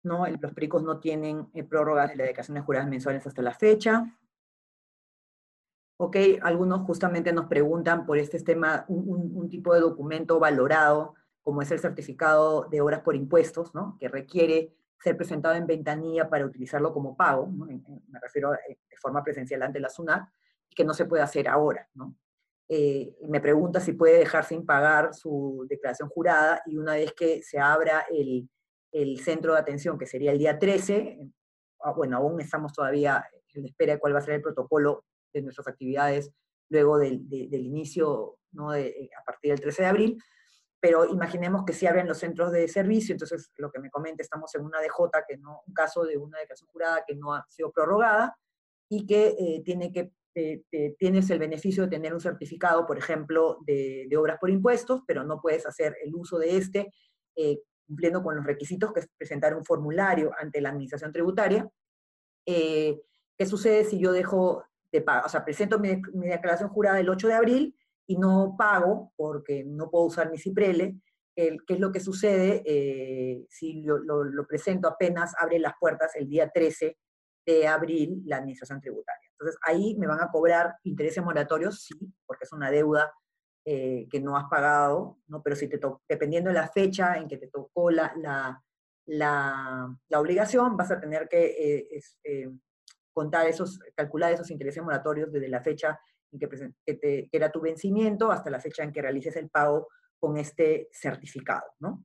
[0.02, 0.26] ¿no?
[0.26, 4.04] Los PRICOS no tienen eh, prórrogas de las dedicaciones juradas mensuales hasta la fecha.
[5.96, 11.70] Ok, algunos justamente nos preguntan por este tema, un, tipo de documento valorado, como es
[11.70, 13.96] el certificado de obras por impuestos, ¿no?
[13.98, 19.22] que requiere ser presentado en ventanilla para utilizarlo como pago, me refiero eh, de forma
[19.22, 20.28] presencial ante la SUNAT,
[20.74, 21.88] que no se puede hacer ahora.
[21.94, 22.16] ¿no?
[22.68, 27.42] Eh, me pregunta si puede dejar sin pagar su declaración jurada y una vez que
[27.42, 28.48] se abra el,
[28.90, 31.18] el centro de atención, que sería el día 13,
[31.80, 35.42] ah, bueno, aún estamos todavía en espera de cuál va a ser el protocolo de
[35.42, 36.30] nuestras actividades
[36.70, 38.72] luego del, del inicio, ¿no?
[38.72, 40.18] De, eh, a partir del 13 de abril,
[40.84, 44.54] pero imaginemos que si abren los centros de servicio, entonces lo que me comenta, estamos
[44.54, 47.72] en una DJ, que no, un caso de una declaración jurada que no ha sido
[47.72, 48.36] prorrogada
[48.90, 50.62] y que eh, tiene que, eh,
[50.98, 55.24] tienes el beneficio de tener un certificado, por ejemplo, de, de, obras por impuestos, pero
[55.24, 56.90] no puedes hacer el uso de este
[57.86, 61.68] cumpliendo con los requisitos que es presentar un formulario ante la administración tributaria.
[62.46, 64.64] ¿Qué sucede si yo dejo
[65.24, 69.90] o sea, presento mi, declaración jurada el 8 de abril y no pago porque no
[69.90, 71.00] puedo usar mi CIPRELE,
[71.34, 76.28] ¿qué es lo que sucede eh, si lo, lo, presento apenas abre las puertas el
[76.28, 76.96] día 13
[77.46, 79.23] de abril la administración tributaria?
[79.44, 81.94] Entonces ahí me van a cobrar intereses moratorios, sí,
[82.26, 83.12] porque es una deuda
[83.66, 85.42] eh, que no has pagado, ¿no?
[85.42, 88.62] pero si te dependiendo de la fecha en que te tocó la, la,
[89.06, 91.88] la, la obligación, vas a tener que
[92.24, 92.50] eh,
[93.12, 95.98] contar esos, calcular esos intereses moratorios desde la fecha
[96.32, 99.88] en que, era tu vencimiento hasta la fecha en que realices el pago
[100.18, 102.04] con este certificado, ¿no?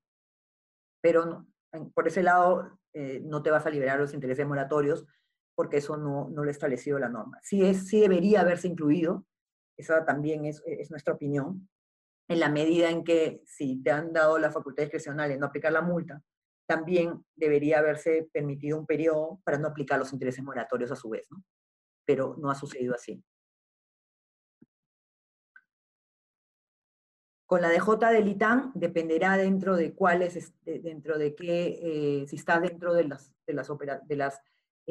[1.02, 1.48] Pero no,
[1.94, 5.06] por ese lado eh, no te vas a liberar los intereses moratorios
[5.60, 7.38] porque eso no, no lo ha establecido la norma.
[7.44, 9.26] Sí, es, sí debería haberse incluido,
[9.76, 11.68] esa también es, es nuestra opinión,
[12.30, 15.74] en la medida en que si te han dado la facultad discrecional en no aplicar
[15.74, 16.24] la multa,
[16.66, 21.28] también debería haberse permitido un periodo para no aplicar los intereses moratorios a su vez,
[21.30, 21.44] ¿no?
[22.06, 23.22] Pero no ha sucedido así.
[27.46, 32.62] Con la DJ del ITAN dependerá dentro de cuáles, dentro de qué, eh, si está
[32.62, 33.68] dentro de las, de las,
[34.08, 34.40] de las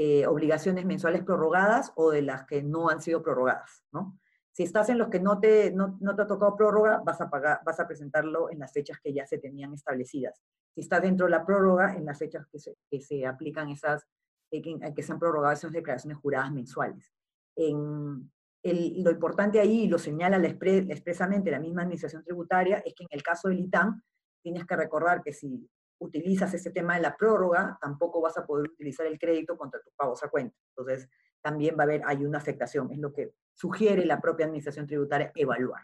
[0.00, 4.16] eh, obligaciones mensuales prorrogadas o de las que no han sido prorrogadas, ¿no?
[4.52, 7.62] Si estás en los que no te, no, te ha tocado prórroga, vas a, pagar,
[7.66, 10.40] vas a presentarlo en las fechas que ya se tenían establecidas.
[10.72, 14.06] Si estás dentro de la prórroga, en las fechas que se, que se aplican esas,
[14.52, 17.12] eh, que, que, se han prorrogado esas declaraciones juradas mensuales.
[17.56, 18.30] En,
[18.62, 23.24] lo importante ahí, lo señala la expresamente la misma administración tributaria, es que en el
[23.24, 24.00] caso del ITAM,
[24.44, 25.68] tienes que recordar que si
[25.98, 29.92] utilizas ese tema de la prórroga, tampoco vas a poder utilizar el crédito contra tus
[29.94, 30.56] pagos a cuenta.
[30.70, 31.08] Entonces,
[31.40, 35.32] también va a haber, hay una afectación, es lo que sugiere la propia administración tributaria
[35.34, 35.82] evaluar.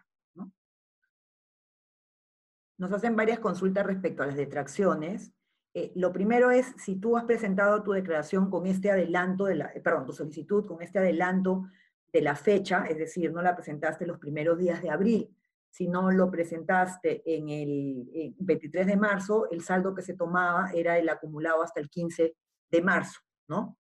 [2.77, 5.33] Nos hacen varias consultas respecto a las detracciones.
[5.75, 9.73] Eh, lo primero es si tú has presentado tu declaración con este adelanto, de la,
[9.83, 11.69] perdón, tu solicitud con este adelanto
[12.13, 15.37] de la fecha, es decir, no la presentaste los primeros días de abril,
[15.75, 20.97] si no lo presentaste en el 23 de marzo, el saldo que se tomaba era
[20.99, 22.37] el acumulado hasta el 15
[22.71, 23.19] de marzo,
[23.49, 23.77] ¿no?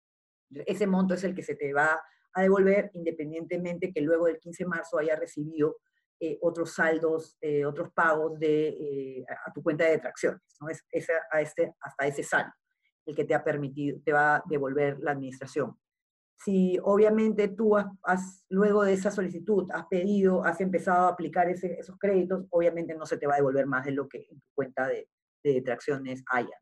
[0.52, 2.00] Ese monto es el que se te va
[2.34, 5.78] a devolver independientemente que luego del 15 de marzo haya recibido
[6.20, 10.70] eh, otros saldos, eh, otros pagos de, eh, a tu cuenta de detracciones, ¿no?
[10.70, 12.54] Es, este, hasta ese saldo
[13.08, 15.76] el que te ha permitido, te va a devolver la administración
[16.44, 21.98] si obviamente tú has, luego de esa solicitud has pedido, has empezado a aplicar esos
[22.00, 24.88] créditos, obviamente no se te va a devolver más de lo que en tu cuenta
[24.88, 25.10] de,
[25.44, 26.58] de detracciones haya.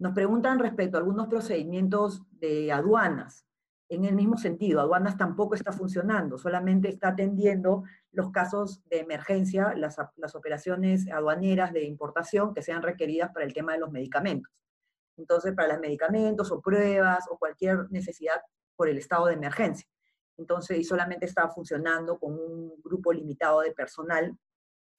[0.00, 3.44] Nos preguntan respecto a algunos procedimientos de aduanas.
[3.88, 9.74] En el mismo sentido, aduanas tampoco está funcionando, solamente está atendiendo los casos de emergencia,
[9.74, 14.52] las, las operaciones aduaneras de importación que sean requeridas para el tema de los medicamentos
[15.18, 18.40] entonces para los medicamentos o pruebas o cualquier necesidad
[18.76, 19.86] por el estado de emergencia.
[20.38, 24.38] Entonces, y solamente estaba funcionando con un grupo limitado de personal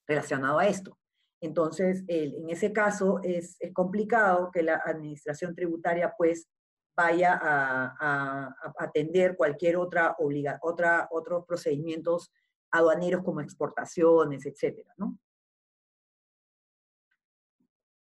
[0.05, 0.97] relacionado a esto.
[1.41, 6.49] Entonces, en ese caso es, complicado que la administración tributaria pues
[6.97, 12.33] vaya a, atender cualquier otra obliga, otra, otros procedimientos
[12.71, 15.17] aduaneros como exportaciones, etcétera, ¿no?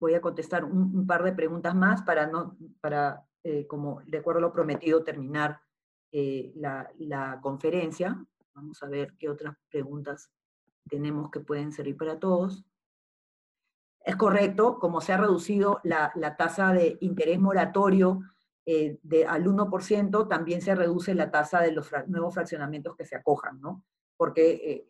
[0.01, 4.39] Voy a contestar un, par de preguntas más para, no, para eh, como de acuerdo
[4.39, 5.61] a lo prometido, terminar
[6.13, 8.25] eh, la, conferencia.
[8.55, 10.31] Vamos a ver qué otras preguntas
[10.89, 12.65] tenemos que pueden servir para todos.
[14.01, 18.21] Es correcto, como se ha reducido la, tasa de interés moratorio
[18.65, 23.17] eh, de, al 1%, también se reduce la tasa de los nuevos fraccionamientos que se
[23.17, 23.85] acojan, ¿no?
[24.17, 24.89] Porque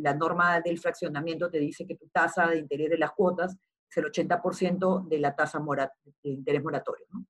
[0.00, 3.58] la norma del fraccionamiento te dice que tu tasa de interés de las cuotas
[3.90, 5.60] es el 80% de la tasa
[6.22, 7.06] de interés moratorio.
[7.10, 7.26] ¿no?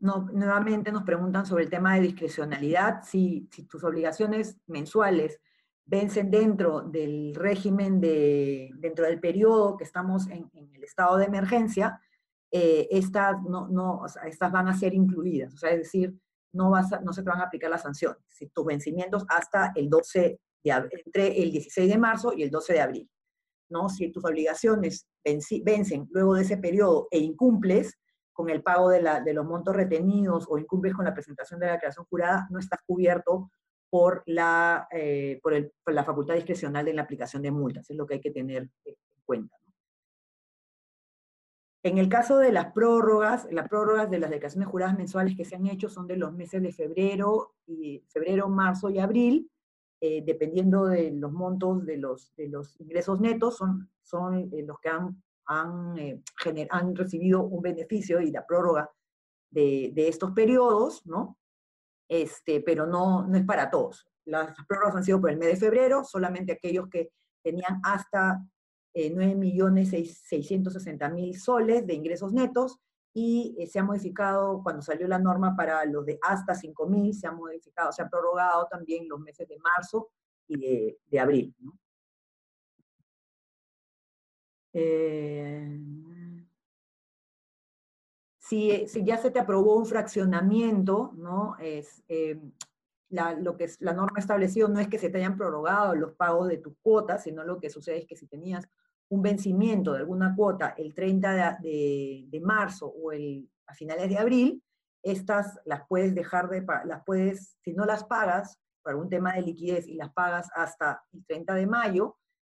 [0.00, 5.40] nuevamente nos preguntan sobre el tema de discrecionalidad, si, tus obligaciones mensuales
[5.84, 12.00] vencen dentro del régimen, de, dentro del periodo que estamos en, el estado de emergencia,
[12.50, 16.14] eh, estas, no, no, estas van a ser incluidas, o sea, es decir,
[16.52, 18.18] no, vas no se te van a aplicar las sanciones.
[18.28, 20.40] Si tus vencimientos hasta el 12
[20.70, 23.10] entre el 16 de marzo y el 12 de abril.
[23.68, 23.88] ¿no?
[23.88, 25.06] Si tus obligaciones
[25.64, 27.98] vencen luego de ese periodo e incumples
[28.32, 32.04] con el pago de, los montos retenidos o incumples con la presentación de la declaración
[32.06, 33.50] jurada, no estás cubierto
[33.88, 35.54] por la, eh, por,
[35.86, 37.88] la facultad discrecional de la aplicación de multas.
[37.88, 38.94] Es lo que hay que tener en
[39.24, 39.56] cuenta.
[41.82, 45.54] En el caso de las prórrogas, las prórrogas de las declaraciones juradas mensuales que se
[45.54, 47.54] han hecho son de los meses de febrero,
[48.08, 49.50] febrero marzo y abril,
[50.00, 54.78] eh, dependiendo de los montos de los, de los ingresos netos, son, son eh, los
[54.80, 56.22] que han, han, eh,
[56.94, 58.90] recibido un beneficio y la prórroga
[59.50, 61.38] de, de, estos periodos, ¿no?
[62.08, 64.06] Este, pero no, no es para todos.
[64.26, 67.10] Las prórrogas han sido por el mes de febrero, solamente aquellos que
[67.42, 68.40] tenían hasta
[68.94, 72.78] 9.660.000 soles de ingresos netos
[73.18, 77.26] y eh, se ha modificado, cuando salió la norma para los de hasta 5.000, se
[77.26, 80.10] ha modificado, se ha prorrogado también los meses de marzo
[80.46, 80.58] y
[81.08, 81.54] de, abril.
[84.74, 85.80] Eh,
[88.38, 91.56] si, ya se te aprobó un fraccionamiento, ¿no?
[91.58, 92.38] Es, eh,
[93.08, 96.48] la, lo que la norma establecido no es que se te hayan prorrogado los pagos
[96.48, 98.68] de tus cuotas, sino lo que sucede es que si tenías
[99.08, 104.62] un vencimiento de alguna cuota el 30 de, marzo o el, a finales de abril,
[105.02, 109.42] estas las puedes dejar de, las puedes, si no las pagas por algún tema de
[109.42, 112.16] liquidez y las pagas hasta el 30 de mayo,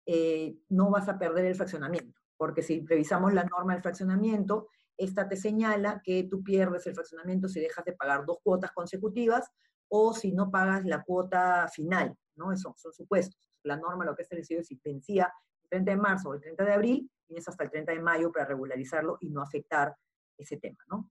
[0.07, 5.29] eh, no vas a perder el fraccionamiento, porque si revisamos la norma del fraccionamiento, esta
[5.29, 9.51] te señala que tú pierdes el fraccionamiento si dejas de pagar dos cuotas consecutivas
[9.89, 12.53] o si no pagas la cuota final, ¿no?
[12.53, 13.39] Eso son supuestos.
[13.63, 15.33] La norma lo que es es si vencía
[15.69, 18.47] 30 de marzo o el 30 de abril, tienes hasta el 30 de mayo para
[18.47, 19.95] regularizarlo y no afectar
[20.39, 21.11] ese tema, ¿no?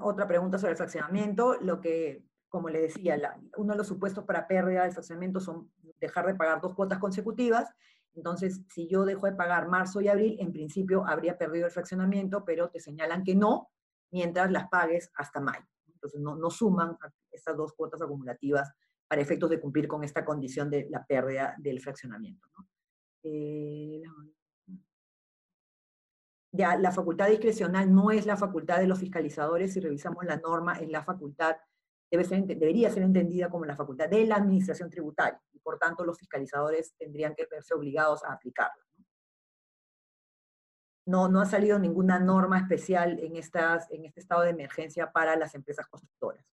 [0.00, 1.56] otra pregunta sobre el fraccionamiento.
[1.60, 3.16] Lo que, como le decía,
[3.56, 7.68] uno de los supuestos para pérdida del fraccionamiento son dejar de pagar dos cuotas consecutivas.
[8.14, 12.44] Entonces, si yo dejo de pagar marzo y abril, en principio habría perdido el fraccionamiento,
[12.44, 13.70] pero te señalan que no,
[14.10, 15.66] mientras las pagues hasta mayo.
[15.86, 16.98] Entonces, no, no suman
[17.30, 18.72] estas dos cuotas acumulativas
[19.12, 22.48] para efectos de cumplir con esta condición de la pérdida del fraccionamiento.
[23.22, 24.00] Eh,
[26.50, 30.78] ya la facultad discrecional no es la facultad de los fiscalizadores, si revisamos la norma,
[30.78, 31.56] es la facultad,
[32.10, 36.94] debería ser entendida como la facultad de la administración tributaria, y por tanto los fiscalizadores
[36.96, 38.82] tendrían que verse obligados a aplicarla.
[41.04, 45.36] No, no ha salido ninguna norma especial en, estas, en este estado de emergencia para
[45.36, 46.51] las empresas constructoras.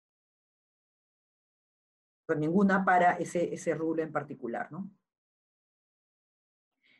[2.30, 4.88] Pero ninguna para ese, ese rubro en particular, ¿no?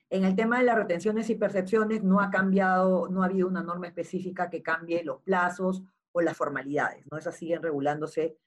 [0.10, 3.62] En el tema de las retenciones y percepciones no ha cambiado, no ha habido una
[3.62, 5.84] norma específica que cambie los plazos
[6.14, 7.20] o las formalidades, ¿no?
[7.20, 8.40] Esas siguen regulándose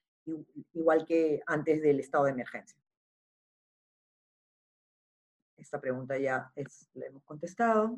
[0.72, 2.76] igual que antes del estado de emergencia.
[5.56, 7.96] Esta pregunta ya es, la hemos contestado.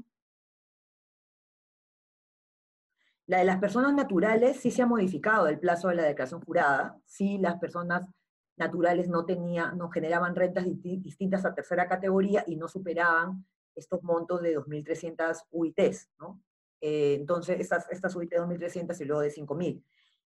[3.24, 7.00] La de las personas naturales sí se ha modificado el plazo de la declaración jurada.
[7.06, 8.10] Sí, las personas
[8.56, 13.44] naturales no, tenían, no generaban rentas distintas a tercera categoría y no superaban
[13.74, 16.40] estos montos de 2.300 UITs, ¿no?
[16.80, 19.82] Eh, entonces, estas, estas UIT de 2.300 y luego de 5.000.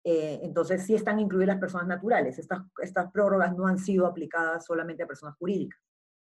[0.03, 2.39] Eh, entonces, sí están incluidas las personas naturales.
[2.39, 5.81] Estas, estas prórrogas no han sido aplicadas solamente a personas jurídicas.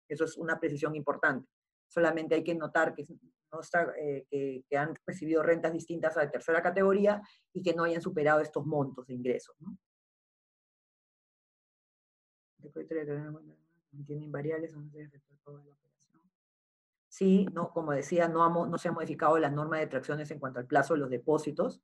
[0.08, 1.48] Eso es una precisión importante.
[1.88, 3.04] Solamente hay que notar que,
[3.52, 4.24] no está, eh,
[4.66, 7.20] que, han recibido rentas distintas a la tercera categoría
[7.52, 9.54] y que no hayan superado estos montos de ingresos.
[14.30, 14.90] Variables, no
[17.08, 20.66] Sí, como decía, no, no se ha modificado la norma de tracciones en cuanto al
[20.66, 21.80] plazo de los depósitos.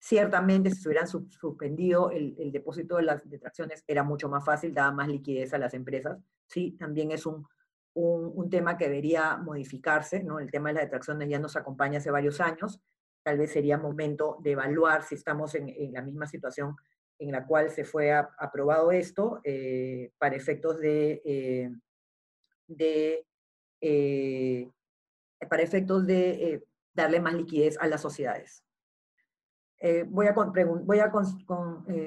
[0.00, 4.92] Ciertamente, si se hubieran suspendido el, depósito de las detracciones, era mucho más fácil, daba
[4.92, 6.18] más liquidez a las empresas.
[6.46, 7.46] Sí, también es un,
[7.94, 10.40] un, tema que debería modificarse, ¿no?
[10.40, 12.80] El tema de las detracciones ya nos acompaña hace varios años.
[13.22, 16.76] Tal vez sería momento de evaluar si estamos en, la misma situación
[17.18, 21.70] en la cual se fue aprobado esto eh, para efectos de eh,
[22.66, 23.26] de,
[23.80, 24.70] eh,
[25.48, 26.64] para efectos de eh,
[26.94, 28.64] darle más liquidez a las sociedades.
[29.80, 31.12] Eh, voy a, voy a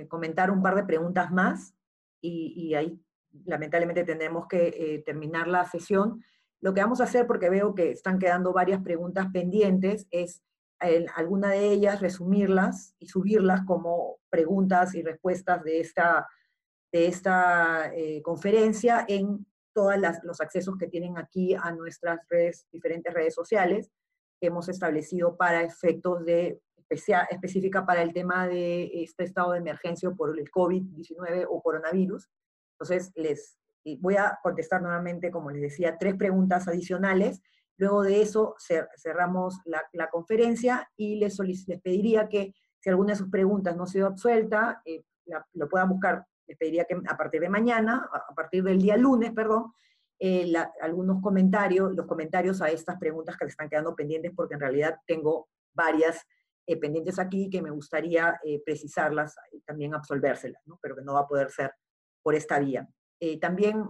[0.08, 1.76] comentar un par de preguntas más
[2.22, 3.00] y, y ahí
[3.46, 6.24] lamentablemente tendremos que terminar la sesión.
[6.60, 10.42] Lo que vamos a hacer, porque veo que están quedando varias preguntas pendientes, es
[11.16, 16.28] alguna de ellas resumirlas y subirlas como preguntas y respuestas de esta,
[16.92, 17.92] de esta
[18.24, 23.92] conferencia en todos los accesos que tienen aquí a nuestras redes, diferentes redes sociales
[24.40, 29.60] que hemos establecido para efectos de especial, específica para el tema de este estado de
[29.60, 32.30] emergencia por el COVID-19 o coronavirus.
[32.74, 33.58] Entonces, les
[34.00, 37.42] voy a contestar nuevamente, como les decía, tres preguntas adicionales.
[37.78, 38.56] Luego de eso
[38.98, 41.38] cerramos la, conferencia y les,
[41.84, 45.04] pediría que si alguna de sus preguntas no ha sido absuelta, eh,
[45.54, 49.34] lo puedan buscar les pediría que a partir de mañana, a partir del día lunes,
[49.34, 49.74] perdón,
[50.18, 54.62] eh, algunos comentarios, los comentarios a estas preguntas que le están quedando pendientes, porque en
[54.62, 56.26] realidad tengo varias
[56.66, 61.28] eh, pendientes aquí que me gustaría precisarlas y también absolvérselas, pero que no va a
[61.28, 61.74] poder ser
[62.24, 62.88] por esta vía.
[63.42, 63.84] También,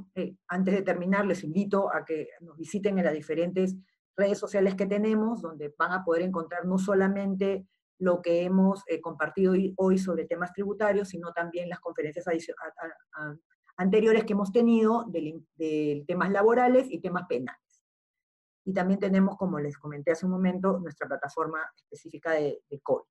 [0.48, 3.76] antes de terminar, les invito a que nos visiten en las diferentes
[4.18, 7.68] redes sociales que tenemos, donde van a poder encontrar no solamente
[8.00, 12.26] lo que hemos eh, compartido hoy sobre temas tributarios, sino también las conferencias
[13.78, 17.82] anteriores que hemos tenido de, temas laborales y temas penales.
[18.66, 23.06] Y también tenemos, como les comenté hace un momento, nuestra plataforma específica de, de COVID.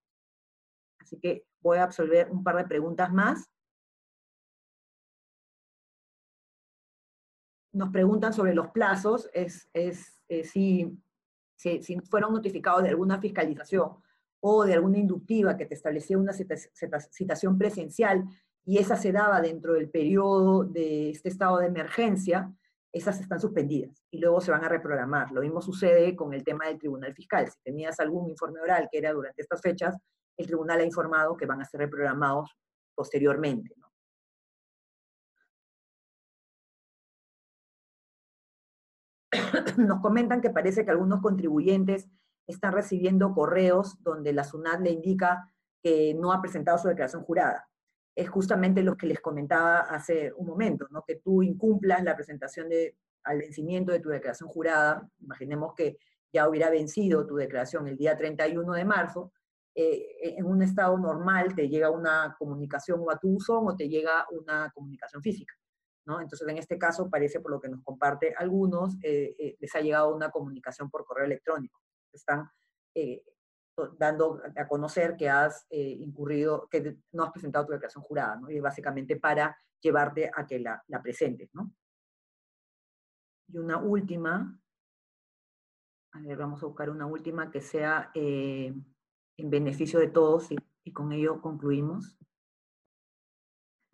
[1.00, 3.48] Así que voy a absolver un par de preguntas más.
[7.76, 10.98] Nos preguntan sobre los plazos, es, es eh, si,
[11.56, 13.98] si, fueron notificados de alguna fiscalización
[14.40, 18.24] o de alguna inductiva que te establecía una citación presencial
[18.64, 22.50] y esa se daba dentro del periodo de este estado de emergencia,
[22.92, 25.30] esas están suspendidas y luego se van a reprogramar.
[25.30, 27.46] Lo mismo sucede con el tema del tribunal fiscal.
[27.46, 29.98] Si tenías algún informe oral que era durante estas fechas,
[30.38, 32.56] el tribunal ha informado que van a ser reprogramados
[32.94, 33.74] posteriormente.
[39.76, 42.08] Nos comentan que parece que algunos contribuyentes
[42.46, 45.52] están recibiendo correos donde la SUNAT le indica
[45.82, 47.68] que no ha presentado su declaración jurada.
[48.14, 51.02] Es justamente lo que les comentaba hace un momento, ¿no?
[51.06, 55.98] que tú incumplas la presentación de, al vencimiento de tu declaración jurada, imaginemos que
[56.32, 59.32] ya hubiera vencido tu declaración el día 31 de marzo,
[59.74, 63.88] eh, en un estado normal te llega una comunicación o a tu buzón o te
[63.88, 65.54] llega una comunicación física.
[66.06, 66.20] ¿No?
[66.20, 69.80] Entonces, en este caso, parece por lo que nos comparte algunos, eh, eh, les ha
[69.80, 71.80] llegado una comunicación por correo electrónico.
[72.12, 72.48] Están
[73.98, 78.50] dando a conocer que has incurrido, que no has presentado tu declaración jurada, ¿no?
[78.50, 81.74] Y básicamente para llevarte a que la, la presentes, ¿no?
[83.48, 84.58] Y una última,
[86.12, 88.10] a ver, vamos a buscar una última que sea
[89.36, 92.16] en beneficio de todos y, con ello concluimos.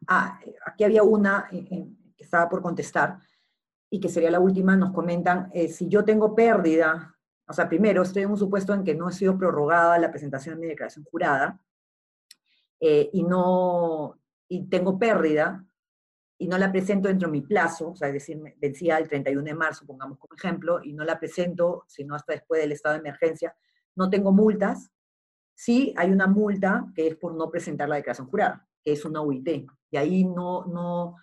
[0.06, 1.88] Ah, aquí había una eh, eh,
[2.24, 3.18] estaba por contestar
[3.90, 7.14] y que sería la última, nos comentan, eh, si yo tengo pérdida,
[7.46, 10.54] o sea, primero estoy en un supuesto en que no he sido prorrogada la presentación
[10.54, 11.60] de mi declaración jurada
[12.80, 14.18] y no,
[14.48, 15.64] y tengo pérdida
[16.36, 19.44] y no la presento dentro de mi plazo, o sea, es decir, vencía el 31
[19.44, 23.00] de marzo, pongamos como ejemplo, y no la presento, sino hasta después del estado de
[23.00, 23.54] emergencia,
[23.94, 24.90] no tengo multas,
[25.54, 29.20] Sí hay una multa que es por no presentar la declaración jurada, que es una
[29.20, 31.16] UIT, y ahí no, no,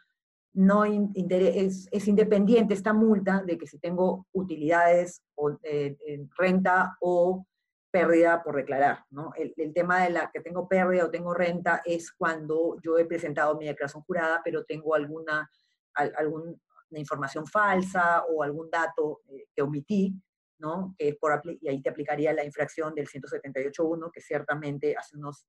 [0.60, 5.96] no es, es, independiente esta multa de que si tengo utilidades o eh,
[6.38, 7.48] renta o
[7.90, 9.06] pérdida por declarar.
[9.10, 9.32] ¿no?
[9.38, 13.56] El, tema de la que tengo pérdida o tengo renta es cuando yo he presentado
[13.58, 15.50] mi declaración jurada, pero tengo alguna,
[15.94, 16.54] alguna
[16.92, 20.14] información falsa o algún dato eh, que omití,
[20.58, 20.94] ¿no?
[21.22, 25.48] por, y ahí te aplicaría la infracción del 178.1, que ciertamente hace unos,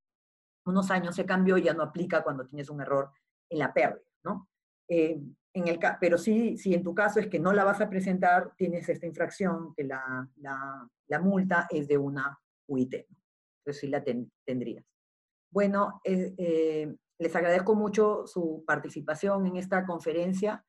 [0.67, 3.11] unos años se cambió y ya no aplica cuando tienes un error
[3.49, 4.47] en la pérdida, ¿no?
[4.91, 5.19] Eh,
[5.53, 8.53] en el, pero sí, si en tu caso es que no la vas a presentar,
[8.57, 12.39] tienes esta infracción, que la, la, la multa es de una
[12.69, 12.95] UIT.
[12.95, 14.05] Entonces sí la
[14.45, 14.85] tendrías.
[15.53, 20.65] Bueno, eh, eh, les agradezco mucho su participación en esta conferencia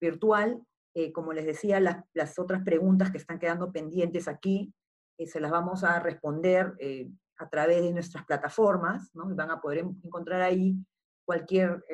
[0.00, 0.62] virtual.
[0.94, 4.72] Eh, como les decía, las, otras preguntas que están quedando pendientes aquí,
[5.18, 9.26] eh, se las vamos a responder eh, a través de nuestras plataformas, ¿no?
[9.34, 10.76] Van a poder encontrar ahí
[11.26, 11.84] cualquier,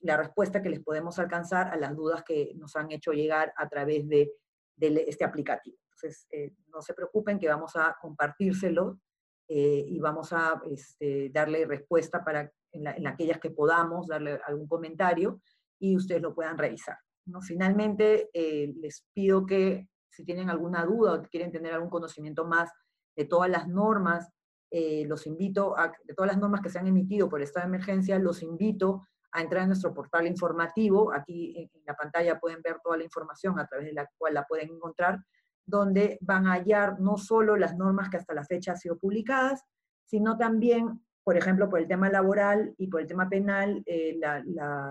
[0.00, 3.68] la respuesta que les podemos alcanzar a las dudas que nos han hecho llegar a
[3.68, 4.32] través de,
[4.78, 5.78] este aplicativo.
[5.90, 6.26] Entonces,
[6.68, 9.00] no se preocupen que vamos a compartírselo
[9.48, 15.40] y vamos a este, darle respuesta para, en, en aquellas que podamos, darle algún comentario
[15.78, 16.98] y ustedes lo puedan revisar.
[17.42, 22.70] Finalmente, eh, les pido que si tienen alguna duda o quieren tener algún conocimiento más
[23.16, 24.30] de todas las normas,
[24.70, 27.74] eh, los invito a, de todas las normas que se han emitido por estado de
[27.74, 31.12] emergencia, los invito a entrar en nuestro portal informativo.
[31.12, 34.44] Aquí en, la pantalla pueden ver toda la información a través de la cual la
[34.44, 35.18] pueden encontrar,
[35.64, 39.62] donde van a hallar no solo las normas que hasta la fecha han sido publicadas,
[40.04, 44.18] sino también, por ejemplo, por el tema laboral y por el tema penal, eh,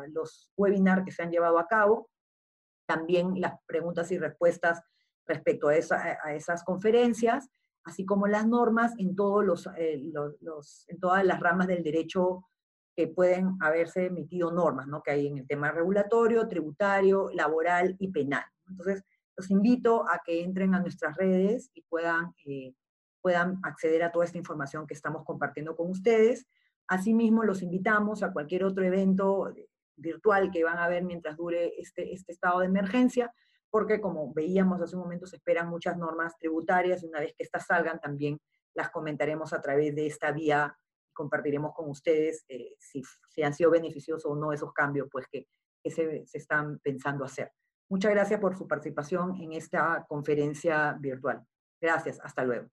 [0.09, 2.09] los webinars que se han llevado a cabo,
[2.85, 4.81] también las preguntas y respuestas
[5.25, 7.49] respecto a, esas conferencias,
[7.83, 9.15] así como las normas en,
[9.77, 10.03] eh,
[10.99, 12.43] todas las ramas del derecho
[12.95, 15.03] que pueden haberse emitido normas, ¿no?
[15.03, 18.45] que hay en el tema regulatorio, tributario, laboral y penal.
[18.67, 19.03] Entonces,
[19.35, 22.73] los invito a que entren a nuestras redes y puedan, eh,
[23.21, 26.47] puedan acceder a toda esta información que estamos compartiendo con ustedes.
[26.87, 29.53] Asimismo, los invitamos a cualquier otro evento
[29.97, 33.33] virtual que van a ver mientras dure este, este estado de emergencia,
[33.69, 37.43] porque como veíamos hace un momento, se esperan muchas normas tributarias y una vez que
[37.43, 38.39] estas salgan también
[38.73, 40.77] las comentaremos a través de esta vía
[41.15, 45.47] compartiremos con ustedes eh, si, si, han sido beneficiosos o no esos cambios pues, que,
[45.87, 47.51] se están pensando hacer.
[47.89, 51.45] Muchas gracias por su participación en esta conferencia virtual.
[51.79, 52.69] Gracias, hasta luego.